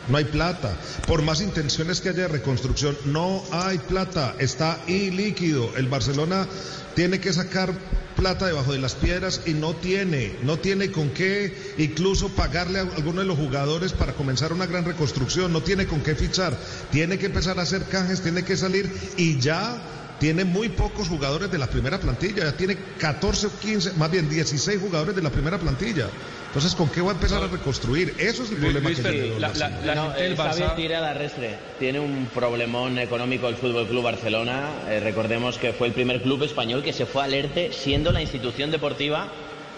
No 0.08 0.18
hay 0.18 0.24
plata. 0.24 0.76
Por 1.06 1.22
más 1.22 1.40
intenciones 1.40 2.00
que 2.00 2.08
haya 2.08 2.22
de 2.22 2.28
reconstrucción, 2.28 2.96
no 3.04 3.40
hay 3.52 3.78
plata. 3.78 4.34
Está 4.38 4.80
ilíquido. 4.88 5.70
El 5.76 5.86
Barcelona 5.86 6.48
tiene 6.96 7.20
que 7.20 7.32
sacar 7.32 7.72
plata 8.16 8.46
debajo 8.46 8.72
de 8.72 8.78
las 8.78 8.94
piedras 8.94 9.42
y 9.46 9.54
no 9.54 9.74
tiene. 9.74 10.36
No 10.42 10.58
tiene 10.58 10.90
con 10.90 11.10
qué 11.10 11.74
incluso 11.78 12.30
pagarle 12.30 12.80
a 12.80 12.82
alguno 12.82 13.20
de 13.20 13.26
los 13.26 13.38
jugadores 13.38 13.92
para 13.92 14.14
comenzar 14.14 14.52
una 14.52 14.66
gran 14.66 14.84
reconstrucción. 14.84 15.52
No 15.52 15.62
tiene 15.62 15.86
con 15.86 16.00
qué 16.00 16.16
fichar. 16.16 16.58
Tiene 16.90 17.18
que 17.18 17.26
empezar 17.26 17.58
a 17.58 17.62
hacer 17.62 17.84
canjes, 17.84 18.22
tiene 18.22 18.42
que 18.42 18.56
salir 18.56 18.90
y 19.16 19.38
ya 19.38 19.80
tiene 20.22 20.44
muy 20.44 20.68
pocos 20.68 21.08
jugadores 21.08 21.50
de 21.50 21.58
la 21.58 21.66
primera 21.66 21.98
plantilla, 21.98 22.44
ya 22.44 22.52
tiene 22.56 22.76
14 22.96 23.48
o 23.48 23.50
15, 23.58 23.94
más 23.94 24.08
bien 24.08 24.28
16 24.30 24.80
jugadores 24.80 25.16
de 25.16 25.20
la 25.20 25.30
primera 25.30 25.58
plantilla. 25.58 26.06
Entonces, 26.46 26.76
¿con 26.76 26.88
qué 26.90 27.00
va 27.00 27.10
a 27.10 27.14
empezar 27.14 27.42
a 27.42 27.48
reconstruir? 27.48 28.14
Eso 28.18 28.44
es 28.44 28.52
el 28.52 28.58
problema 28.58 28.88
Luis 28.88 28.98
que 28.98 29.02
Fer, 29.02 29.12
tiene 29.12 29.34
el 29.34 29.40
la- 29.40 29.48
Barcelona. 29.48 29.80
la- 29.84 29.94
no, 29.96 30.02
gente 30.10 30.22
del 30.22 30.32
eh, 30.32 30.36
Barça- 30.36 30.58
Xavi 30.68 30.76
tira 30.82 31.00
la 31.00 31.14
restre. 31.14 31.56
Tiene 31.80 31.98
un 31.98 32.26
problemón 32.32 32.98
económico 32.98 33.48
el 33.48 33.56
Fútbol 33.56 33.88
Club 33.88 34.04
Barcelona. 34.04 34.68
Eh, 34.88 35.00
recordemos 35.00 35.58
que 35.58 35.72
fue 35.72 35.88
el 35.88 35.92
primer 35.92 36.22
club 36.22 36.44
español 36.44 36.84
que 36.84 36.92
se 36.92 37.04
fue 37.04 37.24
al 37.24 37.34
ERTE 37.34 37.72
siendo 37.72 38.12
la 38.12 38.22
institución 38.22 38.70
deportiva 38.70 39.26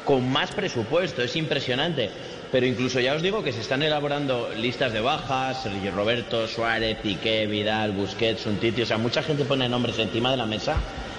con 0.05 0.29
más 0.31 0.51
presupuesto. 0.53 1.23
Es 1.23 1.35
impresionante. 1.37 2.11
Pero 2.55 2.67
incluso 2.67 3.01
ya 3.01 3.15
os 3.17 3.23
digo 3.23 3.43
que 3.43 3.53
se 3.53 3.61
están 3.63 3.83
elaborando 3.83 4.49
listas 4.57 4.93
de 4.93 5.01
bajas, 5.01 5.61
Sergio 5.65 5.91
Roberto, 5.91 6.47
Suárez, 6.47 6.97
Piqué, 7.03 7.49
Vidal, 7.49 7.91
Busquets, 7.91 8.47
Untiti, 8.47 8.83
o 8.83 8.87
sea, 8.87 8.97
mucha 8.97 9.25
gente 9.25 9.45
pone 9.45 9.69
nombres 9.69 9.99
encima 9.99 10.31
de 10.31 10.37
la 10.37 10.47
mesa. 10.47 10.77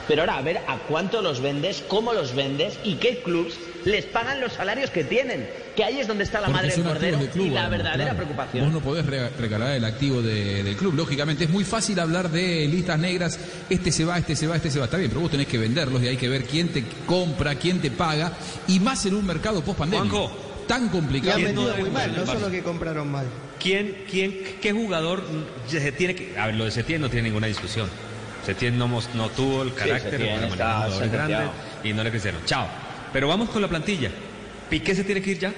Pero 0.07 0.21
ahora 0.21 0.37
a 0.37 0.41
ver 0.41 0.59
a 0.65 0.77
cuánto 0.87 1.21
los 1.21 1.41
vendes, 1.41 1.83
cómo 1.89 2.13
los 2.13 2.33
vendes 2.35 2.79
y 2.85 2.93
qué 2.95 3.17
clubs 3.21 3.55
les 3.83 4.05
pagan 4.05 4.39
los 4.39 4.53
salarios 4.53 4.91
que 4.91 5.03
tienen. 5.03 5.49
Que 5.75 5.83
ahí 5.83 5.99
es 5.99 6.07
donde 6.07 6.23
está 6.23 6.39
la 6.39 6.45
Porque 6.47 6.55
madre 6.67 6.73
del 6.75 6.83
cordero 6.85 7.17
de 7.17 7.27
club, 7.27 7.45
y 7.47 7.49
la 7.49 7.61
además, 7.65 7.77
verdadera 7.79 8.03
claro. 8.11 8.15
preocupación. 8.17 8.63
Vos 8.65 8.73
no 8.73 8.79
podés 8.79 9.05
re- 9.05 9.29
regalar 9.31 9.75
el 9.75 9.83
activo 9.83 10.21
de- 10.21 10.63
del 10.63 10.77
club. 10.77 10.93
Lógicamente 10.95 11.43
es 11.43 11.49
muy 11.49 11.65
fácil 11.65 11.99
hablar 11.99 12.29
de 12.29 12.65
listas 12.69 12.97
negras. 12.97 13.37
Este 13.69 13.91
se 13.91 14.05
va, 14.05 14.17
este 14.19 14.37
se 14.37 14.47
va, 14.47 14.55
este 14.55 14.71
se 14.71 14.79
va. 14.79 14.85
Está 14.85 14.95
bien, 14.95 15.09
pero 15.09 15.19
vos 15.19 15.31
tenés 15.31 15.47
que 15.47 15.57
venderlos 15.57 16.01
y 16.01 16.07
hay 16.07 16.15
que 16.17 16.29
ver 16.29 16.45
quién 16.45 16.69
te 16.69 16.85
compra, 17.05 17.55
quién 17.55 17.81
te 17.81 17.91
paga. 17.91 18.31
Y 18.69 18.79
más 18.79 19.05
en 19.07 19.15
un 19.15 19.25
mercado 19.25 19.61
post 19.65 19.79
pandemia. 19.79 20.07
Juanjo, 20.09 20.31
Tan 20.67 20.89
complicado. 20.89 21.35
han 21.35 21.41
¿Quién 21.43 21.55
no 21.55 21.61
vendido 21.61 21.77
debe 21.77 21.89
muy 21.89 21.91
mal, 21.91 22.15
no 22.17 22.25
solo 22.25 22.49
que 22.51 22.61
compraron 22.63 23.11
mal. 23.11 23.25
¿Quién, 23.59 23.95
quién, 24.09 24.43
qué 24.61 24.71
jugador 24.71 25.23
se 25.67 25.91
tiene 25.91 26.15
que.? 26.15 26.37
A 26.39 26.47
ver, 26.47 26.55
lo 26.55 26.65
de 26.65 26.71
Setién 26.71 27.01
no 27.01 27.09
tiene 27.09 27.29
ninguna 27.29 27.47
discusión. 27.47 27.89
Setién 28.45 28.77
no, 28.77 28.87
no 28.87 29.29
tuvo 29.29 29.63
el 29.63 29.73
carácter 29.73 30.11
Setién 30.11 30.29
para 30.35 30.49
manejar 30.49 30.75
jugadores 30.75 30.99
sentenciado. 30.99 31.29
grandes 31.29 31.61
y 31.83 31.93
no 31.93 32.03
le 32.03 32.11
crecieron. 32.11 32.41
Chao. 32.45 32.67
Pero 33.13 33.27
vamos 33.27 33.49
con 33.49 33.61
la 33.61 33.67
plantilla. 33.67 34.11
¿Piqué 34.69 34.93
se 34.95 35.03
tiene 35.03 35.21
que 35.21 35.31
ir 35.31 35.39
ya? 35.39 35.53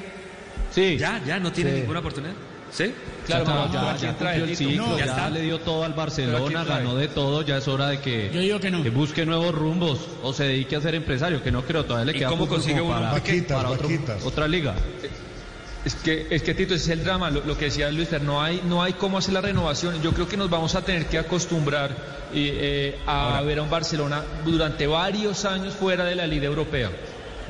Sí. 0.72 0.98
¿Ya? 0.98 1.22
¿Ya? 1.26 1.40
¿No 1.40 1.52
tiene 1.52 1.72
Sí. 1.72 1.78
ninguna 1.80 2.00
oportunidad? 2.00 2.34
¿Sí? 2.72 2.94
Claro, 3.26 3.46
Ya 3.46 3.72
ya, 3.72 3.98
ya 3.98 4.08
cumplió 4.10 4.44
el 4.46 4.56
ciclo, 4.56 4.88
No, 4.88 4.98
ya, 5.00 5.06
ya 5.06 5.12
está. 5.12 5.30
le 5.30 5.42
dio 5.42 5.60
todo 5.60 5.84
al 5.84 5.94
Barcelona, 5.94 6.64
ganó 6.64 6.96
de 6.96 7.08
todo, 7.08 7.42
ya 7.42 7.58
es 7.58 7.68
hora 7.68 7.88
de 7.90 8.00
que, 8.00 8.30
Yo 8.34 8.40
digo 8.42 8.60
que 8.60 8.70
no. 8.72 8.84
que 8.84 8.90
busque 8.90 9.26
nuevos 9.26 9.54
rumbos 9.56 10.00
o 10.24 10.34
se 10.34 10.44
dedique 10.46 10.76
a 10.76 10.82
ser 10.82 10.96
empresario, 10.96 11.42
que 11.42 11.52
no 11.52 11.64
creo, 11.64 11.86
todavía 11.86 12.12
le 12.12 12.18
¿Y 12.18 12.20
queda 12.20 12.30
cómo 12.30 12.48
consigue 12.48 12.80
como 12.80 12.92
uno 12.92 13.00
para, 13.00 13.12
Vaquitas, 13.14 13.58
para 13.58 13.70
otro- 13.70 13.90
otra 14.26 14.48
liga. 14.48 14.76
Es 15.86 15.96
que, 15.96 16.28
es 16.30 16.44
que 16.44 16.54
Tito, 16.54 16.74
ese 16.76 16.92
es 16.92 17.00
el 17.00 17.06
drama, 17.06 17.30
lo, 17.30 17.46
lo 17.46 17.58
que 17.58 17.66
decía 17.66 17.90
Luis 17.90 18.10
Fer, 18.10 18.22
no 18.22 18.42
hay, 18.42 18.62
no 18.68 18.84
hay 18.84 18.94
cómo 18.94 19.18
hacer 19.18 19.34
la 19.34 19.40
renovación. 19.42 20.02
Yo 20.02 20.12
creo 20.12 20.28
que 20.28 20.36
nos 20.36 20.50
vamos 20.50 20.76
a 20.76 20.82
tener 20.82 21.06
que 21.06 21.18
acostumbrar 21.18 21.92
y, 22.34 22.50
eh, 22.52 22.98
a 23.06 23.42
ver 23.44 23.60
a 23.60 23.64
un 23.64 23.70
Barcelona 23.70 24.22
durante 24.44 24.86
varios 24.88 25.46
años 25.46 25.74
fuera 25.74 26.04
de 26.04 26.16
la 26.16 26.28
Liga 26.28 26.46
Europea. 26.48 26.92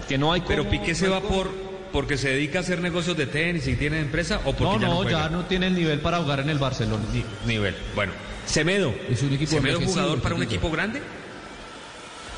Que 0.07 0.19
no 0.19 0.31
hay 0.33 0.41
Pero 0.47 0.63
cómo- 0.65 0.69
Piqué 0.69 0.93
se 0.93 1.07
va 1.07 1.19
por 1.19 1.49
porque 1.91 2.17
se 2.17 2.29
dedica 2.29 2.59
a 2.59 2.61
hacer 2.61 2.79
negocios 2.81 3.15
de 3.17 3.25
tenis 3.27 3.67
y 3.67 3.75
tiene 3.75 3.99
empresa 3.99 4.41
o 4.45 4.53
porque 4.53 4.63
No, 4.63 4.79
ya 4.79 4.87
no, 4.87 4.93
no, 4.93 5.01
juega? 5.03 5.11
ya 5.23 5.29
no 5.29 5.45
tiene 5.45 5.67
el 5.67 5.75
nivel 5.75 5.99
para 5.99 6.19
jugar 6.19 6.39
en 6.41 6.49
el 6.49 6.57
Barcelona. 6.59 7.03
nivel. 7.45 7.75
Bueno, 7.95 8.13
Semedo. 8.45 8.93
Es 9.09 9.21
un 9.23 9.33
equipo 9.33 9.51
¿Semedo 9.51 9.79
jugador 9.81 10.21
para 10.21 10.35
un 10.35 10.43
equipo 10.43 10.69
grande? 10.71 11.01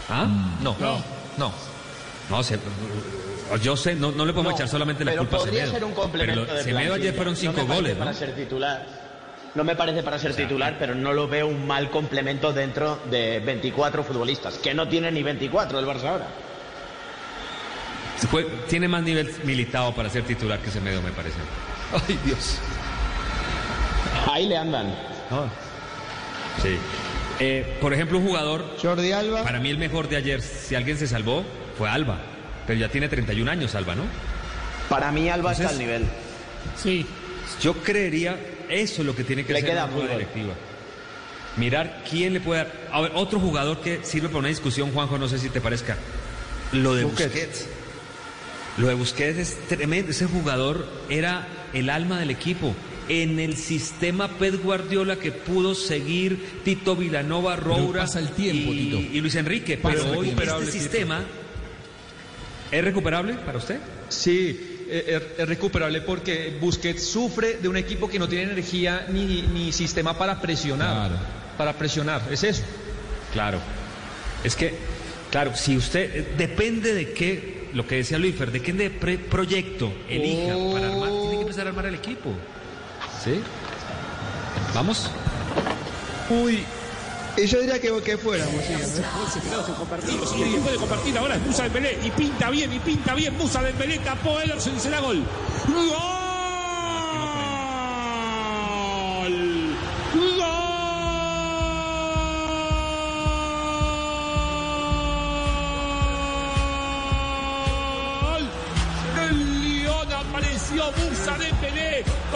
¿Ah? 0.09 0.25
Mm. 0.25 0.63
No. 0.63 0.75
No. 0.79 1.03
No. 1.37 1.53
No 2.29 2.43
sé. 2.43 2.59
Yo 3.63 3.75
sé, 3.75 3.95
no, 3.95 4.11
no 4.11 4.25
le 4.25 4.33
podemos 4.33 4.51
No, 4.53 4.57
echar 4.57 4.67
solamente 4.67 5.03
la 5.03 5.11
pero 5.11 5.21
culpa 5.23 5.37
a 5.37 5.39
podría 5.39 5.59
Semedo. 5.61 5.73
ser 5.73 5.83
un 5.85 5.93
complemento 5.93 6.41
Pero 6.41 6.51
lo- 6.53 6.57
de 6.57 6.63
Semedo 6.63 6.93
ayer 6.93 7.13
fueron 7.15 7.33
No 7.33 7.39
cinco 7.39 7.53
me 7.53 7.63
parece 7.63 7.75
goles, 7.81 7.95
para 7.97 8.11
¿no? 8.11 8.17
ser 8.17 8.35
titular. 8.35 8.85
No 9.55 9.63
me 9.63 9.75
parece 9.75 10.03
para 10.03 10.19
ser 10.19 10.35
titular, 10.35 10.75
pero 10.77 10.93
no 10.93 11.11
lo 11.13 11.27
veo 11.27 11.47
un 11.47 11.65
mal 11.65 11.89
complemento 11.89 12.53
dentro 12.53 12.99
de 13.09 13.39
24 13.39 14.03
futbolistas, 14.03 14.59
que 14.59 14.75
no 14.75 14.87
tiene 14.87 15.11
ni 15.11 15.23
24 15.23 15.79
el 15.79 15.85
Barça 15.87 16.05
ahora. 16.09 16.27
Tiene 18.67 18.87
más 18.87 19.03
nivel 19.03 19.33
militado 19.43 19.93
para 19.95 20.09
ser 20.09 20.23
titular 20.23 20.59
que 20.59 20.71
Semedo, 20.71 21.01
me 21.01 21.11
parece. 21.11 21.37
Ay, 22.07 22.19
Dios. 22.25 22.57
Ahí 24.31 24.47
le 24.47 24.57
andan. 24.57 24.93
Sí. 26.61 26.77
Eh, 27.39 27.77
por 27.79 27.93
ejemplo, 27.93 28.17
un 28.17 28.27
jugador. 28.27 28.65
Jordi 28.81 29.11
Alba. 29.11 29.43
Para 29.43 29.59
mí, 29.59 29.69
el 29.69 29.77
mejor 29.77 30.09
de 30.09 30.17
ayer, 30.17 30.41
si 30.41 30.75
alguien 30.75 30.97
se 30.97 31.07
salvó, 31.07 31.43
fue 31.77 31.89
Alba. 31.89 32.19
Pero 32.67 32.79
ya 32.79 32.89
tiene 32.89 33.07
31 33.07 33.49
años, 33.49 33.75
Alba, 33.75 33.95
¿no? 33.95 34.03
Para 34.89 35.11
mí 35.11 35.29
Alba 35.29 35.53
está 35.53 35.69
al 35.69 35.77
nivel. 35.77 36.03
Sí. 36.75 37.05
Yo 37.61 37.73
creería, 37.75 38.37
eso 38.69 39.01
es 39.01 39.07
lo 39.07 39.15
que 39.15 39.23
tiene 39.23 39.45
que 39.45 39.53
Le 39.53 39.59
hacer 39.59 39.71
queda 39.71 39.87
la 39.87 40.13
directiva. 40.13 40.53
Mirar 41.57 42.03
quién 42.09 42.33
le 42.33 42.41
puede 42.41 42.63
dar. 42.63 42.73
A 42.91 43.01
ver, 43.01 43.11
otro 43.15 43.39
jugador 43.39 43.79
que 43.79 43.99
sirve 44.03 44.27
para 44.27 44.39
una 44.39 44.47
discusión, 44.49 44.91
Juanjo, 44.91 45.17
no 45.17 45.27
sé 45.27 45.39
si 45.39 45.49
te 45.49 45.61
parezca. 45.61 45.97
Lo 46.73 46.93
de 46.93 47.05
Busquets. 47.05 47.33
Busquets. 47.33 47.78
Lo 48.77 48.87
de 48.87 48.93
Busquets 48.93 49.37
es 49.37 49.57
tremendo. 49.67 50.11
Ese 50.11 50.25
jugador 50.25 50.87
era 51.09 51.47
el 51.73 51.89
alma 51.89 52.19
del 52.19 52.31
equipo. 52.31 52.75
En 53.07 53.39
el 53.39 53.57
sistema 53.57 54.27
Pep 54.37 54.63
Guardiola 54.63 55.15
que 55.15 55.31
pudo 55.31 55.73
seguir 55.73 56.61
Tito 56.63 56.95
Vilanova, 56.95 57.55
Roura 57.55 58.01
pasa 58.01 58.19
el 58.19 58.29
tiempo, 58.29 58.71
y, 58.71 58.77
Tito. 58.77 58.97
y 58.99 59.19
Luis 59.19 59.35
Enrique. 59.35 59.77
Pasa 59.77 59.95
Pero 59.97 60.13
el 60.13 60.17
hoy 60.17 60.29
este 60.29 60.71
sistema 60.71 61.23
es 62.71 62.83
recuperable 62.83 63.33
para 63.33 63.57
usted. 63.57 63.79
Sí, 64.09 64.85
eh, 64.89 65.05
es, 65.35 65.39
es 65.39 65.47
recuperable 65.47 66.01
porque 66.01 66.57
Busquets 66.61 67.03
sufre 67.03 67.57
de 67.61 67.67
un 67.67 67.77
equipo 67.77 68.07
que 68.07 68.19
no 68.19 68.27
tiene 68.27 68.51
energía 68.51 69.07
ni, 69.09 69.41
ni 69.41 69.71
sistema 69.71 70.17
para 70.17 70.39
presionar. 70.39 71.11
Para 71.57 71.73
presionar, 71.73 72.21
es 72.31 72.43
eso. 72.43 72.63
Claro. 73.33 73.59
Es 74.43 74.55
que, 74.55 74.73
claro, 75.31 75.55
si 75.55 75.77
usted 75.77 76.15
eh, 76.15 76.27
depende 76.37 76.93
de 76.93 77.11
qué, 77.11 77.58
lo 77.73 77.85
que 77.87 77.95
decía 77.95 78.17
Luífer, 78.17 78.51
de 78.51 78.61
qué 78.61 78.73
de 78.73 78.89
pre- 78.89 79.17
proyecto 79.17 79.91
elija 80.09 80.53
para 80.73 80.87
armar, 80.93 81.09
tiene 81.09 81.35
que 81.35 81.41
empezar 81.41 81.65
a 81.67 81.69
armar 81.69 81.85
el 81.85 81.95
equipo. 81.95 82.29
¿Sí? 83.23 83.41
Vamos. 84.73 85.09
Uy. 86.29 86.63
Y 87.37 87.45
yo 87.45 87.59
diría 87.61 87.79
que, 87.79 87.91
que 88.03 88.17
fuéramos. 88.17 88.53
sí. 88.63 88.73
Y 88.73 90.51
después 90.51 90.71
de 90.73 90.77
compartir 90.77 91.17
ahora 91.17 91.35
es 91.35 91.41
Musa 91.45 91.63
Dembélé 91.63 91.97
y 92.03 92.11
pinta 92.11 92.49
bien 92.49 92.73
y 92.73 92.79
pinta 92.79 93.13
bien 93.15 93.37
Musa 93.37 93.61
Dembélé 93.61 93.99
tapó 93.99 94.39
Ederson 94.41 94.79
será 94.79 94.99
gol. 94.99 95.23
¡Gol! 95.67 96.18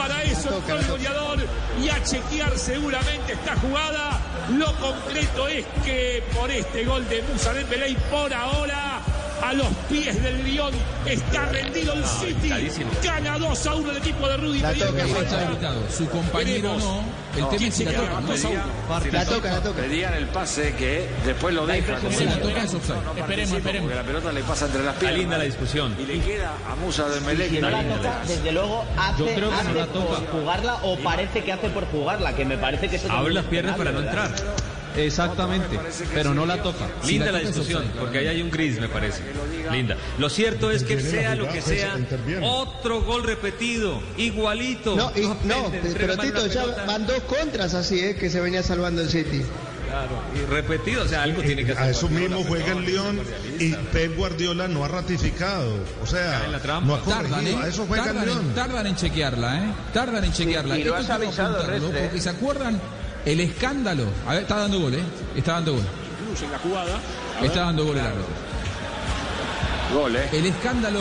Para 0.08 0.24
eso 0.24 0.58
entró 0.58 0.80
el 0.80 0.88
goleador 0.88 1.39
y 1.82 1.88
a 1.88 2.04
chequear 2.04 2.58
seguramente 2.58 3.34
esta 3.34 3.56
jugada. 3.56 4.20
Lo 4.51 4.76
concreto 4.76 5.47
es 5.47 5.66
que 5.86 6.22
por 6.36 6.51
este 6.51 6.84
gol 6.84 7.08
de 7.08 7.22
Musa 7.22 7.54
Dembélé 7.54 7.91
y 7.91 7.95
por 8.12 8.34
ahora 8.34 8.99
a 9.41 9.54
los 9.54 9.68
pies 9.89 10.22
del 10.22 10.43
Lyon 10.43 10.74
está 11.06 11.45
rendido 11.45 11.93
el 11.93 12.06
City. 12.06 12.49
Gana 13.01 13.38
2 13.39 13.68
a 13.68 13.76
1 13.76 13.91
el 13.91 13.97
equipo 13.97 14.28
de 14.28 14.38
Rudy. 14.38 14.62
Su 15.89 16.10
compañero 16.10 16.74
Veremos. 16.74 16.84
no. 16.84 17.22
El 17.36 17.42
No. 17.42 17.48
tema 17.50 17.66
es 17.68 17.74
si 17.76 17.84
la 17.84 17.92
¿Quién 17.92 18.02
toca. 18.06 18.22
¿no? 18.22 18.28
Pedían- 18.28 19.04
si 19.04 19.12
La 19.12 19.26
toca, 19.26 19.52
la 19.52 19.62
toca. 19.62 19.82
Pedían 19.82 20.14
el 20.14 20.28
pase 20.28 20.74
que 20.76 21.10
después 21.26 21.56
lo 21.56 21.66
deja. 21.66 21.96
como 21.98 22.12
Si 22.12 22.26
la 22.26 22.32
no 22.36 22.38
toca 22.38 22.64
es 22.64 22.74
offside. 22.76 22.96
Esperemos, 23.18 23.58
esperemos. 23.58 23.82
Porque 23.90 23.96
la 23.96 24.08
pelota 24.08 24.32
le 24.32 24.44
pasa 24.44 24.66
entre 24.68 24.84
las 24.84 24.94
Está 24.94 25.00
piernas. 25.00 25.20
linda 25.20 25.38
la 25.40 25.44
discusión. 25.46 25.96
Y 26.00 26.06
le 26.06 26.20
queda 26.20 26.52
a 26.72 26.76
Musa 26.76 27.10
Dembélé 27.10 27.50
Si 27.50 27.56
que 27.56 27.62
no 27.62 27.70
la 27.72 27.80
linda 27.82 27.96
toca, 27.98 28.22
desde 28.28 28.52
luego 28.52 28.86
hace, 28.98 29.20
Yo 29.20 29.26
creo 29.26 29.36
que 29.36 29.42
no 29.42 29.52
hace 29.62 29.74
la 29.74 29.86
toca. 29.88 30.16
por 30.20 30.28
jugarla 30.30 30.76
o 30.84 30.98
parece 31.00 31.44
que 31.44 31.52
hace 31.54 31.70
por 31.70 31.86
jugarla, 31.88 32.36
que 32.36 32.46
me 32.46 32.58
parece 32.58 32.88
que 32.90 32.98
eso 32.98 33.12
Abre 33.12 33.34
las 33.34 33.46
piernas 33.46 33.78
para 33.78 33.92
no 33.92 34.00
entrar. 34.02 34.30
Exactamente, 34.96 35.80
pero 36.14 36.34
no 36.34 36.46
la 36.46 36.62
toca. 36.62 36.88
Linda 37.06 37.32
la 37.32 37.39
discusión, 37.39 37.84
porque 38.00 38.20
ahí 38.20 38.28
hay 38.28 38.41
un 38.41 38.52
gris, 38.52 38.80
me 38.80 38.89
parece. 38.89 39.22
Linda. 39.72 39.98
Lo 40.18 40.30
cierto 40.30 40.72
es 40.72 40.84
que 40.84 41.00
sea 41.00 41.36
lo 41.36 41.46
que 41.48 41.62
pues, 41.62 41.80
sea, 41.80 41.98
otro 42.41 43.02
gol 43.02 43.24
repetido, 43.24 44.02
igualito. 44.18 44.96
No, 44.96 45.12
y- 45.16 45.22
no, 45.46 45.72
pero 45.98 46.18
Tito, 46.18 46.48
ya 46.48 46.66
van 46.86 47.06
dos 47.08 47.22
contras 47.24 47.74
así, 47.74 48.00
¿eh? 48.00 48.16
Que 48.16 48.30
se 48.30 48.39
venía 48.39 48.64
salvando 48.64 49.02
el 49.02 49.10
City. 49.10 49.41
Claro, 49.88 50.10
y 50.34 50.50
repetido, 50.50 51.04
o 51.04 51.08
sea, 51.08 51.22
algo 51.22 51.44
tiene 51.44 51.64
que 51.64 51.74
hacer. 51.74 51.84
A 51.84 51.89
eso 51.91 52.10
mismo 52.10 52.38
pero 52.38 52.48
juega 52.50 52.74
no, 52.74 52.80
el 52.80 52.86
León 52.86 53.20
y 53.60 53.74
Pep 53.91 54.18
Guardiola 54.18 54.68
no 54.68 54.84
ha 54.84 54.88
ratificado. 54.88 55.72
O 56.02 56.08
sea, 56.08 56.48
no 56.84 56.96
ha 56.96 57.00
Tardan, 57.02 57.30
corregido. 57.30 57.60
¿eh? 57.60 57.64
A 57.64 57.68
eso 57.68 57.86
juega 57.88 58.04
el 58.06 58.10
tardan, 58.10 58.24
en, 58.24 58.30
León. 58.30 58.52
tardan 58.56 58.88
en 58.88 58.96
chequearla, 58.96 59.58
¿eh? 59.58 59.74
Tardan 59.94 60.24
en 60.24 60.34
chequearla. 60.34 60.80
y 60.80 60.84
lo 60.84 60.96
has 60.96 61.10
avisado, 61.12 61.68
Restre. 61.68 62.02
Porque 62.02 62.22
se 62.22 62.30
acuerdan 62.30 62.82
el 63.26 63.39
escándalo. 63.39 64.05
A 64.28 64.34
ver, 64.34 64.41
está 64.43 64.57
dando 64.57 64.80
gol, 64.80 64.93
¿eh? 64.95 65.03
Está 65.36 65.53
dando 65.53 65.74
gol. 65.74 65.84
Incluye 66.21 66.45
en 66.45 66.51
la 66.51 66.59
jugada. 66.59 66.99
Está 67.41 67.59
dando 67.61 67.86
gol 67.86 67.97
el 67.97 68.05
árbitro. 68.05 68.43
Gol, 69.93 70.15
¿eh? 70.15 70.30
El 70.32 70.45
escándalo 70.47 70.99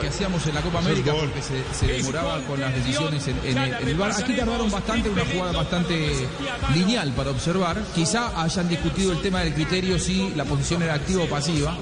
que 0.00 0.06
hacíamos 0.08 0.46
en 0.46 0.54
la 0.54 0.60
Copa 0.60 0.78
América 0.80 1.14
porque 1.14 1.40
se, 1.40 1.86
demoraba 1.86 2.40
con 2.40 2.60
las 2.60 2.74
decisiones 2.74 3.26
en, 3.26 3.38
en 3.38 3.58
el, 3.58 3.70
la 3.70 3.80
en 3.80 3.88
el 3.88 3.94
VAR. 3.94 4.12
Aquí 4.12 4.34
tardaron 4.34 4.70
bastante, 4.70 5.08
una 5.08 5.24
jugada 5.24 5.52
bastante 5.52 6.28
lineal 6.74 7.12
para 7.12 7.30
observar. 7.30 7.82
Quizá 7.94 8.42
hayan 8.42 8.68
discutido 8.68 9.12
el 9.12 9.22
tema 9.22 9.40
del 9.40 9.54
criterio 9.54 9.98
si 9.98 10.30
la 10.36 10.44
posición 10.44 10.82
era 10.82 10.94
activa 10.94 11.24
o 11.24 11.26
pasiva. 11.26 11.74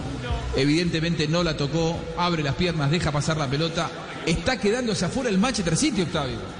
Evidentemente 0.56 1.26
no 1.26 1.42
la 1.42 1.56
tocó, 1.56 1.96
abre 2.16 2.42
las 2.42 2.54
piernas, 2.54 2.90
deja 2.90 3.10
pasar 3.10 3.36
la 3.36 3.48
pelota. 3.48 3.90
Está 4.24 4.58
quedándose 4.58 5.04
afuera 5.06 5.30
el 5.30 5.38
Manchester 5.38 5.76
City, 5.76 6.02
Octavio. 6.02 6.59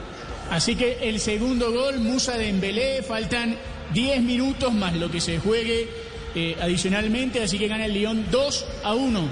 Así 0.50 0.74
que 0.76 0.98
el 1.08 1.20
segundo 1.20 1.72
gol, 1.72 1.98
Musa 2.00 2.36
Dembélé, 2.36 3.02
faltan 3.02 3.56
10 3.94 4.22
minutos 4.22 4.72
más 4.72 4.94
lo 4.96 5.10
que 5.10 5.20
se 5.20 5.38
juegue 5.38 5.88
eh, 6.34 6.56
adicionalmente, 6.60 7.42
así 7.42 7.58
que 7.58 7.68
gana 7.68 7.86
el 7.86 7.92
Lyon 7.94 8.26
2 8.30 8.66
a 8.84 8.94
1. 8.94 9.28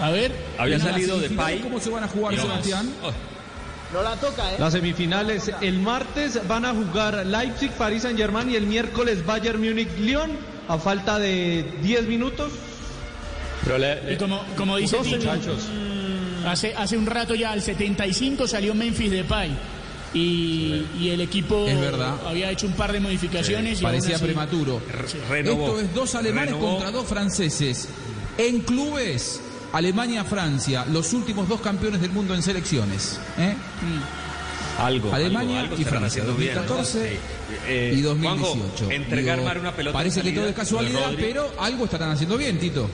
A 0.00 0.10
ver. 0.10 0.32
Había 0.58 0.78
salido 0.78 1.18
de 1.18 1.30
Pay. 1.30 1.58
¿Cómo 1.58 1.80
se 1.80 1.90
van 1.90 2.04
a 2.04 2.08
jugar, 2.08 2.34
No. 2.34 2.42
Sebastián? 2.42 2.88
Oh, 3.02 3.10
No 3.92 4.02
la 4.02 4.14
toca, 4.16 4.52
¿eh? 4.52 4.56
Las 4.60 4.74
semifinales, 4.74 5.50
el 5.60 5.78
martes 5.80 6.38
van 6.46 6.64
a 6.64 6.72
jugar 6.72 7.26
Leipzig, 7.26 7.70
París 7.72 8.02
Saint 8.02 8.16
Germain 8.18 8.48
y 8.50 8.54
el 8.56 8.66
miércoles 8.66 9.24
Bayern 9.26 9.60
Múnich, 9.60 9.88
Lyon, 9.98 10.30
a 10.68 10.78
falta 10.78 11.18
de 11.18 11.64
10 11.82 12.06
minutos. 12.06 12.52
Pero 13.64 13.78
le- 13.78 14.12
Y 14.12 14.16
como, 14.16 14.40
como 14.56 14.76
dice 14.76 14.96
Dos 14.98 15.06
Tito, 15.06 15.16
muchachos. 15.18 15.64
hace, 16.46 16.74
hace 16.76 16.96
un 16.96 17.06
rato 17.06 17.34
ya, 17.34 17.50
al 17.50 17.60
75 17.62 18.46
salió 18.46 18.74
Memphis 18.74 19.10
Depay. 19.10 19.50
Y, 20.14 20.86
y 20.98 21.10
el 21.10 21.20
equipo 21.20 21.66
Es 21.68 21.78
verdad. 21.78 22.14
había 22.26 22.50
hecho 22.50 22.66
un 22.66 22.72
par 22.72 22.92
de 22.92 23.00
modificaciones. 23.00 23.80
y 23.80 23.82
Parecía 23.82 24.16
así- 24.16 24.24
prematuro. 24.24 24.80
renovó. 25.28 25.66
Esto 25.66 25.80
es 25.80 25.94
dos 25.94 26.14
alemanes 26.14 26.54
Renovó. 26.54 26.70
contra 26.74 26.90
dos 26.90 27.06
franceses. 27.06 27.88
En 28.38 28.60
clubes, 28.60 29.40
Alemania-Francia, 29.72 30.86
los 30.90 31.12
últimos 31.12 31.48
dos 31.48 31.60
campeones 31.60 32.00
del 32.00 32.10
mundo 32.10 32.34
en 32.34 32.42
selecciones. 32.42 33.20
¿eh? 33.38 33.54
Algo. 34.78 35.12
Alemania 35.12 35.60
algo, 35.60 35.72
algo 35.74 35.82
y 35.82 35.84
Francia, 35.84 36.22
haciendo 36.22 36.34
bien, 36.34 36.54
¿no? 36.54 36.60
2014 36.62 37.10
Sí. 37.10 37.16
Eh, 37.66 37.94
y 37.96 38.00
2018. 38.00 38.54
Juanjo, 38.84 38.90
entregar 38.92 39.38
Digo, 39.40 39.60
una 39.60 39.72
pelota. 39.74 39.92
Parece 39.98 40.22
que 40.22 40.32
todo 40.32 40.48
es 40.48 40.54
casualidad, 40.54 41.10
pero 41.18 41.52
algo 41.58 41.84
estarán 41.84 42.10
haciendo 42.12 42.36
bien, 42.38 42.58
Tito. 42.58 42.88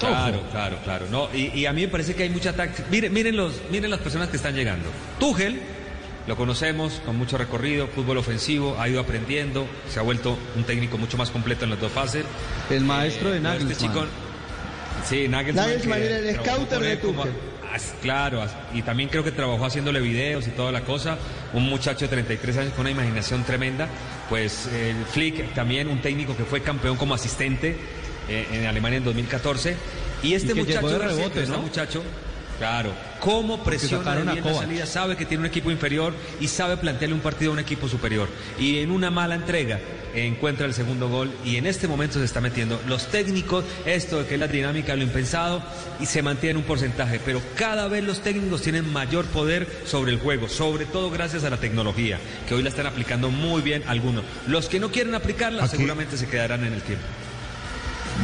Claro, 0.00 0.38
Ojo. 0.40 0.50
claro, 0.50 0.78
claro. 0.82 1.06
No, 1.10 1.28
y, 1.32 1.60
y 1.60 1.66
a 1.66 1.72
mí 1.72 1.82
me 1.82 1.88
parece 1.88 2.14
que 2.14 2.24
hay 2.24 2.30
mucha 2.30 2.52
táctica. 2.52 2.88
Miren, 2.90 3.12
miren, 3.12 3.36
los, 3.36 3.52
miren 3.70 3.90
las 3.90 4.00
personas 4.00 4.28
que 4.28 4.36
están 4.36 4.54
llegando. 4.54 4.88
Tuchel, 5.20 5.60
lo 6.26 6.36
conocemos, 6.36 7.02
con 7.04 7.16
mucho 7.16 7.36
recorrido, 7.36 7.86
fútbol 7.88 8.18
ofensivo, 8.18 8.76
ha 8.78 8.88
ido 8.88 9.00
aprendiendo, 9.00 9.66
se 9.90 9.98
ha 9.98 10.02
vuelto 10.02 10.38
un 10.56 10.64
técnico 10.64 10.96
mucho 10.96 11.16
más 11.16 11.30
completo 11.30 11.64
en 11.64 11.70
las 11.70 11.80
dos 11.80 11.92
fases. 11.92 12.24
El 12.70 12.84
maestro 12.84 13.30
de 13.30 13.38
Eh, 13.38 13.40
lo 13.40 13.48
Nagelsmann. 13.48 13.72
Este 13.72 13.86
chico, 13.86 14.04
sí, 15.04 15.28
Nagelsmann. 15.28 16.02
Era 16.02 16.18
el 16.18 16.34
scouter 16.36 16.80
de 16.80 16.96
Tuchel. 16.96 17.32
Claro, 18.00 18.44
y 18.72 18.82
también 18.82 19.08
creo 19.08 19.24
que 19.24 19.32
trabajó 19.32 19.66
haciéndole 19.66 20.00
videos 20.00 20.46
y 20.46 20.50
toda 20.50 20.70
la 20.70 20.82
cosa. 20.82 21.18
Un 21.52 21.64
muchacho 21.64 22.04
de 22.04 22.08
33 22.08 22.56
años 22.58 22.72
con 22.72 22.82
una 22.82 22.90
imaginación 22.90 23.42
tremenda. 23.44 23.88
Pues 24.28 24.68
el 24.68 25.04
Flick 25.06 25.54
también, 25.54 25.88
un 25.88 26.00
técnico 26.00 26.36
que 26.36 26.44
fue 26.44 26.62
campeón 26.62 26.96
como 26.96 27.14
asistente 27.14 27.76
eh, 28.28 28.46
en 28.52 28.66
Alemania 28.66 28.98
en 28.98 29.04
2014. 29.04 29.76
Y 30.22 30.34
este 30.34 30.52
Y 30.52 30.54
muchacho, 30.54 30.98
rebote, 30.98 31.42
este 31.42 31.56
muchacho, 31.56 32.02
claro, 32.58 32.92
cómo 33.20 33.62
presiona 33.64 34.14
bien 34.32 34.44
la 34.44 34.54
salida, 34.60 34.86
sabe 34.86 35.16
que 35.16 35.24
tiene 35.24 35.40
un 35.42 35.46
equipo 35.46 35.70
inferior 35.70 36.14
y 36.40 36.48
sabe 36.48 36.76
plantearle 36.76 37.14
un 37.14 37.20
partido 37.22 37.50
a 37.50 37.54
un 37.54 37.58
equipo 37.60 37.88
superior. 37.88 38.28
Y 38.58 38.78
en 38.78 38.90
una 38.90 39.10
mala 39.10 39.34
entrega 39.34 39.80
encuentra 40.14 40.66
el 40.66 40.74
segundo 40.74 41.08
gol 41.08 41.32
y 41.44 41.56
en 41.56 41.66
este 41.66 41.88
momento 41.88 42.18
se 42.20 42.24
está 42.24 42.40
metiendo. 42.40 42.80
Los 42.86 43.08
técnicos, 43.08 43.64
esto 43.84 44.20
de 44.20 44.26
que 44.26 44.34
es 44.34 44.40
la 44.40 44.46
dinámica, 44.46 44.94
lo 44.94 45.02
impensado, 45.02 45.62
y 46.00 46.06
se 46.06 46.22
mantiene 46.22 46.58
un 46.58 46.64
porcentaje, 46.64 47.20
pero 47.24 47.40
cada 47.56 47.88
vez 47.88 48.04
los 48.04 48.20
técnicos 48.20 48.62
tienen 48.62 48.92
mayor 48.92 49.24
poder 49.26 49.66
sobre 49.86 50.12
el 50.12 50.18
juego, 50.18 50.48
sobre 50.48 50.84
todo 50.86 51.10
gracias 51.10 51.42
a 51.44 51.50
la 51.50 51.56
tecnología, 51.56 52.18
que 52.48 52.54
hoy 52.54 52.62
la 52.62 52.68
están 52.68 52.86
aplicando 52.86 53.30
muy 53.30 53.62
bien 53.62 53.82
algunos. 53.88 54.24
Los 54.46 54.68
que 54.68 54.78
no 54.78 54.90
quieren 54.92 55.14
aplicarla 55.14 55.64
Aquí- 55.64 55.76
seguramente 55.76 56.16
se 56.16 56.26
quedarán 56.28 56.64
en 56.64 56.72
el 56.74 56.82
tiempo. 56.82 57.04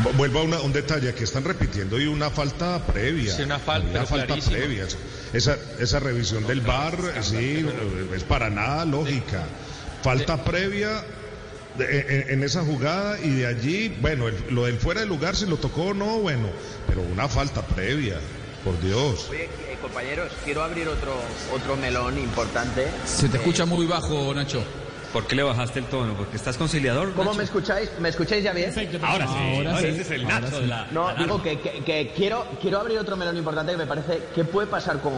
Vu- 0.05 0.13
vuelvo 0.17 0.41
a 0.41 0.43
una- 0.43 0.61
un 0.61 0.73
detalle 0.73 1.15
que 1.15 1.25
están 1.25 1.45
repitiendo 1.45 2.01
y 2.01 2.07
una 2.07 2.31
falta 2.31 2.79
previa. 2.87 3.35
Sí, 3.37 3.43
una 3.43 3.59
falta, 3.59 3.91
Una 3.91 4.07
falta 4.07 4.37
previa. 4.37 4.87
Esa, 5.33 5.57
esa 5.79 6.01
revisión 6.01 6.47
del 6.47 6.61
VAR, 6.61 6.97
sí, 7.23 7.67
es 8.15 8.25
para 8.25 8.51
nada 8.51 8.85
lógica. 8.85 9.45
Falta 10.03 10.43
previa 10.45 11.05
de- 11.77 12.01
en, 12.25 12.31
en 12.31 12.43
esa 12.43 12.63
jugada 12.65 13.19
y 13.21 13.31
de 13.31 13.47
allí, 13.47 13.97
bueno, 14.01 14.29
el- 14.29 14.37
lo 14.51 14.65
del 14.65 14.79
fuera 14.79 15.01
de 15.01 15.07
lugar, 15.07 15.37
si 15.37 15.47
lo 15.47 15.57
tocó 15.57 15.85
o 15.87 15.95
no, 15.95 16.19
bueno, 16.19 16.49
pero 16.87 17.03
una 17.03 17.29
falta 17.29 17.63
previa, 17.63 18.17
por 18.65 18.81
Dios. 18.81 19.29
Oye, 19.31 19.45
eh, 19.45 19.79
compañeros, 19.81 20.31
quiero 20.45 20.63
abrir 20.63 20.89
otro, 20.89 21.15
otro 21.55 21.77
melón 21.77 22.19
importante. 22.19 22.89
Se 23.07 23.29
te 23.29 23.37
Eh, 23.37 23.41
escucha 23.41 23.65
muy 23.67 23.87
bajo, 23.87 24.35
Nacho. 24.35 24.63
¿Por 25.13 25.27
qué 25.27 25.35
le 25.35 25.43
bajaste 25.43 25.81
el 25.81 25.87
tono? 25.87 26.15
¿Porque 26.15 26.37
estás 26.37 26.57
conciliador? 26.57 27.13
¿Cómo 27.15 27.25
Nacho? 27.31 27.39
me 27.39 27.45
escucháis? 27.45 27.91
¿Me 27.99 28.11
escucháis 28.11 28.45
ya 28.45 28.53
bien? 28.53 28.71
Ahora 29.03 29.27
sí, 29.27 29.35
Ahora 29.57 29.71
ahora 29.71 29.81
sí, 29.81 29.87
ese 29.89 30.03
es 30.03 30.11
el 30.13 30.27
Nacho 30.27 30.47
sí. 30.57 30.61
de 30.63 30.67
la... 30.69 30.87
No, 30.93 31.11
la 31.11 31.15
digo 31.19 31.43
que, 31.43 31.59
que- 31.59 31.83
que 31.85 32.13
quiero, 32.15 32.47
quiero 32.63 32.79
abrir 32.79 32.99
otro 32.99 33.17
melón 33.17 33.37
importante 33.37 33.73
que 33.73 33.79
me 33.79 33.87
parece 33.87 34.23
que 34.35 34.45
puede 34.45 34.69
pasar 34.69 35.01
con, 35.01 35.13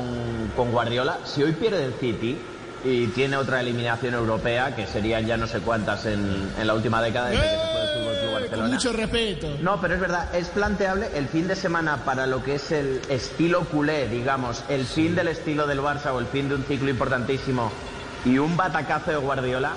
con 0.56 0.70
Guardiola. 0.72 1.18
Si 1.24 1.42
hoy 1.42 1.52
pierde 1.52 1.84
el 1.84 1.92
City 1.94 2.38
y 2.84 3.06
tiene 3.08 3.36
otra 3.36 3.60
eliminación 3.60 4.14
europea, 4.14 4.74
que 4.74 4.86
serían 4.86 5.26
ya 5.26 5.36
no 5.36 5.46
sé 5.46 5.60
cuántas 5.60 6.06
en, 6.06 6.50
en 6.58 6.66
la 6.66 6.72
última 6.74 7.02
década 7.02 7.28
desde 7.28 7.42
que 7.42 7.48
se 7.50 7.56
fue 7.56 7.80
del 7.80 7.88
Fútbol 7.98 8.14
Club 8.14 8.22
Con 8.32 8.40
Barcelona. 8.40 8.68
mucho 8.74 8.92
respeto. 8.94 9.56
No, 9.60 9.78
pero 9.80 9.94
es 9.94 10.00
verdad, 10.00 10.34
es 10.34 10.48
planteable 10.48 11.10
el 11.14 11.28
fin 11.28 11.46
de 11.48 11.54
semana 11.54 11.98
para 12.06 12.26
lo 12.26 12.42
que 12.42 12.54
es 12.54 12.72
el 12.72 13.02
estilo 13.10 13.60
culé, 13.66 14.08
digamos, 14.08 14.64
el 14.70 14.86
fin 14.86 15.14
del 15.14 15.28
estilo 15.28 15.66
del 15.66 15.80
Barça 15.80 16.12
o 16.14 16.18
el 16.18 16.26
fin 16.26 16.48
de 16.48 16.54
un 16.54 16.64
ciclo 16.64 16.88
importantísimo 16.88 17.70
y 18.24 18.38
un 18.38 18.56
batacazo 18.56 19.10
de 19.10 19.16
Guardiola. 19.16 19.72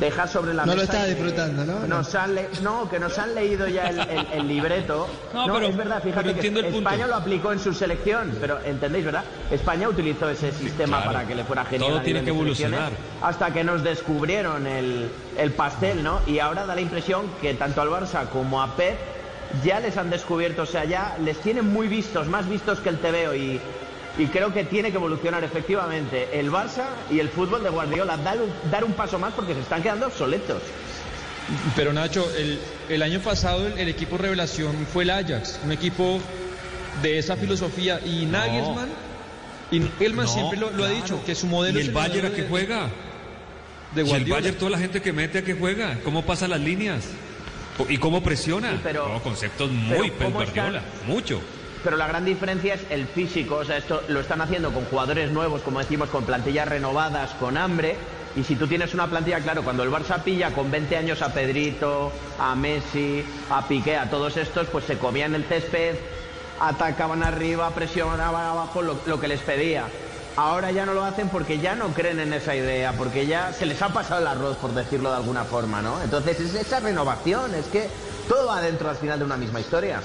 Deja 0.00 0.26
sobre 0.26 0.54
la 0.54 0.64
No 0.64 0.72
lo 0.74 0.80
mesa. 0.80 0.92
estás 0.94 1.04
que 1.06 1.14
disfrutando, 1.14 1.66
¿no? 1.66 1.86
Nos 1.86 2.14
han 2.14 2.34
le- 2.34 2.48
no, 2.62 2.88
que 2.88 2.98
nos 2.98 3.18
han 3.18 3.34
leído 3.34 3.68
ya 3.68 3.88
el, 3.90 4.00
el- 4.00 4.26
el 4.32 4.48
libreto. 4.48 5.06
No, 5.34 5.46
No, 5.46 5.54
pero- 5.56 5.66
es 5.66 5.76
verdad, 5.76 6.00
pero 6.02 6.14
fíjate 6.22 6.40
que 6.40 6.50
punto. 6.50 6.66
España 6.78 7.06
lo 7.06 7.14
aplicó 7.16 7.52
en 7.52 7.58
su 7.58 7.74
selección, 7.74 8.34
pero 8.40 8.58
entendéis, 8.64 9.04
¿verdad? 9.04 9.24
España 9.50 9.90
utilizó 9.90 10.30
ese 10.30 10.50
sistema 10.52 10.96
claro. 11.02 11.12
para 11.12 11.26
que 11.28 11.34
le 11.34 11.44
fuera 11.44 11.66
genial. 11.66 11.90
Todo 11.90 12.00
a 12.00 12.02
tiene 12.02 12.22
que 12.24 12.30
evolucionar. 12.30 12.92
Hasta 13.20 13.52
que 13.52 13.64
nos 13.64 13.82
descubrieron 13.84 14.66
el, 14.66 15.10
el 15.36 15.52
pastel, 15.52 16.02
¿no? 16.02 16.20
Y 16.26 16.38
ahora 16.38 16.64
da 16.64 16.74
la 16.74 16.80
impresión 16.80 17.26
que 17.42 17.52
tanto 17.52 17.82
al 17.82 17.90
Barça 17.90 18.26
como 18.30 18.62
a 18.62 18.74
Pep 18.76 18.96
ya 19.62 19.78
les 19.80 19.98
han 19.98 20.08
descubierto, 20.08 20.62
o 20.62 20.66
sea, 20.66 20.86
ya 20.86 21.16
les 21.22 21.36
tienen 21.42 21.70
muy 21.70 21.86
vistos, 21.86 22.28
más 22.28 22.48
vistos 22.48 22.80
que 22.80 22.88
el 22.88 22.96
TVO 22.98 23.34
y, 23.34 23.60
y 24.18 24.26
creo 24.26 24.52
que 24.52 24.64
tiene 24.64 24.90
que 24.90 24.96
evolucionar 24.96 25.42
efectivamente 25.44 26.28
el 26.38 26.50
Barça 26.50 26.84
y 27.10 27.18
el 27.18 27.28
fútbol 27.30 27.62
de 27.62 27.70
Guardiola, 27.70 28.16
dar 28.18 28.38
un, 28.40 28.50
dar 28.70 28.84
un 28.84 28.92
paso 28.92 29.18
más 29.18 29.32
porque 29.32 29.54
se 29.54 29.60
están 29.60 29.82
quedando 29.82 30.06
obsoletos. 30.06 30.62
Pero 31.74 31.92
Nacho, 31.92 32.30
el, 32.36 32.60
el 32.88 33.02
año 33.02 33.20
pasado 33.20 33.66
el, 33.66 33.78
el 33.78 33.88
equipo 33.88 34.16
revelación 34.18 34.86
fue 34.92 35.04
el 35.04 35.10
Ajax, 35.10 35.58
un 35.64 35.72
equipo 35.72 36.20
de 37.02 37.18
esa 37.18 37.36
filosofía 37.36 38.00
y 38.04 38.26
Nagelsmann, 38.26 38.90
y 39.70 39.80
Nagelsmann 39.80 40.26
No, 40.26 40.32
siempre 40.32 40.58
lo, 40.58 40.70
lo 40.70 40.84
ha 40.84 40.88
claro. 40.88 40.94
dicho, 41.02 41.24
que 41.24 41.34
su 41.34 41.46
modelo 41.46 41.78
¿Y 41.78 41.82
es 41.82 41.88
el 41.88 41.94
modelo 41.94 42.10
Bayern 42.14 42.32
a 42.32 42.36
qué 42.36 42.46
juega? 42.48 42.88
de 43.94 44.00
Y 44.02 44.04
el 44.04 44.08
Guardiola. 44.10 44.40
Bayern, 44.40 44.58
toda 44.58 44.70
la 44.70 44.78
gente 44.78 45.02
que 45.02 45.12
mete 45.12 45.38
a 45.38 45.42
qué 45.44 45.54
juega, 45.54 45.98
cómo 46.04 46.22
pasa 46.22 46.46
las 46.48 46.60
líneas 46.60 47.04
y 47.88 47.96
cómo 47.98 48.22
presiona. 48.22 48.72
Sí, 48.72 48.80
pero- 48.82 49.08
No, 49.08 49.22
conceptos 49.22 49.70
muy 49.70 50.10
pero 50.10 50.14
Pep 50.14 50.18
¿cómo 50.24 50.34
Guardiola, 50.36 50.82
mucho. 51.06 51.40
Pero 51.82 51.96
la 51.96 52.06
gran 52.06 52.24
diferencia 52.24 52.74
es 52.74 52.82
el 52.90 53.06
físico, 53.06 53.56
o 53.56 53.64
sea, 53.64 53.76
esto 53.76 54.02
lo 54.08 54.20
están 54.20 54.40
haciendo 54.40 54.72
con 54.72 54.84
jugadores 54.84 55.30
nuevos, 55.30 55.62
como 55.62 55.80
decimos, 55.80 56.10
con 56.10 56.24
plantillas 56.24 56.68
renovadas, 56.68 57.32
con 57.40 57.56
hambre. 57.56 57.96
Y 58.36 58.44
si 58.44 58.56
tú 58.56 58.66
tienes 58.66 58.94
una 58.94 59.08
plantilla, 59.08 59.40
claro, 59.40 59.62
cuando 59.62 59.82
el 59.82 59.90
Barça 59.90 60.22
pilla 60.22 60.52
con 60.52 60.70
20 60.70 60.96
años 60.96 61.20
a 61.22 61.32
Pedrito, 61.32 62.12
a 62.38 62.54
Messi, 62.54 63.24
a 63.50 63.66
Piqué, 63.66 63.96
a 63.96 64.08
todos 64.08 64.36
estos, 64.36 64.68
pues 64.68 64.84
se 64.84 64.96
comían 64.96 65.34
el 65.34 65.44
césped, 65.44 65.96
atacaban 66.60 67.24
arriba, 67.24 67.70
presionaban 67.70 68.46
abajo 68.46 68.80
lo, 68.80 68.96
lo 69.06 69.20
que 69.20 69.28
les 69.28 69.40
pedía. 69.40 69.84
Ahora 70.36 70.70
ya 70.70 70.86
no 70.86 70.94
lo 70.94 71.04
hacen 71.04 71.28
porque 71.28 71.58
ya 71.58 71.74
no 71.74 71.88
creen 71.88 72.20
en 72.20 72.32
esa 72.32 72.56
idea, 72.56 72.94
porque 72.96 73.26
ya 73.26 73.52
se 73.52 73.66
les 73.66 73.82
ha 73.82 73.88
pasado 73.88 74.22
el 74.22 74.26
arroz, 74.26 74.56
por 74.56 74.72
decirlo 74.72 75.10
de 75.10 75.16
alguna 75.16 75.44
forma, 75.44 75.82
¿no? 75.82 76.00
Entonces 76.02 76.40
es 76.40 76.54
esa 76.54 76.80
renovación, 76.80 77.54
es 77.54 77.66
que 77.66 77.88
todo 78.28 78.46
va 78.46 78.62
dentro 78.62 78.88
al 78.88 78.96
final 78.96 79.18
de 79.18 79.26
una 79.26 79.36
misma 79.36 79.60
historia. 79.60 80.00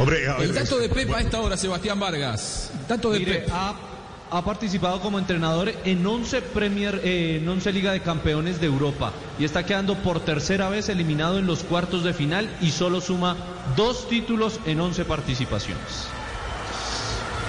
Hombre, 0.00 0.28
a 0.28 0.34
ver, 0.36 0.46
El 0.48 0.54
dato 0.54 0.78
de 0.78 0.88
Pepa 0.88 1.18
a 1.18 1.20
esta 1.20 1.40
hora, 1.40 1.56
Sebastián 1.56 2.00
Vargas. 2.00 2.70
Dato 2.88 3.10
de 3.12 3.18
Mire, 3.20 3.34
Pep. 3.40 3.50
ha, 3.52 3.74
ha 4.30 4.44
participado 4.44 5.00
como 5.00 5.18
entrenador 5.18 5.72
en 5.84 6.06
11 6.06 6.40
Premier, 6.42 7.00
eh, 7.04 7.38
en 7.40 7.48
11 7.48 7.72
Liga 7.72 7.92
de 7.92 8.00
Campeones 8.00 8.60
de 8.60 8.66
Europa 8.66 9.12
y 9.38 9.44
está 9.44 9.64
quedando 9.66 9.96
por 9.96 10.20
tercera 10.20 10.68
vez 10.70 10.88
eliminado 10.88 11.38
en 11.38 11.46
los 11.46 11.60
cuartos 11.64 12.02
de 12.04 12.14
final 12.14 12.48
y 12.60 12.70
solo 12.70 13.00
suma 13.00 13.36
dos 13.76 14.08
títulos 14.08 14.58
en 14.66 14.80
11 14.80 15.04
participaciones. 15.04 15.84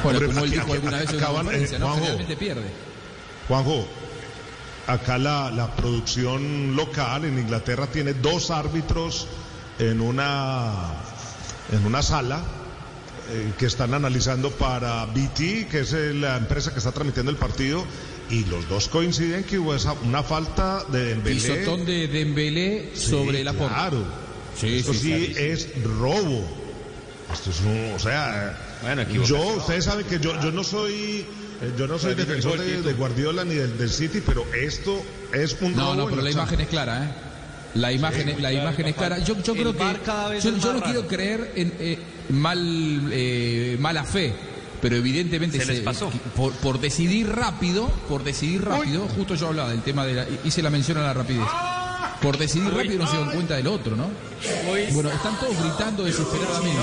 Bueno, 0.03 0.19
Hombre, 0.19 0.33
como 0.33 0.45
él 0.45 0.51
aquí- 0.51 0.59
dijo 0.59 0.63
aquí- 0.65 0.73
alguna 0.73 0.97
vez 0.97 1.09
en 1.09 1.15
una 1.15 1.25
acaban, 1.25 1.47
eh, 1.55 1.67
¿no? 1.71 1.77
Juanjo. 1.85 1.95
Generalmente 1.95 2.35
pierde. 2.37 2.63
Juanjo, 3.47 3.87
acá 4.87 5.17
la, 5.17 5.51
la 5.51 5.75
producción 5.75 6.75
local 6.75 7.25
en 7.25 7.37
Inglaterra 7.37 7.87
tiene 7.87 8.13
dos 8.15 8.49
árbitros 8.51 9.27
en 9.79 10.01
una, 10.01 10.73
en 11.71 11.85
una 11.85 12.01
sala 12.01 12.43
eh, 13.29 13.53
que 13.57 13.65
están 13.65 13.93
analizando 13.93 14.51
para 14.51 15.05
BT, 15.05 15.67
que 15.69 15.79
es 15.81 15.93
eh, 15.93 16.13
la 16.13 16.37
empresa 16.37 16.71
que 16.71 16.79
está 16.79 16.91
transmitiendo 16.91 17.31
el 17.31 17.37
partido, 17.37 17.85
y 18.29 18.45
los 18.45 18.67
dos 18.67 18.87
coinciden 18.89 19.43
que 19.43 19.59
hubo 19.59 19.75
esa- 19.75 19.93
una 19.93 20.23
falta 20.23 20.83
de 20.91 21.05
Dembélé. 21.15 21.35
Pisotón 21.41 21.85
de 21.85 22.07
Dembélé 22.07 22.91
Sí, 22.95 23.09
sobre 23.09 23.43
la 23.43 23.53
porta. 23.53 23.75
Claro. 23.75 24.03
Sí, 24.59 24.77
Esto 24.79 24.93
sí, 24.93 25.33
es 25.37 25.69
robo. 25.83 26.45
Esto 27.33 27.49
es 27.51 27.61
un, 27.61 27.93
o 27.95 27.99
sea, 27.99 28.57
Bueno, 28.81 29.03
yo, 29.23 29.41
ustedes 29.57 29.85
saben 29.85 30.05
que 30.05 30.19
yo, 30.19 30.37
yo 30.41 30.51
no 30.51 30.63
soy, 30.65 31.25
eh, 31.61 31.73
yo 31.77 31.87
no 31.87 31.97
soy 31.99 32.15
defensor 32.15 32.59
de, 32.59 32.93
Guardiola 32.93 33.45
ni 33.45 33.53
del, 33.55 33.77
del 33.77 33.89
City, 33.89 34.21
pero 34.25 34.45
esto 34.53 35.01
es 35.31 35.55
un 35.61 35.73
No, 35.73 35.93
robo. 35.93 35.95
no, 35.95 36.05
pero 36.09 36.21
la 36.21 36.31
imagen 36.31 36.59
es 36.59 36.67
clara, 36.67 37.05
¿eh? 37.05 37.30
La 37.75 37.91
imagen, 37.91 38.29
es- 38.29 38.41
la 38.41 38.51
imagen 38.51 38.87
es 38.87 38.95
clara. 38.95 39.19
Yo, 39.19 39.35
yo 39.41 39.53
creo 39.53 39.71
que 39.73 39.79
VAR 39.79 40.01
cada 40.01 40.27
vez 40.29 40.43
yo, 40.43 40.51
no 40.51 40.57
raro. 40.73 40.81
quiero 40.83 41.07
creer 41.07 41.51
en 41.55 41.73
eh, 41.79 41.97
mal 42.29 42.59
eh, 43.11 43.77
mala 43.79 44.03
fe, 44.03 44.33
pero 44.81 44.95
evidentemente 44.97 45.57
Se 45.59 45.65
les 45.65 45.79
pasó. 45.81 46.11
por, 46.35 46.51
por 46.53 46.79
decidir 46.81 47.29
rápido, 47.29 47.87
por 48.09 48.23
decidir 48.23 48.63
rápido, 48.65 49.07
justo 49.15 49.35
yo 49.35 49.47
hablaba 49.47 49.69
del 49.69 49.81
tema 49.83 50.05
de 50.05 50.13
la, 50.15 50.25
hice 50.43 50.61
la 50.61 50.69
mención 50.69 50.97
a 50.97 51.01
la 51.01 51.13
rapidez. 51.13 51.47
Por 52.21 52.37
decidir 52.37 52.71
rápido 52.73 52.99
no 53.03 53.09
se 53.09 53.17
dan 53.17 53.31
cuenta 53.31 53.55
del 53.55 53.67
otro, 53.67 53.95
¿no? 53.95 54.07
Bueno, 54.93 55.09
están 55.09 55.39
todos 55.39 55.55
gritando 55.59 56.03
desesperadamente. 56.03 56.81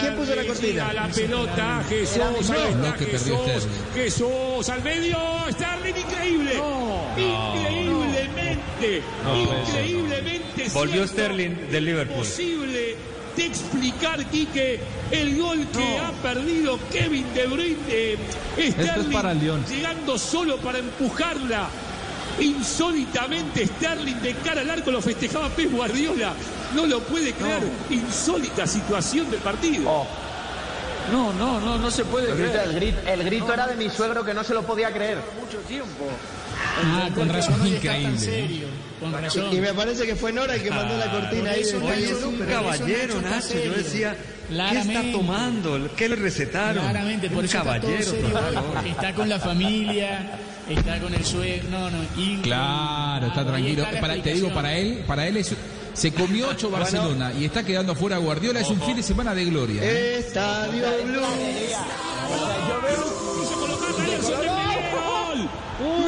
¿Quién 0.00 0.16
puso 0.16 0.34
la 0.34 0.42
A 0.42 0.46
cortina? 0.46 0.92
la 0.92 1.08
pelota, 1.08 1.84
Jesús, 1.88 2.18
No, 2.18 2.24
ahí 2.24 2.72
está 2.72 2.74
no, 2.74 2.92
Jesús. 2.94 3.68
Jesús, 3.94 4.68
al 4.68 4.82
medio, 4.82 5.16
Sterling, 5.52 5.94
increíble, 5.96 6.56
increíblemente, 8.86 9.70
increíblemente. 9.70 10.68
Volvió 10.74 11.06
Sterling 11.06 11.70
del 11.70 11.84
Liverpool. 11.84 12.16
Imposible 12.18 12.96
de 13.36 13.46
explicar, 13.46 14.24
Quique, 14.26 14.78
el 15.10 15.38
gol 15.40 15.66
que 15.72 15.98
ha 15.98 16.12
perdido 16.22 16.78
Kevin 16.90 17.24
De 17.34 17.46
Bruyne. 17.46 17.76
eh, 17.88 18.18
Sterling 18.72 19.12
para 19.12 19.32
el 19.32 19.38
León. 19.40 19.64
llegando 19.68 20.18
solo 20.18 20.58
para 20.58 20.78
empujarla. 20.78 21.68
Insólitamente 22.40 23.66
Sterling 23.66 24.20
de 24.20 24.34
cara 24.36 24.62
al 24.62 24.70
arco 24.70 24.90
lo 24.90 25.00
festejaba 25.02 25.48
Pep 25.50 25.70
Guardiola. 25.70 26.34
No 26.74 26.86
lo 26.86 27.00
puede 27.00 27.32
creer. 27.32 27.62
Insólita 27.90 28.66
situación 28.66 29.30
del 29.30 29.40
partido. 29.40 29.88
Oh. 29.90 30.06
No, 31.10 31.32
no, 31.32 31.60
no, 31.60 31.78
no 31.78 31.90
se 31.90 32.04
puede 32.04 32.30
El 32.30 32.38
grito, 32.38 32.60
el 32.62 32.72
grito, 32.74 32.98
el 33.08 33.24
grito 33.24 33.52
era 33.54 33.66
de 33.66 33.76
mi 33.76 33.90
suegro 33.90 34.24
que 34.24 34.32
no 34.34 34.44
se 34.44 34.54
lo 34.54 34.62
podía 34.62 34.90
creer. 34.92 35.18
Mucho 35.40 35.58
tiempo. 35.66 36.06
Ah, 36.84 37.08
con 37.14 37.28
razón 37.28 37.54
está 37.66 37.68
Increíble, 37.98 38.10
¿no? 38.12 38.18
serio. 38.18 38.66
Con 39.00 39.12
razón. 39.12 39.52
Y 39.52 39.60
me 39.60 39.74
parece 39.74 40.06
que 40.06 40.14
fue 40.14 40.32
Nora 40.32 40.54
el 40.54 40.62
que 40.62 40.70
mandó 40.70 40.96
la 40.96 41.10
cortina 41.10 41.50
ahí 41.50 41.62
eso 41.62 41.78
Pero 41.80 41.86
pero 41.88 42.00
eso 42.16 42.32
caballero, 42.48 43.20
Nacho 43.20 43.36
está. 43.38 43.58
Yo 43.64 43.72
decía, 43.72 44.16
¿Qué 44.48 44.78
está 44.78 45.02
tomando? 45.12 45.90
¿Qué 45.96 46.08
le 46.08 46.16
recetaron? 46.16 46.82
Claramente, 46.84 47.28
por 47.28 47.38
Un 47.40 47.44
eso 47.46 47.58
está 47.58 47.80
todo 47.80 47.90
caballero. 47.90 48.10
serio, 48.10 48.28
por 48.30 48.44
hoy. 48.44 48.54
favor. 48.54 48.86
Está 48.86 49.14
con 49.14 49.28
la 49.28 49.38
familia, 49.40 50.30
está 50.68 50.98
con 51.00 51.14
el 51.14 51.24
suegro. 51.24 51.68
No, 51.70 51.90
no. 51.90 51.98
y- 52.16 52.36
Claro, 52.42 53.26
está 53.26 53.44
tranquilo. 53.44 53.82
está 53.84 54.00
Para- 54.00 54.22
te 54.22 54.34
digo, 54.34 54.50
para 54.54 54.76
él, 54.76 55.04
para 55.06 55.26
él 55.26 55.36
es, 55.38 55.54
se 55.94 56.12
comió 56.12 56.48
ocho 56.48 56.68
Bueno. 56.70 56.84
Barcelona 56.84 57.32
y 57.32 57.44
está 57.44 57.64
quedando 57.64 57.94
fuera 57.94 58.16
Guardiola. 58.18 58.60
Es 58.60 58.68
un 58.70 58.80
fin 58.80 58.96
de 58.96 59.02
semana 59.02 59.34
de 59.34 59.44
gloria. 59.46 59.82
¿eh? 59.82 60.18
Estadio 60.18 60.84
Blue. 61.04 61.20
¡Gol! 64.12 65.48
¡Gol! 65.80 66.06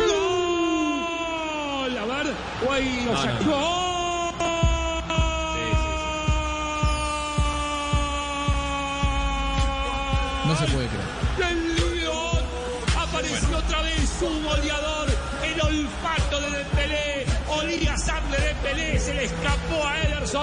A 1.99 2.05
ver, 2.07 2.26
guay, 2.64 3.05
lo 3.05 3.12
No, 3.12 3.12
no. 3.12 3.22
sacó. 3.22 3.74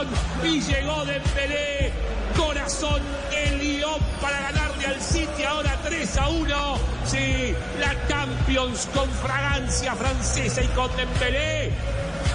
Ederson 0.02 0.08
y 0.44 0.62
llegó 0.62 1.06
Dembélé. 1.06 1.92
Corazón 2.38 3.02
del 3.30 3.58
León 3.58 4.00
para 4.22 4.40
ganarle 4.42 4.88
al 4.88 5.02
City 5.02 5.44
ahora 5.44 5.78
3 5.84 6.18
a 6.18 6.28
1. 6.30 6.78
Sí, 7.06 7.54
la 7.80 7.96
Champions 8.08 8.88
con 8.94 9.10
fragancia 9.10 9.96
francesa 9.96 10.62
y 10.64 10.68
con 10.70 10.90
Dembélé. 10.96 11.72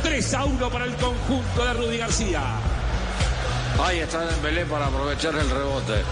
3 0.02 0.34
a 0.34 0.44
1 0.44 0.70
para 0.70 0.84
el 0.84 0.94
conjunto 0.96 1.64
de 1.64 1.72
Rudy 1.74 1.96
García. 1.98 2.42
Ahí 3.82 3.98
está 4.00 4.20
Dembélé 4.26 4.66
para 4.66 4.86
aprovechar 4.86 5.34
el 5.34 5.48
rebote. 5.50 6.02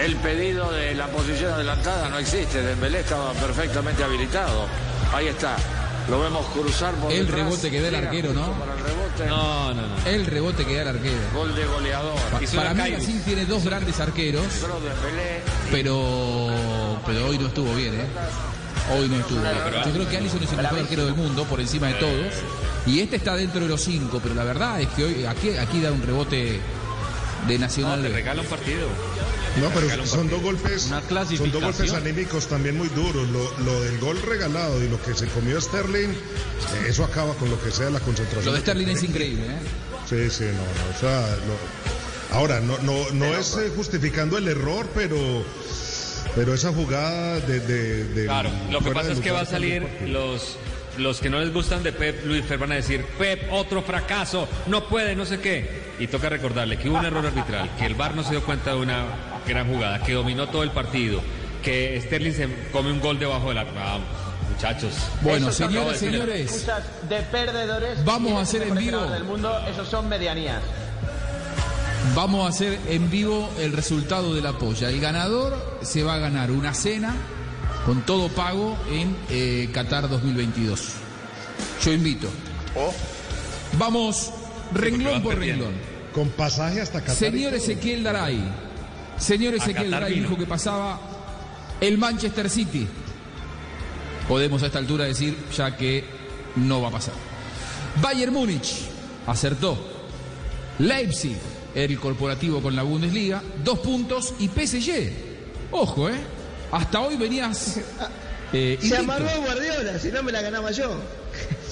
El 0.00 0.16
pedido 0.16 0.70
de 0.72 0.94
la 0.94 1.06
posición 1.06 1.52
adelantada 1.54 2.08
no 2.08 2.18
existe. 2.18 2.60
Dembélé 2.62 3.00
estaba 3.00 3.32
perfectamente 3.32 4.02
habilitado. 4.04 4.66
Ahí 5.14 5.28
está. 5.28 5.56
Lo 6.10 6.20
vemos 6.20 6.44
cruzar 6.48 6.92
por 6.96 7.10
El 7.10 7.26
detrás. 7.26 7.44
rebote 7.46 7.70
que 7.70 7.80
da 7.80 7.88
el 7.88 7.94
arquero, 7.94 8.32
¿no? 8.34 8.54
No, 9.28 9.72
no, 9.74 9.82
no. 9.86 10.06
El 10.06 10.26
rebote 10.26 10.64
que 10.64 10.74
da 10.76 10.82
el 10.82 10.88
arquero. 10.88 11.16
Gol 11.34 11.54
de 11.54 11.64
goleador. 11.66 12.14
Pa- 12.30 12.40
para 12.56 12.74
mí 12.74 12.90
Brasil 12.90 13.22
tiene 13.24 13.44
dos 13.46 13.64
grandes 13.64 14.00
arqueros, 14.00 14.44
pero 15.70 16.50
pero 17.06 17.26
hoy 17.28 17.38
no 17.38 17.46
estuvo 17.48 17.74
bien, 17.74 17.94
¿eh? 17.94 18.06
Hoy 18.96 19.08
no 19.08 19.16
estuvo 19.16 19.40
bien. 19.40 19.52
Yo 19.86 19.92
creo 19.92 20.08
que 20.08 20.16
Alisson 20.18 20.42
es 20.42 20.50
el 20.52 20.56
mejor 20.58 20.78
arquero 20.78 21.04
del 21.06 21.14
mundo 21.14 21.44
por 21.44 21.60
encima 21.60 21.88
de 21.88 21.94
todos. 21.94 22.34
Y 22.86 23.00
este 23.00 23.16
está 23.16 23.34
dentro 23.34 23.60
de 23.62 23.68
los 23.68 23.80
cinco, 23.80 24.20
pero 24.22 24.34
la 24.34 24.44
verdad 24.44 24.80
es 24.80 24.88
que 24.88 25.04
hoy 25.04 25.24
aquí, 25.24 25.56
aquí 25.56 25.80
da 25.80 25.90
un 25.90 26.02
rebote 26.02 26.60
de 27.46 27.58
Nacional. 27.58 28.02
te 28.02 28.08
B. 28.08 28.14
regala 28.14 28.42
un 28.42 28.46
partido. 28.48 28.88
No, 29.60 29.68
pero 29.70 30.04
son 30.06 30.28
dos 30.28 30.42
golpes, 30.42 30.86
Una 30.86 31.00
son 31.36 31.52
dos 31.52 31.62
golpes 31.62 31.92
anímicos 31.92 32.48
también 32.48 32.76
muy 32.76 32.88
duros. 32.88 33.28
Lo, 33.28 33.58
lo 33.60 33.82
del 33.82 33.98
gol 33.98 34.20
regalado 34.22 34.82
y 34.82 34.88
lo 34.88 35.00
que 35.00 35.14
se 35.14 35.26
comió 35.28 35.60
Sterling, 35.60 36.08
eh, 36.10 36.16
eso 36.88 37.04
acaba 37.04 37.34
con 37.34 37.50
lo 37.50 37.62
que 37.62 37.70
sea 37.70 37.88
la 37.90 38.00
concentración. 38.00 38.46
Lo 38.46 38.52
de 38.52 38.60
Sterling 38.60 38.88
es 38.88 39.02
increíble, 39.04 39.44
¿eh? 39.46 39.58
Sí, 40.08 40.28
sí, 40.30 40.44
no, 40.44 40.52
no, 40.52 40.96
o 40.96 41.00
sea, 41.00 41.36
no- 41.46 42.36
ahora 42.36 42.60
no, 42.60 42.78
no, 42.78 43.10
no 43.12 43.26
es 43.36 43.56
eh, 43.56 43.70
justificando 43.76 44.36
el 44.38 44.48
error, 44.48 44.88
pero, 44.94 45.44
pero 46.34 46.52
esa 46.52 46.72
jugada 46.72 47.38
de, 47.40 47.60
de, 47.60 48.04
de- 48.08 48.24
Claro, 48.24 48.50
lo 48.70 48.80
que 48.80 48.90
pasa 48.90 49.12
es 49.12 49.20
que 49.20 49.30
va 49.30 49.42
a 49.42 49.46
salir 49.46 49.86
los 50.06 50.56
los 50.98 51.20
que 51.20 51.30
no 51.30 51.40
les 51.40 51.52
gustan 51.52 51.82
de 51.82 51.92
Pep, 51.92 52.24
Luis 52.26 52.44
Fer 52.44 52.58
van 52.58 52.72
a 52.72 52.76
decir, 52.76 53.04
Pep, 53.18 53.52
otro 53.52 53.82
fracaso, 53.82 54.48
no 54.66 54.84
puede, 54.88 55.14
no 55.16 55.24
sé 55.24 55.40
qué. 55.40 55.84
Y 55.98 56.06
toca 56.06 56.28
recordarle 56.28 56.78
que 56.78 56.88
hubo 56.88 56.98
un 56.98 57.04
error 57.04 57.24
arbitral, 57.26 57.70
que 57.78 57.86
el 57.86 57.94
VAR 57.94 58.14
no 58.14 58.22
se 58.22 58.30
dio 58.30 58.44
cuenta 58.44 58.70
de 58.70 58.76
una 58.78 59.04
gran 59.46 59.72
jugada, 59.72 60.02
que 60.02 60.12
dominó 60.12 60.48
todo 60.48 60.62
el 60.62 60.70
partido, 60.70 61.20
que 61.62 62.00
Sterling 62.04 62.32
se 62.32 62.48
come 62.72 62.90
un 62.90 63.00
gol 63.00 63.18
debajo 63.18 63.48
de 63.48 63.54
la... 63.54 63.64
Vamos, 63.64 64.06
muchachos. 64.52 64.92
Bueno, 65.22 65.48
Esos 65.48 65.68
señores. 65.68 66.40
excusas 66.52 66.82
de 67.08 67.20
perdedores. 67.22 68.04
Vamos 68.04 68.32
a 68.34 68.40
hacer 68.42 68.62
en 68.62 68.74
vivo. 68.74 69.00
del 69.06 69.24
mundo, 69.24 69.56
esos 69.70 69.88
son 69.88 70.08
medianías. 70.08 70.62
Vamos 72.14 72.44
a 72.44 72.48
hacer 72.50 72.78
en 72.88 73.10
vivo 73.10 73.50
el 73.58 73.72
resultado 73.72 74.34
de 74.34 74.42
la 74.42 74.52
polla. 74.52 74.90
El 74.90 75.00
ganador 75.00 75.78
se 75.82 76.02
va 76.02 76.14
a 76.14 76.18
ganar 76.18 76.50
una 76.50 76.74
cena 76.74 77.14
con 77.84 78.02
todo 78.02 78.28
pago 78.28 78.76
en 78.90 79.16
eh, 79.30 79.68
Qatar 79.72 80.08
2022. 80.08 80.80
Yo 81.84 81.92
invito. 81.92 82.28
Vamos 83.78 84.32
renglón 84.72 85.22
por 85.22 85.38
renglón. 85.38 85.74
Con 86.12 86.28
pasaje 86.30 86.80
hasta 86.80 87.00
Qatar. 87.00 87.16
Señor. 87.16 87.54
Ezequiel 87.54 88.02
Daray. 88.02 88.42
Señor 89.18 89.54
Ezequiel 89.54 89.90
Daray 89.90 90.14
vino. 90.14 90.28
dijo 90.28 90.38
que 90.38 90.46
pasaba 90.46 90.98
el 91.80 91.98
Manchester 91.98 92.48
City. 92.48 92.86
Podemos 94.28 94.62
a 94.62 94.66
esta 94.66 94.78
altura 94.78 95.04
decir 95.04 95.36
ya 95.54 95.76
que 95.76 96.04
no 96.56 96.80
va 96.80 96.88
a 96.88 96.92
pasar. 96.92 97.14
Bayern 98.00 98.32
Múnich 98.32 98.86
acertó. 99.26 99.92
Leipzig, 100.78 101.36
el 101.74 102.00
corporativo 102.00 102.60
con 102.60 102.74
la 102.74 102.82
Bundesliga, 102.82 103.42
dos 103.62 103.78
puntos 103.80 104.34
y 104.38 104.48
PSG. 104.48 105.12
Ojo, 105.70 106.08
¿eh? 106.08 106.14
Hasta 106.74 107.00
hoy 107.00 107.16
venías. 107.16 107.78
eh, 108.52 108.78
Se 108.80 108.96
amarró 108.96 109.28
a 109.28 109.36
Guardiola, 109.36 109.98
si 109.98 110.10
no 110.10 110.22
me 110.22 110.32
la 110.32 110.42
ganaba 110.42 110.70
yo. 110.72 110.90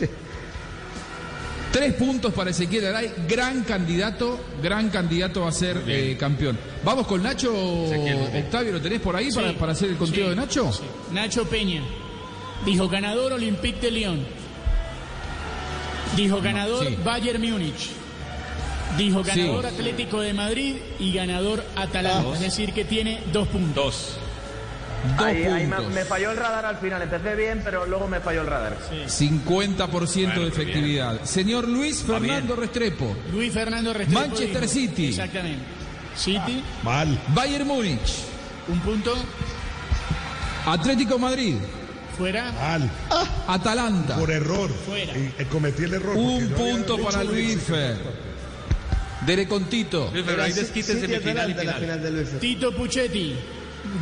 Tres 1.72 1.94
puntos 1.94 2.34
para 2.34 2.50
Ezequiel 2.50 2.86
Aray, 2.86 3.12
gran 3.26 3.62
candidato, 3.64 4.38
gran 4.62 4.90
candidato 4.90 5.46
a 5.46 5.52
ser 5.52 5.82
eh, 5.86 6.16
campeón. 6.20 6.58
Vamos 6.84 7.06
con 7.06 7.22
Nacho 7.22 7.50
Octavio, 7.52 8.72
¿lo 8.72 8.80
tenés 8.80 9.00
por 9.00 9.16
ahí 9.16 9.30
para, 9.32 9.48
Sí, 9.50 9.56
para 9.58 9.72
hacer 9.72 9.88
el 9.88 9.96
conteo 9.96 10.24
sí, 10.24 10.30
de 10.30 10.36
Nacho? 10.36 10.70
sí. 10.70 10.82
Nacho 11.12 11.46
Peña 11.46 11.82
dijo 12.66 12.88
ganador 12.88 13.32
Olympique 13.32 13.80
de 13.80 13.90
Lyon. 13.90 14.24
Dijo 16.14 16.40
ganador 16.42 16.86
sí. 16.86 16.96
Bayern 17.02 17.40
Múnich. 17.40 17.88
Dijo 18.98 19.24
Sí. 19.24 19.30
ganador 19.30 19.64
Atlético 19.66 20.20
de 20.20 20.34
Madrid 20.34 20.76
y 20.98 21.12
ganador 21.14 21.64
Atalanta. 21.74 22.22
Dos. 22.22 22.34
Es 22.36 22.40
decir, 22.42 22.72
que 22.74 22.84
tiene 22.84 23.20
dos 23.32 23.48
puntos. 23.48 23.74
Dos. 23.74 24.18
Dos 25.02 25.26
Ahí, 25.26 25.44
ahí 25.44 25.66
me, 25.66 26.04
falló 26.04 26.30
el 26.30 26.36
radar 26.36 26.64
al 26.64 26.76
final. 26.78 27.02
Empecé 27.02 27.34
bien, 27.34 27.60
pero 27.64 27.86
luego 27.86 28.06
me 28.06 28.20
falló 28.20 28.42
el 28.42 28.46
radar. 28.46 28.78
50% 29.06 30.34
de 30.34 30.48
efectividad. 30.48 31.24
Señor 31.24 31.66
Luis 31.68 32.02
Fernando 32.02 32.54
Restrepo. 32.54 33.16
Luis 33.32 33.52
Fernando 33.52 33.92
Restrepo 33.92 34.20
Manchester 34.20 34.62
dijo- 34.62 34.72
City. 34.72 35.08
Exactamente. 35.08 35.64
City, 36.14 36.62
Mal. 36.82 37.18
Bayern 37.34 37.66
Múnich. 37.66 38.24
un 38.68 38.78
punto. 38.80 39.14
Atlético 40.66 41.18
Madrid. 41.18 41.56
Fuera. 42.16 42.52
Mal. 42.52 42.90
Atalanta. 43.48 44.16
Por 44.16 44.30
error. 44.30 44.70
Fuera. 44.86 45.12
Y, 45.16 45.44
cometí 45.46 45.84
el 45.84 45.94
error. 45.94 46.16
Un 46.16 46.48
punto 46.50 46.98
para 46.98 47.24
Luis 47.24 47.60
Fer. 47.60 47.96
Dere 49.26 49.48
Contito. 49.48 50.10
Luis 50.12 50.24
Fer, 50.24 50.40
ahí 50.40 50.52
desquite 50.52 51.00
semifinal 51.00 51.50
y 51.50 51.54
final. 51.54 52.26
Tito 52.40 52.76
Puchetti 52.76 53.34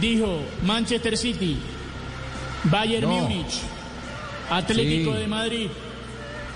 dijo 0.01 0.41
Manchester 0.65 1.17
City, 1.17 1.59
Bayern 2.65 3.09
No. 3.09 3.17
Múnich, 3.17 3.61
Atlético 4.51 5.13
Sí. 5.15 5.19
de 5.21 5.27
Madrid, 5.27 5.69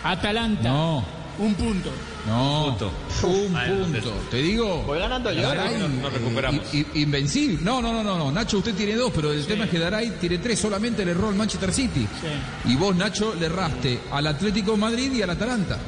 Atalanta, 0.02 0.68
No, 0.68 1.04
un 1.38 1.54
punto. 1.54 1.90
no. 2.26 2.64
Punto. 2.70 2.92
Un 3.22 3.52
punto. 3.92 4.12
Te 4.30 4.36
digo. 4.38 4.82
Voy 4.82 4.98
ganando 4.98 5.32
yo. 5.32 5.42
Daray, 5.42 5.78
Nos- 5.78 5.90
nos 5.90 6.12
recuperamos. 6.12 6.60
eh, 6.74 6.84
invencible. 6.94 7.58
No, 7.62 7.80
no, 7.80 7.92
no, 7.92 8.02
no, 8.02 8.18
no. 8.18 8.30
Nacho, 8.32 8.58
usted 8.58 8.74
tiene 8.74 8.94
dos, 8.96 9.12
pero 9.14 9.32
el 9.32 9.46
tema 9.46 9.64
es 9.64 9.70
que 9.70 9.78
Daray 9.78 10.10
tiene 10.20 10.38
tres. 10.38 10.58
Solamente 10.58 11.04
le 11.04 11.12
erró 11.12 11.28
al 11.28 11.34
Manchester 11.34 11.72
City. 11.72 12.06
Sí. 12.20 12.72
Y 12.72 12.76
vos, 12.76 12.94
Nacho, 12.94 13.34
le 13.38 13.46
erraste 13.46 14.00
al 14.12 14.26
Atlético 14.26 14.72
de 14.72 14.76
Madrid 14.78 15.12
y 15.12 15.22
al 15.22 15.30
Atalanta. 15.30 15.78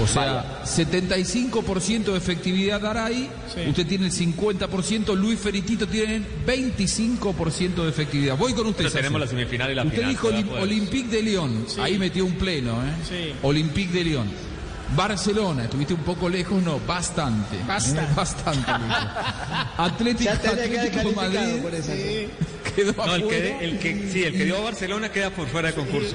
O 0.00 0.06
sea, 0.06 0.62
75% 0.64 2.12
de 2.12 2.16
efectividad 2.18 2.80
Daray, 2.80 3.28
Sí. 3.52 3.60
usted 3.68 3.86
tiene 3.86 4.06
el 4.06 4.12
50%, 4.12 5.14
Luis 5.14 5.38
Feritito 5.38 5.86
tienen 5.86 6.26
25% 6.46 7.82
de 7.84 7.90
efectividad. 7.90 8.36
Voy 8.36 8.54
con 8.54 8.66
usted. 8.68 8.84
Pero 8.84 8.90
tenemos 8.94 9.20
la 9.20 9.26
semifinal 9.26 9.70
y 9.70 9.74
la 9.74 9.82
Usted 9.82 9.96
final. 9.96 10.10
dijo 10.10 10.28
Olim-. 10.28 10.48
Olympique 10.62 11.08
de 11.16 11.22
Lyon, 11.22 11.64
Sí. 11.68 11.80
ahí 11.80 11.98
metió 11.98 12.24
un 12.24 12.32
pleno, 12.34 12.82
¿eh? 12.82 12.92
Sí. 13.08 13.32
Olympique 13.42 13.92
de 13.92 14.04
Lyon. 14.04 14.52
Barcelona, 14.96 15.64
estuviste 15.64 15.94
un 15.94 16.00
poco 16.02 16.28
lejos, 16.28 16.62
no, 16.62 16.78
bastante. 16.80 17.56
Bastante. 18.16 18.70
Eh. 18.72 19.74
Atlético, 19.78 20.30
Atlético 20.30 21.08
de 21.08 21.14
Madrid 21.16 21.62
por 21.62 21.74
esa. 21.74 21.92
quedó 21.94 22.92
No, 23.06 23.14
el 23.14 23.26
que, 23.28 23.64
el 23.64 23.78
que, 23.78 24.08
sí, 24.12 24.22
el 24.24 24.32
que 24.34 24.44
dio 24.44 24.56
a 24.58 24.60
Barcelona 24.60 25.10
queda 25.10 25.30
por 25.30 25.48
fuera 25.48 25.68
de 25.68 25.74
concurso. 25.74 26.14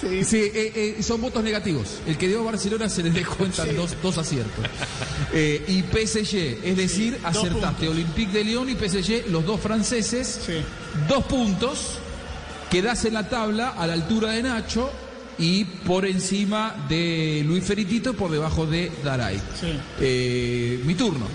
Sí, 0.00 0.36
eh, 0.36 0.94
eh, 0.98 1.02
son 1.02 1.20
votos 1.22 1.42
negativos. 1.42 2.00
El 2.06 2.18
que 2.18 2.28
dio 2.28 2.40
a 2.40 2.44
Barcelona 2.44 2.88
se 2.88 3.02
les 3.02 3.14
descuentan 3.14 3.74
dos, 3.76 3.94
dos 4.02 4.18
aciertos. 4.18 4.64
Eh, 5.32 5.62
y 5.68 5.82
PSG, 5.82 6.60
es 6.64 6.76
decir, 6.76 7.18
dos 7.20 7.36
acertaste 7.36 7.88
Olympique 7.88 8.32
de 8.32 8.44
Lyon 8.44 8.70
y 8.70 8.74
PSG, 8.74 9.28
los 9.28 9.44
dos 9.44 9.60
franceses, 9.60 10.40
Sí. 10.46 10.52
dos 11.08 11.24
puntos, 11.26 11.98
quedás 12.70 13.04
en 13.04 13.14
la 13.14 13.28
tabla 13.28 13.70
a 13.70 13.86
la 13.86 13.92
altura 13.94 14.30
de 14.30 14.42
Nacho 14.44 14.90
y 15.36 15.64
por 15.64 16.06
encima 16.06 16.86
de 16.88 17.42
Luis 17.44 17.64
Feritito 17.64 18.10
y 18.10 18.12
por 18.14 18.30
debajo 18.30 18.64
de 18.66 18.90
Daray. 19.04 19.38
Sí. 19.60 20.80
Mi 20.84 20.94
turno. 20.94 21.26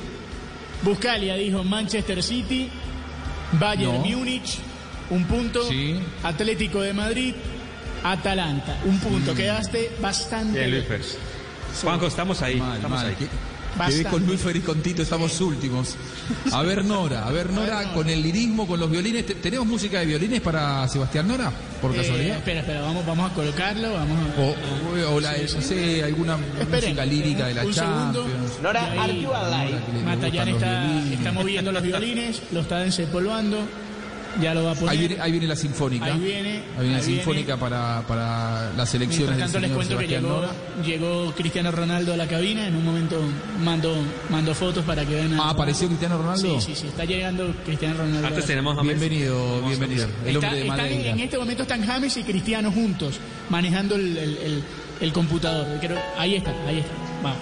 Buscalia 0.83 1.35
dijo 1.35 1.63
Manchester 1.63 2.23
City, 2.23 2.69
Bayern 3.59 4.01
No. 4.09 4.17
Múnich, 4.17 4.57
un 5.11 5.25
punto, 5.25 5.67
Sí. 5.67 5.95
Atlético 6.23 6.81
de 6.81 6.93
Madrid, 6.93 7.35
Atalanta, 8.03 8.77
un 8.85 8.99
punto. 8.99 9.33
Quedaste 9.35 9.91
bastante 10.01 10.59
Bien, 10.59 10.71
Luis. 10.71 10.85
Fer. 10.85 11.01
Juanjo, 11.83 12.07
estamos 12.07 12.41
ahí. 12.41 12.57
Mal, 12.57 12.75
estamos 12.77 12.97
mal. 12.99 13.07
ahí. 13.09 13.15
Que- 13.15 13.27
Bastante. 13.71 14.01
Quedé 14.03 14.09
con 14.11 14.25
Luis 14.25 14.41
Fer 14.41 14.55
y 14.57 14.59
con 14.59 14.81
Tito, 14.81 15.01
estamos 15.01 15.39
últimos. 15.39 15.95
A 16.51 16.61
ver, 16.61 16.83
Nora, 16.83 17.25
a 17.25 17.31
ver, 17.31 17.51
Nora, 17.51 17.93
con 17.93 18.09
el 18.09 18.21
lirismo, 18.21 18.67
con 18.67 18.77
los 18.81 18.91
violines. 18.91 19.25
¿Te- 19.25 19.35
¿Tenemos 19.35 19.65
música 19.65 19.99
de 20.01 20.07
violines 20.07 20.41
para 20.41 20.85
Sebastián 20.89 21.25
Nora? 21.29 21.49
Por 21.81 21.93
Eh, 21.93 21.99
casualidad. 21.99 22.35
espera, 22.35 22.59
espera, 22.59 22.81
vamos, 22.81 23.05
vamos 23.05 23.31
a 23.31 23.33
colocarlo, 23.33 23.93
vamos 23.93 24.17
a... 24.37 24.41
O, 24.41 25.15
o 25.15 25.19
la, 25.21 25.31
no 25.37 25.61
sé, 25.61 26.03
alguna 26.03 26.35
Esperen, 26.59 26.89
música 26.89 27.05
lírica 27.05 27.47
de 27.47 27.53
la 27.53 27.63
un 27.65 27.73
segundo. 27.73 28.23
Champions. 28.25 28.61
Nora, 28.61 28.81
Y 28.81 28.91
ahí- 28.91 28.99
are 28.99 29.21
you 29.21 29.33
alive? 29.33 29.79
Matallán 30.03 30.47
está, 30.49 30.81
violines. 30.83 31.17
está 31.19 31.31
moviendo 31.31 31.71
los 31.71 31.81
violines, 31.83 32.41
lo 32.51 32.59
está 32.59 32.79
desempolvando, 32.79 33.57
ya 34.39 34.53
lo 34.53 34.63
va 34.65 34.71
a 34.71 34.75
poner. 34.75 34.89
Ahí 34.89 34.97
viene, 34.99 35.17
ahí 35.21 35.31
viene 35.31 35.47
la 35.47 35.55
sinfónica. 35.55 36.05
Ahí 36.05 36.19
viene, 36.19 36.49
Ahí 36.77 36.81
viene 36.81 36.97
la 36.97 37.03
sinfónica 37.03 37.57
para, 37.57 38.01
para 38.07 38.71
las 38.77 38.93
elecciones 38.95 39.35
Mientras 39.37 39.51
del 39.51 39.61
tanto 39.61 39.77
les 39.77 39.87
señor 39.87 39.97
cuento 39.97 39.97
que 39.97 40.07
llegó, 40.07 40.41
Nora. 40.41 40.51
llegó 40.85 41.31
Cristiano 41.35 41.71
Ronaldo 41.71 42.13
a 42.13 42.17
la 42.17 42.27
cabina, 42.27 42.67
en 42.67 42.75
un 42.75 42.85
momento 42.85 43.19
mando, 43.63 43.95
mando 44.29 44.53
fotos 44.55 44.85
para 44.85 45.03
que 45.05 45.15
vean. 45.15 45.33
a- 45.39 45.43
Ah, 45.43 45.49
¿apareció 45.51 45.87
Cristiano 45.87 46.17
Ronaldo? 46.17 46.59
Sí, 46.61 46.73
sí, 46.73 46.81
sí, 46.81 46.87
está 46.87 47.03
llegando 47.05 47.53
Cristiano 47.65 47.97
Ronaldo. 47.97 48.27
Antes 48.27 48.45
tenemos 48.45 48.77
a 48.77 48.83
Messi. 48.83 48.99
Bienvenido, 48.99 49.61
bienvenido. 49.67 50.05
El 50.25 50.35
Está- 50.35 50.47
hombre 50.47 50.61
de 50.61 50.67
están 50.67 50.85
en, 50.87 51.19
este 51.19 51.37
momento 51.37 51.61
están 51.63 51.85
James 51.85 52.17
y 52.17 52.23
Cristiano 52.23 52.71
juntos, 52.71 53.19
manejando 53.49 53.95
el, 53.95 54.17
el- 54.17 54.37
el- 54.37 54.63
el 55.01 55.13
computador. 55.13 55.65
Creo- 55.79 55.99
ahí 56.17 56.35
está, 56.35 56.51
ahí 56.67 56.79
está. 56.79 56.91
Vamos, 57.23 57.37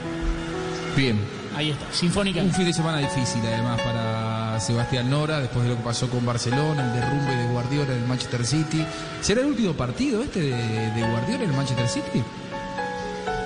Bien. 0.95 1.17
ahí 1.55 1.69
está. 1.71 1.85
Sinfónica. 1.91 2.41
Un 2.41 2.53
fin 2.53 2.65
de 2.65 2.73
semana 2.73 2.97
difícil 2.99 3.41
además 3.45 3.79
para 3.81 4.28
Sebastián 4.61 5.09
Nora, 5.09 5.39
después 5.39 5.63
de 5.63 5.71
lo 5.71 5.77
que 5.77 5.83
pasó 5.83 6.09
con 6.09 6.25
Barcelona, 6.25 6.85
el 6.93 6.93
derrumbe 6.99 7.35
de 7.35 7.47
Guardiola 7.51 7.93
en 7.93 8.01
el 8.01 8.07
Manchester 8.07 8.45
City. 8.45 8.85
¿Será 9.21 9.41
el 9.41 9.47
último 9.47 9.73
partido 9.73 10.23
este 10.23 10.41
de, 10.41 10.51
de 10.91 11.01
Guardiola 11.09 11.43
en 11.43 11.49
el 11.51 11.55
Manchester 11.55 11.87
City? 11.87 12.23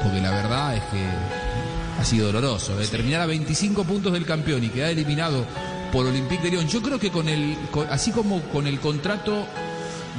Porque 0.04 0.22
la 0.22 0.32
verdad 0.32 0.76
es 0.76 0.84
que 0.86 1.06
ha 2.00 2.04
sido 2.06 2.28
doloroso. 2.28 2.76
De 2.76 2.88
terminar 2.88 3.22
a 3.22 3.26
25 3.26 3.84
puntos 3.84 4.12
del 4.14 4.26
campeón 4.26 4.64
y 4.64 4.70
quedar 4.70 4.90
eliminado 4.90 5.46
por 5.92 6.06
Olympique 6.06 6.44
de 6.44 6.52
Lyon. 6.52 6.68
Yo 6.68 6.82
creo 6.82 7.00
que 7.00 7.12
con 7.12 7.30
el, 7.30 7.56
con- 7.72 7.88
así 7.90 8.12
como 8.12 8.42
con 8.44 8.68
el 8.68 8.80
contrato 8.80 9.46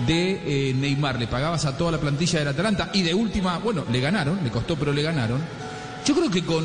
de 0.06 0.70
eh, 0.70 0.74
Neymar 0.74 1.18
le 1.18 1.26
pagabas 1.26 1.64
a 1.66 1.76
toda 1.76 1.92
la 1.92 1.98
plantilla 1.98 2.38
del 2.40 2.48
Atalanta 2.48 2.90
y 2.92 3.02
de 3.02 3.14
última, 3.14 3.58
bueno, 3.58 3.84
le 3.90 4.00
ganaron, 4.00 4.40
le 4.42 4.50
costó 4.50 4.76
pero 4.76 4.92
le 4.92 5.02
ganaron. 5.02 5.40
Yo 6.04 6.14
creo 6.14 6.30
que 6.30 6.44
con 6.44 6.64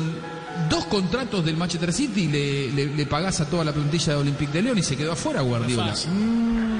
dos 0.68 0.84
contratos 0.86 1.44
del 1.44 1.56
Manchester 1.56 1.92
City 1.92 2.28
le, 2.28 2.70
le, 2.70 2.86
le 2.94 3.06
pagás 3.06 3.40
a 3.40 3.46
toda 3.48 3.64
la 3.64 3.72
plantilla 3.72 4.14
de 4.14 4.18
Olympique 4.20 4.52
de 4.52 4.62
Lyon 4.62 4.78
y 4.78 4.82
se 4.82 4.96
quedó 4.96 5.12
afuera 5.12 5.40
Guardiola. 5.40 5.94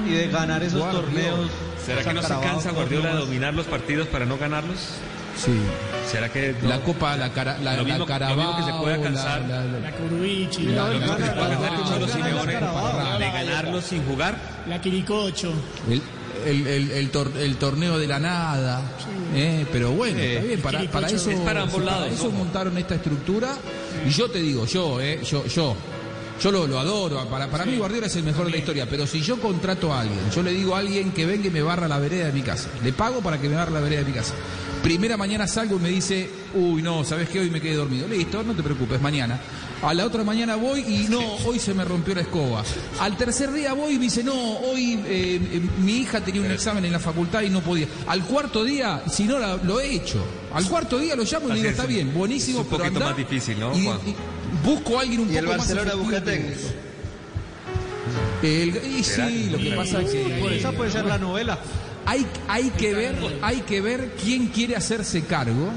Y 0.07 0.11
de 0.11 0.27
ganar 0.29 0.61
esos 0.63 0.79
Guardiola. 0.79 1.05
torneos. 1.05 1.49
¿Será 1.85 2.03
que 2.03 2.13
no 2.13 2.21
se 2.21 2.27
Carabao, 2.27 2.49
cansa 2.51 2.71
Guardiola 2.71 3.13
de 3.13 3.19
dominar 3.19 3.53
los 3.53 3.65
partidos 3.65 4.07
para 4.07 4.25
no 4.25 4.37
ganarlos? 4.37 4.77
Sí. 5.37 5.51
¿Será 6.11 6.29
que 6.29 6.53
no? 6.61 6.67
La 6.69 6.81
Copa, 6.81 7.15
la, 7.17 7.31
cara, 7.31 7.57
la, 7.57 7.71
Lo 7.71 7.77
la 7.77 7.83
mismo- 7.83 7.97
lo 7.99 8.05
Carabao, 8.05 8.35
mismo 8.37 8.57
que 8.57 8.63
se 8.71 8.77
pueda 8.79 8.97
la- 8.97 9.03
cansar. 9.03 9.41
la- 9.47 9.63
la- 9.65 9.79
La 9.79 9.91
Kurubici, 9.93 10.63
La- 10.65 10.71
la, 10.83 10.93
Lo 10.93 10.99
mismo 10.99 11.15
que 11.17 11.23
se 11.23 11.29
puede 11.31 11.49
ganar 11.55 11.73
el 11.73 11.83
Cholo 11.85 12.07
Gana 12.07 12.13
Simeone 12.13 12.53
Carabao. 12.53 13.19
de 13.19 13.25
ganarlos 13.31 13.85
sin 13.85 14.03
jugar? 14.05 14.35
la 14.67 14.81
Quiricocho. 14.81 15.53
el, 15.89 16.01
el, 16.45 16.67
el, 16.67 16.91
el 16.91 17.11
tor- 17.11 17.35
el 17.37 17.55
torneo 17.57 17.97
de 17.97 18.07
la 18.07 18.19
nada. 18.19 18.81
Eh, 19.33 19.65
pero 19.71 19.91
bueno, 19.91 20.19
está 20.19 20.41
bien, 20.45 20.61
para, 20.61 20.91
para 20.91 21.07
eso, 21.07 21.31
Es 21.31 21.39
para 21.39 21.61
ambos 21.63 21.83
lados, 21.83 22.09
eso 22.11 22.31
montaron 22.31 22.77
esta 22.77 22.95
estructura. 22.95 23.55
Y 24.05 24.09
yo 24.09 24.29
te 24.29 24.39
digo, 24.41 24.65
yo, 24.65 24.99
eh, 25.01 25.21
yo, 25.23 25.45
yo, 25.45 25.75
yo 26.41 26.51
lo, 26.51 26.67
lo 26.67 26.79
adoro. 26.79 27.25
Para, 27.29 27.47
para 27.49 27.65
mí 27.65 27.77
Guardiola 27.77 28.07
es 28.07 28.15
el 28.15 28.23
mejor 28.23 28.45
de 28.45 28.51
la 28.51 28.57
historia. 28.57 28.87
Pero 28.89 29.07
si 29.07 29.21
yo 29.21 29.39
contrato 29.39 29.93
a 29.93 30.01
alguien, 30.01 30.19
yo 30.35 30.43
le 30.43 30.51
digo 30.51 30.75
a 30.75 30.79
alguien 30.79 31.11
que 31.11 31.25
venga 31.25 31.47
y 31.47 31.51
me 31.51 31.61
barra 31.61 31.87
la 31.87 31.99
vereda 31.99 32.25
de 32.27 32.33
mi 32.33 32.41
casa. 32.41 32.69
Le 32.83 32.93
pago 32.93 33.21
para 33.21 33.39
que 33.39 33.47
me 33.47 33.55
barra 33.55 33.71
la 33.71 33.79
vereda 33.79 33.99
de 34.01 34.05
mi 34.07 34.13
casa. 34.13 34.33
Primera 34.83 35.15
mañana 35.15 35.47
salgo 35.47 35.75
y 35.77 35.79
me 35.79 35.89
dice, 35.89 36.27
uy, 36.55 36.81
no, 36.81 37.03
¿sabes 37.05 37.29
qué? 37.29 37.39
Hoy 37.39 37.51
me 37.51 37.61
quedé 37.61 37.75
dormido. 37.75 38.07
Listo, 38.07 38.43
no 38.43 38.53
te 38.55 38.63
preocupes, 38.63 38.99
mañana. 38.99 39.39
A 39.83 39.95
la 39.95 40.05
otra 40.05 40.23
mañana 40.23 40.55
voy 40.57 40.81
y 40.81 41.07
no, 41.09 41.19
hoy 41.45 41.57
se 41.57 41.73
me 41.73 41.83
rompió 41.83 42.13
la 42.13 42.21
escoba. 42.21 42.63
Al 42.99 43.17
tercer 43.17 43.51
día 43.51 43.73
voy 43.73 43.93
y 43.93 43.97
me 43.97 44.03
dice, 44.05 44.23
no, 44.23 44.33
hoy 44.35 44.93
eh, 45.07 45.39
eh, 45.53 45.61
mi 45.79 45.97
hija 45.97 46.21
tenía 46.21 46.41
un 46.41 46.51
examen 46.51 46.85
en 46.85 46.91
la 46.91 46.99
facultad 46.99 47.41
y 47.41 47.49
no 47.49 47.61
podía. 47.61 47.87
Al 48.07 48.23
cuarto 48.23 48.63
día, 48.63 49.01
si 49.11 49.23
no 49.23 49.39
la- 49.39 49.57
lo 49.57 49.79
he 49.79 49.95
hecho. 49.95 50.23
Al 50.53 50.65
cuarto 50.67 50.99
día 50.99 51.15
lo 51.15 51.23
llamo 51.23 51.49
y 51.49 51.53
digo, 51.53 51.65
es, 51.65 51.71
está 51.71 51.87
bien, 51.87 52.13
buenísimo, 52.13 52.59
es 52.59 52.65
un 52.65 52.69
pero 52.71 52.83
poquito 52.83 53.05
más 53.05 53.17
difícil, 53.17 53.59
¿no, 53.59 53.75
y- 53.75 53.85
Juan? 53.85 53.99
y 54.05 54.15
busco 54.67 54.99
a 54.99 55.01
alguien 55.01 55.21
un 55.21 55.31
Y 55.33 55.37
el 55.37 55.45
poco 55.45 55.57
más 55.57 55.67
Barcelona 55.67 55.91
efectivo 55.93 56.03
busca 56.11 56.23
que 56.25 56.31
técnico. 56.31 56.59
eso. 56.59 56.73
El- 58.43 58.97
y 58.99 59.03
sí, 59.03 59.49
lo 59.51 59.57
que 59.57 59.71
pasa 59.71 60.01
es 60.01 60.09
que 60.11 60.37
Por 60.41 60.53
esa 60.53 60.71
puede 60.73 60.91
ser 60.91 61.05
la 61.05 61.17
novela. 61.17 61.59
hay, 62.05 62.25
hay 62.47 62.69
que 62.71 62.93
ver, 62.93 63.15
hay 63.41 63.61
que 63.61 63.81
ver 63.81 64.11
quién 64.23 64.47
quiere 64.47 64.75
hacerse 64.75 65.23
cargo 65.23 65.71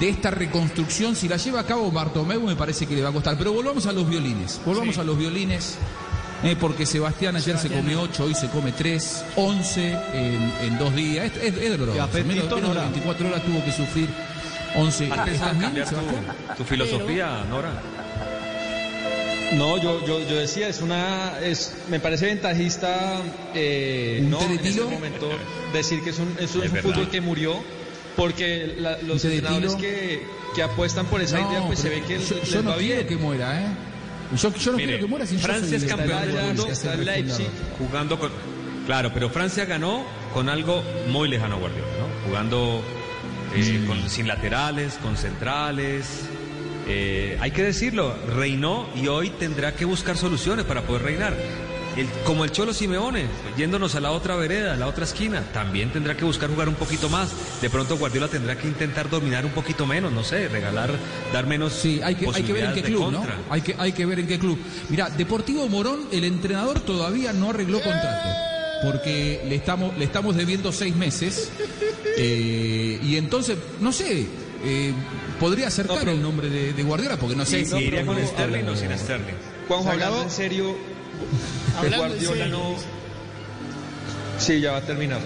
de 0.00 0.08
esta 0.08 0.30
reconstrucción. 0.30 1.14
Si 1.16 1.28
la 1.28 1.36
lleva 1.36 1.60
a 1.60 1.64
cabo 1.66 1.90
Bartomeu, 1.90 2.40
me 2.42 2.56
parece 2.56 2.86
que 2.86 2.94
le 2.94 3.02
va 3.02 3.10
a 3.10 3.12
costar. 3.12 3.36
Pero 3.38 3.52
volvamos 3.52 3.86
a 3.86 3.92
los 3.92 4.08
violines. 4.08 4.60
Volvamos 4.64 4.98
a 4.98 5.04
los 5.04 5.16
violines. 5.16 5.76
eh, 6.42 6.56
porque 6.60 6.84
Sebastián 6.84 7.36
ayer 7.36 7.56
se 7.58 7.68
comió 7.70 8.02
8, 8.02 8.24
hoy 8.24 8.34
se 8.34 8.48
come 8.48 8.72
3, 8.72 9.24
11 9.36 9.96
en, 10.14 10.52
en 10.62 10.78
dos 10.78 10.94
días. 10.94 11.26
Es, 11.36 11.54
es, 11.54 11.56
es 11.62 11.70
doloroso. 11.70 11.96
Y 11.96 12.00
apetito, 12.00 12.28
Menos, 12.28 12.44
menos 12.44 12.60
de 12.60 12.68
Nora. 12.68 12.80
24 12.82 13.28
horas 13.28 13.42
tuvo 13.44 13.64
que 13.64 13.72
sufrir 13.72 14.08
11. 14.76 15.04
¿Has 15.12 15.18
pensado 15.20 15.30
¿Estás 15.52 15.52
en 15.68 15.74
bien, 15.74 15.86
Sebastián? 15.86 16.24
tu, 16.48 16.54
tu 16.54 16.64
filosofía, 16.64 17.44
Nora? 17.48 17.70
No, 19.54 19.78
yo, 19.78 20.04
yo, 20.04 20.18
yo 20.28 20.36
decía, 20.36 20.68
es 20.68 20.80
una, 20.82 21.38
es, 21.40 21.74
me 21.88 22.00
parece 22.00 22.26
ventajista, 22.26 23.20
eh, 23.54 24.18
¿Un 24.22 24.30
no, 24.30 24.40
en 24.40 24.58
este 24.66 24.82
momento 24.82 25.30
decir 25.72 26.02
que 26.02 26.10
es 26.10 26.18
un, 26.18 26.34
es 26.40 26.54
un 26.56 26.64
Es 26.64 26.82
fútbol 26.82 27.08
que 27.08 27.20
murió, 27.20 27.54
porque 28.16 28.74
la- 28.78 28.98
los 29.02 29.24
entrenadores 29.24 29.74
que, 29.74 30.22
que 30.54 30.62
apuestan 30.62 31.06
por 31.06 31.20
esa 31.20 31.38
No, 31.40 31.50
idea, 31.50 31.66
pues 31.66 31.78
se 31.80 31.88
ve 31.88 32.02
que 32.02 32.18
yo, 32.20 32.36
les 32.36 32.50
yo 32.50 32.62
no 32.62 32.70
va 32.70 32.76
quiero 32.76 32.94
bien. 32.96 33.06
que 33.06 33.16
muera, 33.16 33.60
¿eh? 33.62 33.66
Yo, 34.36 34.54
yo 34.54 34.70
no 34.72 34.76
Mire, 34.78 34.88
quiero 34.92 35.04
que 35.06 35.10
muera 35.10 35.26
sin 35.26 35.38
Francia 35.38 35.76
es 35.76 35.84
campeón 35.84 36.22
del 36.32 36.44
mundo, 36.44 36.66
está 36.66 36.94
Leipzig. 36.96 37.46
jugando 37.78 38.18
con... 38.18 38.30
Claro, 38.86 39.10
pero 39.14 39.30
Francia 39.30 39.64
ganó 39.64 40.04
con 40.32 40.48
algo 40.48 40.82
muy 41.08 41.28
lejano 41.28 41.56
a 41.56 41.58
Guardiola, 41.58 41.86
¿no? 42.00 42.28
Jugando 42.28 42.82
eh, 43.54 43.84
con- 43.86 44.08
sin 44.10 44.26
laterales, 44.28 44.94
con 45.02 45.16
centrales. 45.16 46.22
Eh, 46.86 47.38
hay 47.40 47.50
que 47.50 47.62
decirlo, 47.62 48.14
reinó 48.36 48.88
y 48.94 49.06
hoy 49.08 49.30
tendrá 49.30 49.74
que 49.74 49.84
buscar 49.86 50.16
soluciones 50.18 50.64
para 50.66 50.82
poder 50.82 51.02
reinar. 51.02 51.34
El- 51.96 52.08
como 52.24 52.44
el 52.44 52.50
Cholo 52.50 52.72
Simeone, 52.74 53.26
yéndonos 53.56 53.94
a 53.94 54.00
la 54.00 54.10
otra 54.10 54.34
vereda, 54.36 54.74
a 54.74 54.76
la 54.76 54.86
otra 54.88 55.04
esquina, 55.04 55.42
también 55.52 55.90
tendrá 55.92 56.16
que 56.16 56.24
buscar 56.24 56.50
jugar 56.50 56.68
un 56.68 56.74
poquito 56.74 57.08
más. 57.08 57.30
De 57.62 57.70
pronto 57.70 57.96
Guardiola 57.96 58.28
tendrá 58.28 58.56
que 58.56 58.66
intentar 58.66 59.08
dominar 59.08 59.44
un 59.46 59.52
poquito 59.52 59.86
menos, 59.86 60.12
no 60.12 60.24
sé, 60.24 60.48
regalar, 60.48 60.90
dar 61.32 61.46
menos 61.46 61.72
Sí, 61.72 62.00
hay 62.02 62.14
que, 62.16 62.26
hay 62.32 62.42
que 62.42 62.52
ver 62.52 62.64
en 62.64 62.72
qué 62.74 62.82
club, 62.82 63.12
¿no? 63.12 63.24
Hay 63.50 63.60
que, 63.62 63.76
hay 63.78 63.92
que 63.92 64.06
ver 64.06 64.18
en 64.18 64.26
qué 64.26 64.38
club. 64.38 64.58
Mira, 64.88 65.08
Deportivo 65.10 65.68
Morón, 65.68 66.00
el 66.10 66.24
entrenador 66.24 66.80
todavía 66.80 67.32
no 67.32 67.50
arregló 67.50 67.80
contrato. 67.80 68.28
Porque 68.84 69.42
le 69.48 69.54
estamos, 69.54 69.96
le 69.96 70.04
estamos 70.04 70.36
debiendo 70.36 70.70
seis 70.72 70.94
meses. 70.96 71.50
eh, 72.16 72.98
y 73.02 73.16
entonces, 73.16 73.56
no 73.80 73.92
sé, 73.92 74.26
eh, 74.64 74.92
podría 75.40 75.68
acercar 75.68 75.96
No, 75.96 76.00
pero- 76.00 76.12
el 76.12 76.22
nombre 76.22 76.48
de, 76.48 76.72
de 76.72 76.82
Guardiola, 76.82 77.16
porque 77.16 77.36
no 77.36 77.44
sé 77.46 77.60
¿Y 77.60 77.66
si. 77.66 77.76
iría 77.76 78.04
con 78.04 78.16
Sterling 78.24 78.64
o 78.68 78.76
sin 78.76 78.96
Sterling? 78.98 79.34
Acabó. 79.66 79.88
hablando 79.90 80.22
en 80.22 80.30
serio, 80.30 80.76
en 81.82 81.96
Guardiola 81.96 82.46
no... 82.48 82.74
Sí, 84.38 84.60
ya 84.60 84.72
va 84.72 84.78
a 84.78 84.82
terminar. 84.82 85.20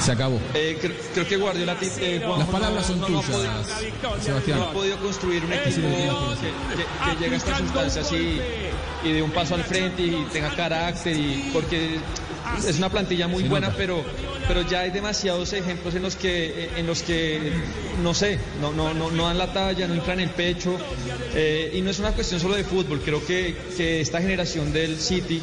Se 0.00 0.12
acabó. 0.12 0.40
Eh, 0.54 0.78
cre- 0.80 0.94
creo 1.12 1.28
que 1.28 1.36
Guardiola... 1.36 1.76
eh, 1.82 2.22
Las 2.38 2.48
palabras 2.48 2.86
son 2.86 3.00
no- 3.00 3.08
no 3.08 3.18
ha 3.20 3.22
tuyas, 3.22 3.36
podido- 3.66 4.20
Sebastián. 4.22 4.58
no 4.58 4.64
ha 4.64 4.72
podido 4.72 4.96
construir 4.98 5.44
un 5.44 5.52
equipo 5.52 5.88
que, 5.88 6.76
que- 6.76 7.10
que 7.16 7.20
llegue 7.20 7.34
a 7.34 7.38
estas 7.38 7.60
instancias 7.60 8.12
y, 8.12 8.40
y 9.04 9.12
de 9.12 9.22
un 9.22 9.30
paso 9.30 9.56
al 9.56 9.64
frente 9.64 10.02
y 10.02 10.26
tenga 10.32 10.54
carácter 10.56 11.14
y 11.16 11.50
porque 11.52 11.98
es 12.66 12.78
una 12.78 12.88
plantilla 12.90 13.28
muy 13.28 13.42
Se 13.44 13.48
buena 13.48 13.74
pero 13.76 14.04
pero 14.48 14.62
ya 14.62 14.80
hay 14.80 14.90
demasiados 14.90 15.52
ejemplos 15.52 15.94
en 15.94 16.02
los 16.02 16.16
que 16.16 16.70
en 16.76 16.86
los 16.86 17.02
que 17.02 17.52
no 18.02 18.14
sé 18.14 18.38
no 18.60 18.72
no 18.72 18.92
no, 18.94 19.10
no 19.10 19.26
dan 19.26 19.38
la 19.38 19.52
talla 19.52 19.86
no 19.86 19.94
inflan 19.94 20.20
el 20.20 20.30
pecho 20.30 20.76
eh, 21.34 21.70
y 21.74 21.80
no 21.82 21.90
es 21.90 21.98
una 21.98 22.12
cuestión 22.12 22.40
solo 22.40 22.54
de 22.56 22.64
fútbol 22.64 23.00
creo 23.04 23.24
que, 23.24 23.56
que 23.76 24.00
esta 24.00 24.20
generación 24.20 24.72
del 24.72 24.98
City 24.98 25.42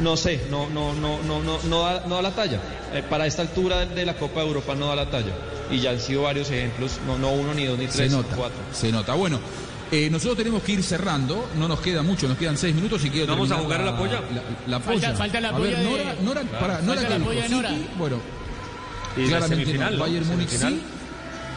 no 0.00 0.16
sé 0.16 0.40
no 0.50 0.68
no 0.70 0.92
no 0.94 1.22
no 1.22 1.42
no 1.42 1.58
no 1.64 1.80
da, 1.82 2.04
no 2.06 2.14
da 2.16 2.22
la 2.22 2.30
talla 2.34 2.60
Eh, 2.94 3.02
para 3.10 3.26
esta 3.26 3.42
altura 3.42 3.86
de 3.86 4.04
la 4.06 4.14
Copa 4.14 4.40
de 4.40 4.46
Europa 4.46 4.74
no 4.76 4.86
da 4.86 4.94
la 4.94 5.10
talla 5.10 5.32
y 5.70 5.80
ya 5.80 5.90
han 5.90 5.98
sido 6.00 6.22
varios 6.22 6.48
ejemplos 6.50 6.92
no 7.06 7.18
no 7.18 7.32
uno 7.32 7.52
ni 7.54 7.64
dos 7.66 7.76
ni 7.78 7.86
Se 7.88 7.92
tres 7.96 8.10
ni 8.12 8.16
nota. 8.18 8.36
cuatro 8.36 8.58
Se 8.72 8.92
nota. 8.92 9.14
Bueno. 9.14 9.40
Eh, 9.96 10.08
nosotros 10.10 10.36
tenemos 10.38 10.62
que 10.62 10.72
ir 10.72 10.82
cerrando, 10.82 11.50
no 11.58 11.68
nos 11.68 11.80
queda 11.80 12.02
mucho, 12.02 12.26
nos 12.26 12.36
quedan 12.38 12.56
seis 12.56 12.74
minutos 12.74 13.04
y 13.04 13.10
quiero 13.10 13.32
¿Vamos 13.34 13.50
a 13.50 13.56
jugar 13.56 13.80
a 13.80 13.84
la 13.84 13.96
polla? 13.96 14.20
La, 14.66 14.78
la 14.78 14.78
polla. 14.80 15.14
falta 15.14 15.40
la 15.40 15.48
a 15.50 15.52
polla 15.52 15.70
ver, 15.70 15.78
de- 15.78 15.84
Nora, 15.84 16.14
Nora, 16.22 16.40
Claro. 16.42 16.58
para, 16.66 16.82
Nora 16.82 17.00
la 17.02 17.08
dijo 17.16 17.24
polla 17.26 17.42
de 17.42 17.48
City, 17.48 17.54
Nora. 17.56 17.70
bueno, 17.98 18.16
Y 19.16 19.20
la 19.22 19.26
claramente 19.28 19.74
no. 19.74 19.90
¿no? 19.90 19.98
Bayern 19.98 20.26
Múnich 20.28 20.48
sí. 20.48 20.80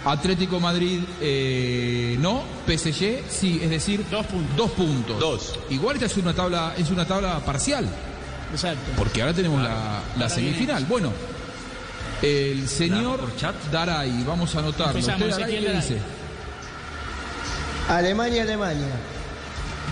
Atlético 0.06 0.60
Madrid 0.60 1.00
eh, 1.22 2.16
no, 2.20 2.44
PSG 2.68 3.24
sí, 3.30 3.60
es 3.62 3.70
decir, 3.70 4.06
dos 4.12 4.26
puntos. 4.28 4.56
Dos 4.56 4.72
puntos. 4.72 5.20
Dos. 5.20 5.60
Igual 5.70 5.96
esta 5.96 6.06
es 6.06 6.18
una 6.18 6.34
tabla, 6.34 6.74
es 6.78 6.90
una 6.92 7.06
tabla 7.06 7.40
parcial, 7.44 7.86
Exacto. 8.52 8.92
porque 8.96 9.22
ahora 9.22 9.34
tenemos 9.34 9.62
la, 9.62 10.02
la 10.18 10.30
semifinal. 10.30 10.86
Bueno, 10.86 11.12
el 12.22 12.68
señor. 12.70 13.20
Daray, 13.72 14.24
vamos 14.26 14.56
a 14.56 14.60
anotarlo. 14.60 14.92
Empezamos, 15.00 15.22
¿Usted, 15.28 15.40
Daray, 15.42 15.56
qué 15.60 15.66
Daray. 15.66 15.82
dice? 15.82 15.98
Alemania, 17.90 18.44
Alemania. 18.44 19.00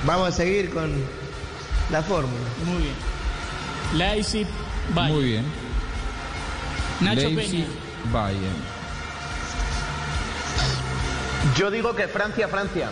Vamos 0.06 0.30
a 0.30 0.32
seguir 0.32 0.70
con 0.70 0.92
la 1.92 2.02
fórmula. 2.02 2.44
Muy 2.66 2.84
bien. 2.84 2.96
Leipzig, 3.96 4.48
Bayern. 4.94 5.16
Muy 5.16 5.24
bien. 5.24 5.46
Nacho 7.00 7.30
Leipzig, 7.30 7.66
Peña. 7.66 8.12
Bayern. 8.12 8.76
Yo 11.58 11.72
digo 11.72 11.96
que 11.96 12.08
Francia, 12.08 12.48
Francia. 12.48 12.90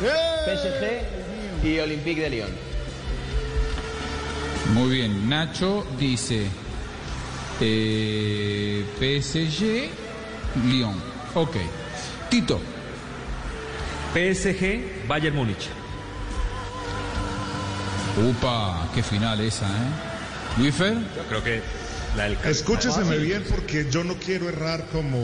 PSG 0.00 1.66
y 1.66 1.78
Olympique 1.78 2.22
de 2.22 2.30
Lyon. 2.30 2.48
Muy 4.72 4.90
bien. 4.90 5.28
Nacho 5.28 5.86
dice 5.98 6.46
eh, 7.60 8.84
PSG, 8.98 9.90
Lyon. 10.66 10.94
Ok. 11.34 11.56
Tito. 12.30 12.60
PSG, 14.14 15.06
Bayern 15.06 15.36
Múnich. 15.36 15.68
Upa, 18.28 18.88
qué 18.94 19.02
final 19.02 19.40
esa, 19.40 19.66
¿eh? 19.66 20.58
Luifer. 20.58 20.94
Yo 20.94 21.22
creo 21.28 21.44
que 21.44 21.62
la 22.16 22.24
del 22.24 22.36
Escúcheseme 22.44 23.18
bien 23.18 23.44
porque 23.48 23.86
yo 23.88 24.02
no 24.02 24.14
quiero 24.16 24.48
errar 24.48 24.86
como 24.90 25.16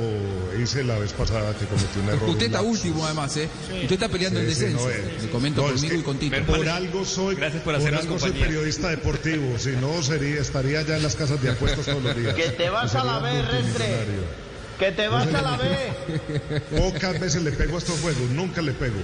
hice 0.62 0.84
la 0.84 0.96
vez 1.00 1.12
pasada 1.12 1.52
que 1.54 1.66
cometí 1.66 1.98
un 1.98 2.08
error. 2.10 2.28
Usted 2.30 2.46
está 2.46 2.62
lapsus. 2.62 2.76
último 2.84 3.04
además, 3.04 3.36
¿eh? 3.38 3.48
Usted 3.82 3.92
está 3.92 4.08
peleando 4.08 4.38
el 4.38 4.46
Sí, 4.48 4.54
sí, 4.54 4.60
descenso. 4.60 4.84
no, 4.84 4.90
eh. 4.92 5.16
Le 5.20 5.30
comento 5.30 5.62
No, 5.62 5.66
es 5.68 5.72
conmigo 5.74 5.94
que 5.94 5.98
y 5.98 6.02
con 6.04 6.18
Tito. 6.18 6.42
Por 6.44 6.68
algo 6.68 7.04
soy, 7.04 7.34
Gracias 7.34 7.62
por 7.64 7.76
por 7.80 7.94
algo 7.94 8.18
soy 8.20 8.30
periodista 8.32 8.88
deportivo, 8.90 9.58
si 9.58 9.70
no 9.70 10.00
sería, 10.02 10.40
estaría 10.40 10.82
ya 10.82 10.96
en 10.96 11.02
las 11.02 11.16
casas 11.16 11.42
de 11.42 11.50
apuestas 11.50 11.86
todos 11.86 12.02
los 12.04 12.16
días. 12.16 12.34
Que 12.34 12.50
te 12.50 12.70
vas 12.70 12.94
a 12.94 13.02
la 13.04 13.18
Restre. 13.18 13.42
multimillonario. 13.52 14.45
Que 14.78 14.92
te 14.92 15.08
vas 15.08 15.26
a 15.32 15.42
la 15.42 15.56
B. 15.56 16.60
Pocas 16.76 17.18
veces 17.18 17.42
le 17.42 17.52
pego 17.52 17.76
a 17.76 17.78
estos 17.78 17.98
juegos, 18.00 18.28
nunca 18.30 18.60
le 18.62 18.72
pego. 18.72 18.96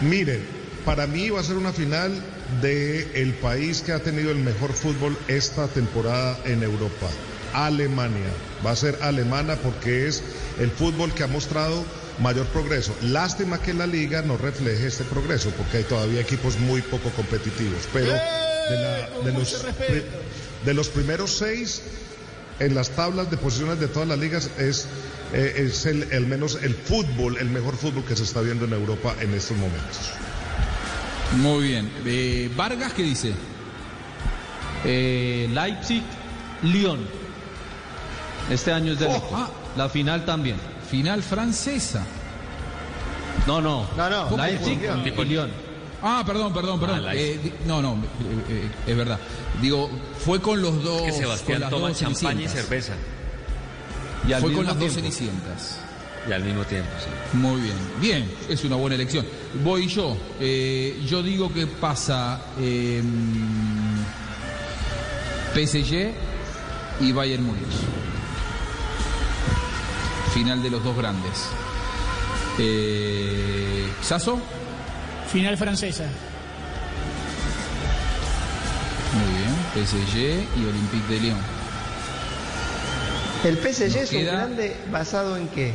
Miren, 0.00 0.44
para 0.84 1.06
mí 1.06 1.30
va 1.30 1.40
a 1.40 1.44
ser 1.44 1.56
una 1.56 1.72
final 1.72 2.12
de 2.62 3.22
el 3.22 3.34
país 3.34 3.82
que 3.82 3.92
ha 3.92 4.00
tenido 4.00 4.30
el 4.30 4.38
mejor 4.38 4.72
fútbol 4.72 5.16
esta 5.28 5.68
temporada 5.68 6.38
en 6.46 6.62
Europa, 6.62 7.08
Alemania. 7.52 8.30
Va 8.64 8.70
a 8.70 8.76
ser 8.76 8.98
alemana 9.02 9.56
porque 9.56 10.06
es 10.08 10.22
el 10.58 10.70
fútbol 10.70 11.12
que 11.12 11.22
ha 11.22 11.26
mostrado 11.26 11.84
mayor 12.20 12.46
progreso. 12.46 12.94
Lástima 13.02 13.60
que 13.60 13.74
la 13.74 13.86
liga 13.86 14.22
no 14.22 14.36
refleje 14.38 14.86
este 14.86 15.04
progreso 15.04 15.50
porque 15.50 15.78
hay 15.78 15.84
todavía 15.84 16.20
equipos 16.20 16.58
muy 16.58 16.80
poco 16.82 17.10
competitivos, 17.10 17.82
pero 17.92 18.06
de, 18.12 18.76
la- 18.78 19.10
de 19.24 19.32
los, 19.32 19.52
pri- 19.54 20.04
de 20.64 20.74
los 20.74 20.88
primeros 20.88 21.36
seis 21.36 21.82
en 22.58 22.74
las 22.74 22.90
tablas 22.90 23.30
de 23.30 23.36
posiciones 23.36 23.80
de 23.80 23.88
todas 23.88 24.08
las 24.08 24.18
ligas 24.18 24.50
es, 24.58 24.86
eh, 25.32 25.54
es 25.66 25.86
el, 25.86 26.04
el 26.12 26.26
menos 26.26 26.58
el 26.62 26.74
fútbol, 26.74 27.36
el 27.38 27.50
mejor 27.50 27.76
fútbol 27.76 28.04
que 28.04 28.16
se 28.16 28.22
está 28.22 28.40
viendo 28.40 28.64
en 28.64 28.72
Europa 28.72 29.14
en 29.20 29.34
estos 29.34 29.56
momentos. 29.56 30.10
Muy 31.38 31.68
bien. 31.68 31.90
Eh, 32.04 32.50
Vargas, 32.56 32.92
¿qué 32.92 33.02
dice? 33.02 33.34
Eh, 34.84 35.48
Leipzig, 35.52 36.02
Lyon. 36.62 37.00
Este 38.50 38.72
año 38.72 38.92
es 38.92 38.98
de 38.98 39.06
Oh, 39.06 39.30
ah. 39.32 39.50
La 39.76 39.88
final 39.88 40.24
también. 40.24 40.56
Final 40.90 41.22
francesa. 41.22 42.04
No, 43.46 43.60
no. 43.60 43.88
No, 43.96 44.10
no. 44.10 44.36
Leipzig 44.36 44.78
y 45.04 45.24
Lyon. 45.24 45.50
Ah, 46.06 46.22
perdón, 46.26 46.52
perdón, 46.52 46.78
perdón. 46.78 47.02
Ah. 47.06 47.14
Eh, 47.14 47.40
no, 47.66 47.80
no, 47.80 47.94
eh, 47.94 48.44
eh, 48.50 48.70
es 48.86 48.96
verdad. 48.96 49.18
Digo, 49.62 49.90
fue 50.22 50.38
con 50.40 50.60
los 50.60 50.82
dos. 50.82 51.00
que 51.00 51.10
con 51.10 51.18
Sebastián 51.18 51.70
toma 51.70 51.94
champaña 51.94 52.42
y 52.42 52.48
cerveza. 52.48 52.92
Y 54.28 54.32
al 54.34 54.42
Fue 54.42 54.52
con 54.52 54.66
las 54.66 54.78
dos 54.78 54.92
cenicientas. 54.92 55.78
Y 56.28 56.32
al 56.32 56.42
mismo 56.42 56.64
tiempo, 56.64 56.90
sí. 56.98 57.36
Muy 57.36 57.60
bien, 57.60 57.76
bien, 58.00 58.30
es 58.48 58.64
una 58.64 58.76
buena 58.76 58.96
elección. 58.96 59.26
Voy 59.62 59.86
yo. 59.86 60.16
Eh, 60.40 61.02
yo 61.06 61.22
digo 61.22 61.52
que 61.52 61.66
pasa 61.66 62.40
eh, 62.58 63.02
PSG 65.54 66.12
y 67.00 67.12
Bayern 67.12 67.44
Múnich. 67.44 67.64
Final 70.32 70.62
de 70.62 70.70
los 70.70 70.82
dos 70.82 70.96
grandes. 70.96 71.48
Eh, 72.58 73.86
¿Sasso? 74.02 74.40
Final 75.34 75.56
francesa. 75.58 76.04
Muy 79.12 79.38
bien. 79.38 79.84
PSG 79.86 80.16
y 80.60 80.64
Olympique 80.64 81.12
de 81.12 81.20
Lyon. 81.20 81.38
El 83.44 83.56
PSG 83.58 83.84
Nos 83.86 83.96
es 83.96 84.12
un 84.12 84.24
grande 84.24 84.76
basado 84.92 85.36
en 85.36 85.48
qué? 85.48 85.68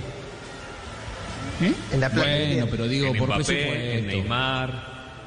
¿Eh? 1.61 1.73
En 1.91 1.99
la. 1.99 2.07
Bueno, 2.09 2.67
pero 2.71 2.87
digo, 2.87 3.07
en 3.07 3.17
por 3.17 3.27
Mbappé, 3.27 3.43
presupuesto. 3.43 3.83
en 3.97 4.07
Neymar, 4.07 4.83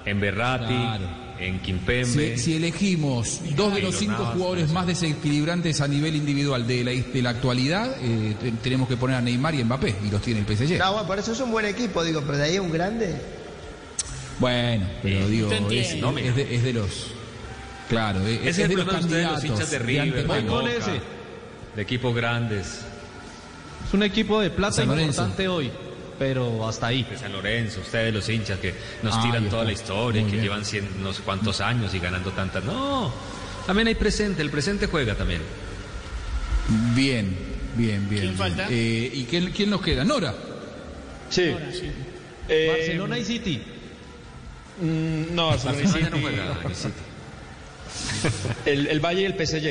en 0.07 0.21
Berratti, 0.21 0.67
Claro. 0.75 1.05
en 1.39 1.61
Kimpembe. 1.61 2.37
Si, 2.39 2.43
si 2.43 2.57
elegimos 2.57 3.41
dos 3.55 3.75
de 3.75 3.83
los 3.83 3.95
cinco 3.97 4.13
Navas, 4.23 4.33
jugadores 4.35 4.71
más 4.73 4.87
desequilibrantes 4.87 5.83
a 5.83 5.89
nivel 5.89 6.17
individual 6.17 6.67
de 6.67 6.83
la, 6.85 6.91
de 6.93 7.23
la 7.23 7.31
actualidad, 7.31 7.95
eh, 8.01 8.35
te- 8.41 8.51
tenemos 8.53 8.89
que 8.89 8.97
poner 8.97 9.17
a 9.17 9.21
Neymar 9.21 9.55
y 9.55 9.63
Mbappé, 9.63 9.95
y 10.07 10.11
los 10.11 10.23
tiene 10.23 10.41
el 10.41 10.47
PSG. 10.47 10.79
No, 10.79 10.93
bueno, 10.95 11.07
por 11.07 11.19
eso 11.19 11.33
es 11.33 11.41
un 11.41 11.51
buen 11.53 11.67
equipo, 11.67 12.03
digo, 12.03 12.23
pero 12.23 12.39
de 12.39 12.45
ahí 12.45 12.57
a 12.57 12.63
un 12.63 12.73
grande. 12.73 13.15
Bueno, 14.39 14.87
pero 15.03 15.29
digo, 15.29 15.53
es. 15.71 15.97
No, 15.97 16.17
es 16.19 16.35
de, 16.37 16.55
es 16.55 16.63
de 16.65 16.73
los. 16.73 17.09
Claro, 17.89 18.27
es, 18.27 18.39
Ese 18.41 18.49
es 18.49 18.59
es 18.59 18.65
el 18.65 18.69
de 18.71 18.75
los 18.77 18.85
problema 18.85 19.07
de 19.09 19.23
los 19.23 19.31
candidatos. 19.33 19.45
hinchas 19.45 19.71
de 19.71 19.79
River, 19.79 20.27
de, 20.27 20.41
Boca, 20.49 20.71
de 21.77 21.83
equipos 21.83 22.15
grandes, 22.15 22.81
Es 23.87 23.95
un 23.95 24.03
equipo 24.03 24.41
de 24.41 24.51
plata 24.51 24.83
importante 24.83 25.47
hoy, 25.49 25.71
pero 26.19 26.67
hasta 26.67 26.87
ahí. 26.87 27.03
de 27.05 27.19
San 27.19 27.33
Lorenzo, 27.33 27.81
ustedes 27.81 28.13
los 28.15 28.29
hinchas 28.29 28.59
que 28.59 28.75
nos 29.03 29.15
Ahí 29.17 29.23
tiran 29.25 29.49
toda 29.51 29.65
la 29.65 29.73
historia, 29.73 30.23
que 30.25 30.31
bien. 30.31 30.43
llevan 30.43 30.65
cien, 30.65 30.89
no 31.03 31.13
sé 31.13 31.23
cuántos 31.23 31.61
años 31.61 31.93
y 31.95 31.99
ganando 31.99 32.31
tantas. 32.31 32.65
No, 32.65 33.13
también 33.67 33.89
hay 33.89 33.95
presente, 33.95 34.41
el 34.43 34.51
presente 34.51 34.87
juega 34.87 35.15
también. 35.15 35.43
Bien, 36.95 37.37
bien, 37.77 38.09
bien. 38.09 38.09
¿Quién 38.09 38.21
bien. 38.23 38.35
falta? 38.37 38.67
Eh, 38.71 39.11
¿Y 39.13 39.25
quién, 39.25 39.51
quién 39.51 39.69
nos 39.71 39.83
queda? 39.83 40.05
Nora. 40.05 40.35
Sí. 41.29 41.49
Ahora 41.51 41.73
sí. 41.73 41.91
Eh, 42.49 42.69
Barcelona 42.75 43.19
y 43.19 43.25
City. 43.25 43.63
Mm, 44.81 45.35
no, 45.35 45.49
Barcelona 45.49 45.79
y 45.81 45.83
Barcelona 45.85 46.05
ya 46.05 46.11
no 46.11 46.17
City. 46.17 46.23
juega 46.23 46.61
el 46.69 46.75
City. 46.75 46.93
El, 48.91 49.01
Valle 49.01 49.21
y 49.23 49.25
el 49.25 49.35
PSG. 49.47 49.67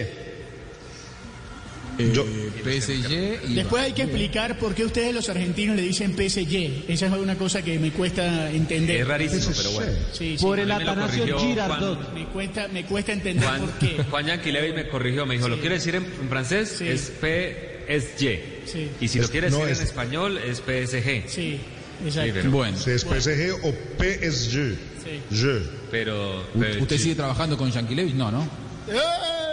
Eh, 1.97 2.12
Yo- 2.14 2.26
PSG 2.64 3.49
y. 3.49 3.54
Después 3.56 3.84
hay 3.84 3.93
que 3.93 4.04
explicar 4.04 4.58
por 4.58 4.74
qué 4.74 4.86
ustedes 4.86 5.14
los 5.14 5.28
argentinos 5.30 5.76
le 5.76 5.82
dicen 5.84 6.14
PSG. 6.16 6.86
Esa 6.89 7.08
es 7.08 7.12
una 7.14 7.36
cosa 7.36 7.62
que 7.62 7.78
me 7.80 7.91
cuesta 7.91 8.49
entender. 8.52 9.02
Es 9.02 9.08
rarísimo, 9.08 9.54
pero 9.56 9.72
bueno. 9.72 9.91
Sí, 10.14 10.38
sí. 10.38 10.43
Por 10.43 10.60
el 10.60 10.72
Atanasio 10.72 11.38
Girardot. 11.39 12.14
Me 12.14 12.26
cuesta, 12.28 12.68
me 12.70 12.86
cuesta 12.86 13.12
entender 13.14 13.45
Juan, 13.47 13.62
por 13.62 13.72
qué. 13.80 14.04
Juan 14.10 14.26
Yanquilevi 14.28 14.74
me 14.74 14.88
corrigió, 14.88 15.26
me 15.26 15.36
dijo, 15.36 15.49
¿lo 15.49 15.60
quiere 15.60 15.76
decir 15.76 15.95
en, 15.95 16.06
en 16.06 16.30
francés? 16.30 16.76
Sí. 16.80 16.88
Es 16.88 17.12
PSG. 17.20 18.39
Sí. 18.66 18.89
Y 19.02 19.08
si 19.08 19.20
lo 19.20 19.28
quiere 19.28 19.49
no, 19.49 19.58
decir 19.58 19.72
es- 19.74 19.80
en 19.80 19.86
español, 19.86 20.38
es 20.38 20.60
PSG. 20.62 21.24
Sí, 21.28 21.60
Sí, 22.02 22.08
exacto. 22.08 22.32
pero, 22.36 22.52
Bueno, 22.52 22.78
es 22.78 23.04
PSG 23.04 23.54
o 23.64 23.74
PSG. 23.99 24.76
Sí. 25.04 25.22
Je. 25.36 25.62
pero, 25.89 26.43
¿usted 26.80 26.97
sigue 26.97 27.16
trabajando 27.16 27.58
con 27.58 27.72
Yankelevich? 27.72 28.14
No, 28.16 28.32
¿no? 28.32 28.47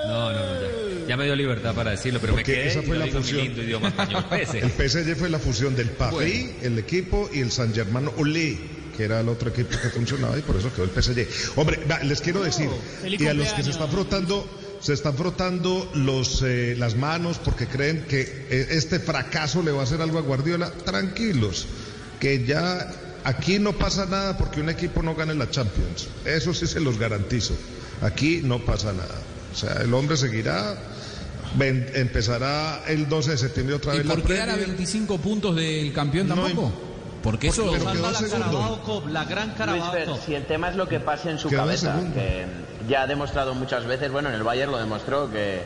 No, 0.07 0.33
no, 0.33 0.33
no, 0.33 0.61
ya, 0.61 1.07
ya 1.09 1.17
me 1.17 1.25
dio 1.25 1.37
libertad 1.37 1.75
para 1.75 1.91
decirlo, 1.91 2.19
pero 2.21 2.33
Porque 2.35 2.53
me 2.53 2.57
quedé 2.57 2.69
esa 2.69 2.81
y 2.81 2.87
fue 2.87 2.95
lo 2.97 3.01
la 3.01 3.05
digo 3.07 3.19
en 3.19 3.25
mi 3.25 3.29
función. 3.31 3.47
lindo 3.47 3.63
idioma 3.63 3.89
español. 3.89 4.25
El 4.31 4.71
PSG. 4.89 5.17
Fue 5.17 5.29
la 5.29 5.39
fusión 5.39 5.77
del 5.77 5.91
Paris, 5.91 6.51
el 6.63 6.79
equipo, 6.79 7.29
y 7.33 7.41
el 7.41 7.51
San 7.51 7.75
Germano 7.75 8.13
Olé, 8.17 8.59
que 8.97 9.05
era 9.05 9.21
el 9.21 9.29
otro 9.29 9.51
equipo 9.51 9.71
que 9.81 9.91
funcionaba 9.91 10.39
y 10.39 10.43
por 10.43 10.57
eso 10.57 10.73
quedó 10.73 10.85
el 10.85 10.91
PSG. 10.91 11.27
Hombre, 11.57 11.81
va, 11.91 11.99
les 12.01 12.21
quiero 12.21 12.43
decir, 12.43 12.69
y 13.05 13.27
a 13.27 13.35
los 13.35 13.53
que 13.53 13.63
se 13.63 13.71
están 13.71 13.91
frotando, 13.91 14.49
se 14.81 14.93
están 14.95 15.15
frotando 15.15 15.91
los, 15.95 16.43
eh, 16.43 16.75
las 16.79 16.97
manos 16.97 17.39
porque 17.39 17.67
creen 17.67 18.05
que 18.09 18.23
eh, 18.51 18.67
este 18.71 18.99
fracaso 18.99 19.63
le 19.63 19.73
va 19.73 19.81
a 19.81 19.85
hacer 19.85 20.01
algo 20.01 20.19
a 20.19 20.23
Guardiola, 20.23 20.71
tranquilos, 20.71 21.67
que 22.19 22.45
ya 22.45 22.91
aquí 23.25 23.59
no 23.59 23.73
pasa 23.73 24.07
nada 24.07 24.37
porque 24.39 24.61
un 24.61 24.69
equipo 24.71 25.03
no 25.03 25.15
gane 25.15 25.35
la 25.35 25.51
Champions. 25.51 26.09
Eso 26.25 26.53
sí 26.55 26.67
se 26.67 26.81
los 26.81 26.99
garantizo. 26.99 27.55
Aquí 28.03 28.41
no 28.45 28.59
pasa 28.61 28.93
nada. 28.93 29.15
O 29.53 29.57
sea, 29.57 29.75
el 29.83 29.93
hombre 29.95 30.17
seguirá. 30.17 30.77
ven- 31.57 31.91
empezará 31.95 32.83
el 32.89 33.09
12 33.09 33.31
de 33.33 33.39
septiembre 33.39 33.75
otra 33.77 33.95
¿Y 33.95 33.99
vez 33.99 34.07
la 34.07 34.15
por 34.15 34.23
quedar 34.25 34.51
a 34.51 34.53
Premier. 34.55 34.69
25 34.77 35.17
puntos 35.19 35.57
del 35.57 35.93
campeón 35.95 36.29
No 36.29 36.35
tampoco? 36.35 36.73
Porque 37.23 37.49
eso. 37.49 37.71
pero 37.73 37.85
Salva 37.85 37.93
quedó 37.95 38.11
la 38.11 38.19
segundo. 38.19 38.45
Carabao 38.59 38.81
Cup, 38.83 39.09
la 39.09 39.25
gran 39.25 39.55
Luis 39.67 39.83
Fer, 39.91 40.05
Cup. 40.09 40.19
si 40.25 40.35
el 40.35 40.45
tema 40.45 40.69
es 40.69 40.77
lo 40.77 40.87
que 40.87 41.01
pase 41.01 41.31
en 41.31 41.39
su 41.39 41.49
Quedó 41.49 41.61
cabeza, 41.61 41.93
segundo. 41.95 42.15
que 42.15 42.47
ya 42.89 43.03
ha 43.03 43.07
demostrado 43.07 43.55
muchas 43.55 43.87
veces, 43.87 44.13
bueno, 44.13 44.29
en 44.29 44.35
el 44.35 44.43
Bayern 44.43 44.71
lo 44.71 44.79
demostró 44.79 45.31
que, 45.31 45.63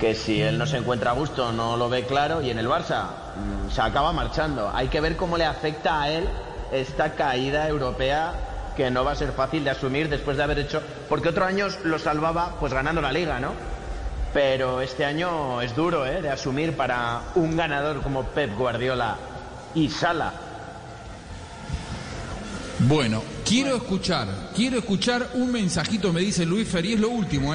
que 0.00 0.14
si 0.14 0.40
él 0.40 0.56
no 0.56 0.66
se 0.66 0.76
encuentra 0.78 1.10
a 1.10 1.14
gusto 1.14 1.52
no 1.52 1.76
lo 1.76 1.88
ve 1.90 2.04
claro 2.06 2.40
y 2.40 2.50
en 2.50 2.58
el 2.58 2.68
Barça 2.68 3.06
mm, 3.36 3.70
se 3.74 3.80
acaba 3.82 4.12
marchando. 4.12 4.70
Hay 4.72 4.86
que 4.88 5.00
ver 5.00 5.16
cómo 5.16 5.36
le 5.36 5.44
afecta 5.44 6.00
a 6.00 6.10
él 6.12 6.24
esta 6.72 7.12
caída 7.14 7.68
europea 7.68 8.34
que 8.76 8.90
no 8.90 9.04
va 9.04 9.12
a 9.12 9.16
ser 9.16 9.32
fácil 9.32 9.64
de 9.64 9.70
asumir 9.70 10.08
después 10.08 10.36
de 10.36 10.42
haber 10.42 10.58
hecho, 10.58 10.82
porque 11.08 11.28
otros 11.28 11.46
años 11.46 11.78
lo 11.84 11.98
salvaba 11.98 12.56
pues 12.58 12.72
ganando 12.72 13.00
la 13.00 13.12
liga, 13.12 13.38
¿no? 13.38 13.52
Pero 14.32 14.80
este 14.80 15.04
año 15.04 15.60
es 15.60 15.76
duro, 15.76 16.06
¿eh? 16.06 16.22
De 16.22 16.30
asumir 16.30 16.74
para 16.74 17.20
un 17.34 17.54
ganador 17.54 18.00
como 18.00 18.24
Pep 18.24 18.56
Guardiola 18.56 19.16
y 19.74 19.90
Sala. 19.90 20.32
Bueno, 22.88 23.22
quiero 23.44 23.76
escuchar, 23.76 24.26
quiero 24.56 24.78
escuchar 24.78 25.28
un 25.34 25.52
mensajito, 25.52 26.12
me 26.12 26.20
dice 26.20 26.44
Luis 26.46 26.66
Ferri, 26.66 26.94
es 26.94 27.00
lo 27.00 27.10
último. 27.10 27.48
¿eh? 27.48 27.50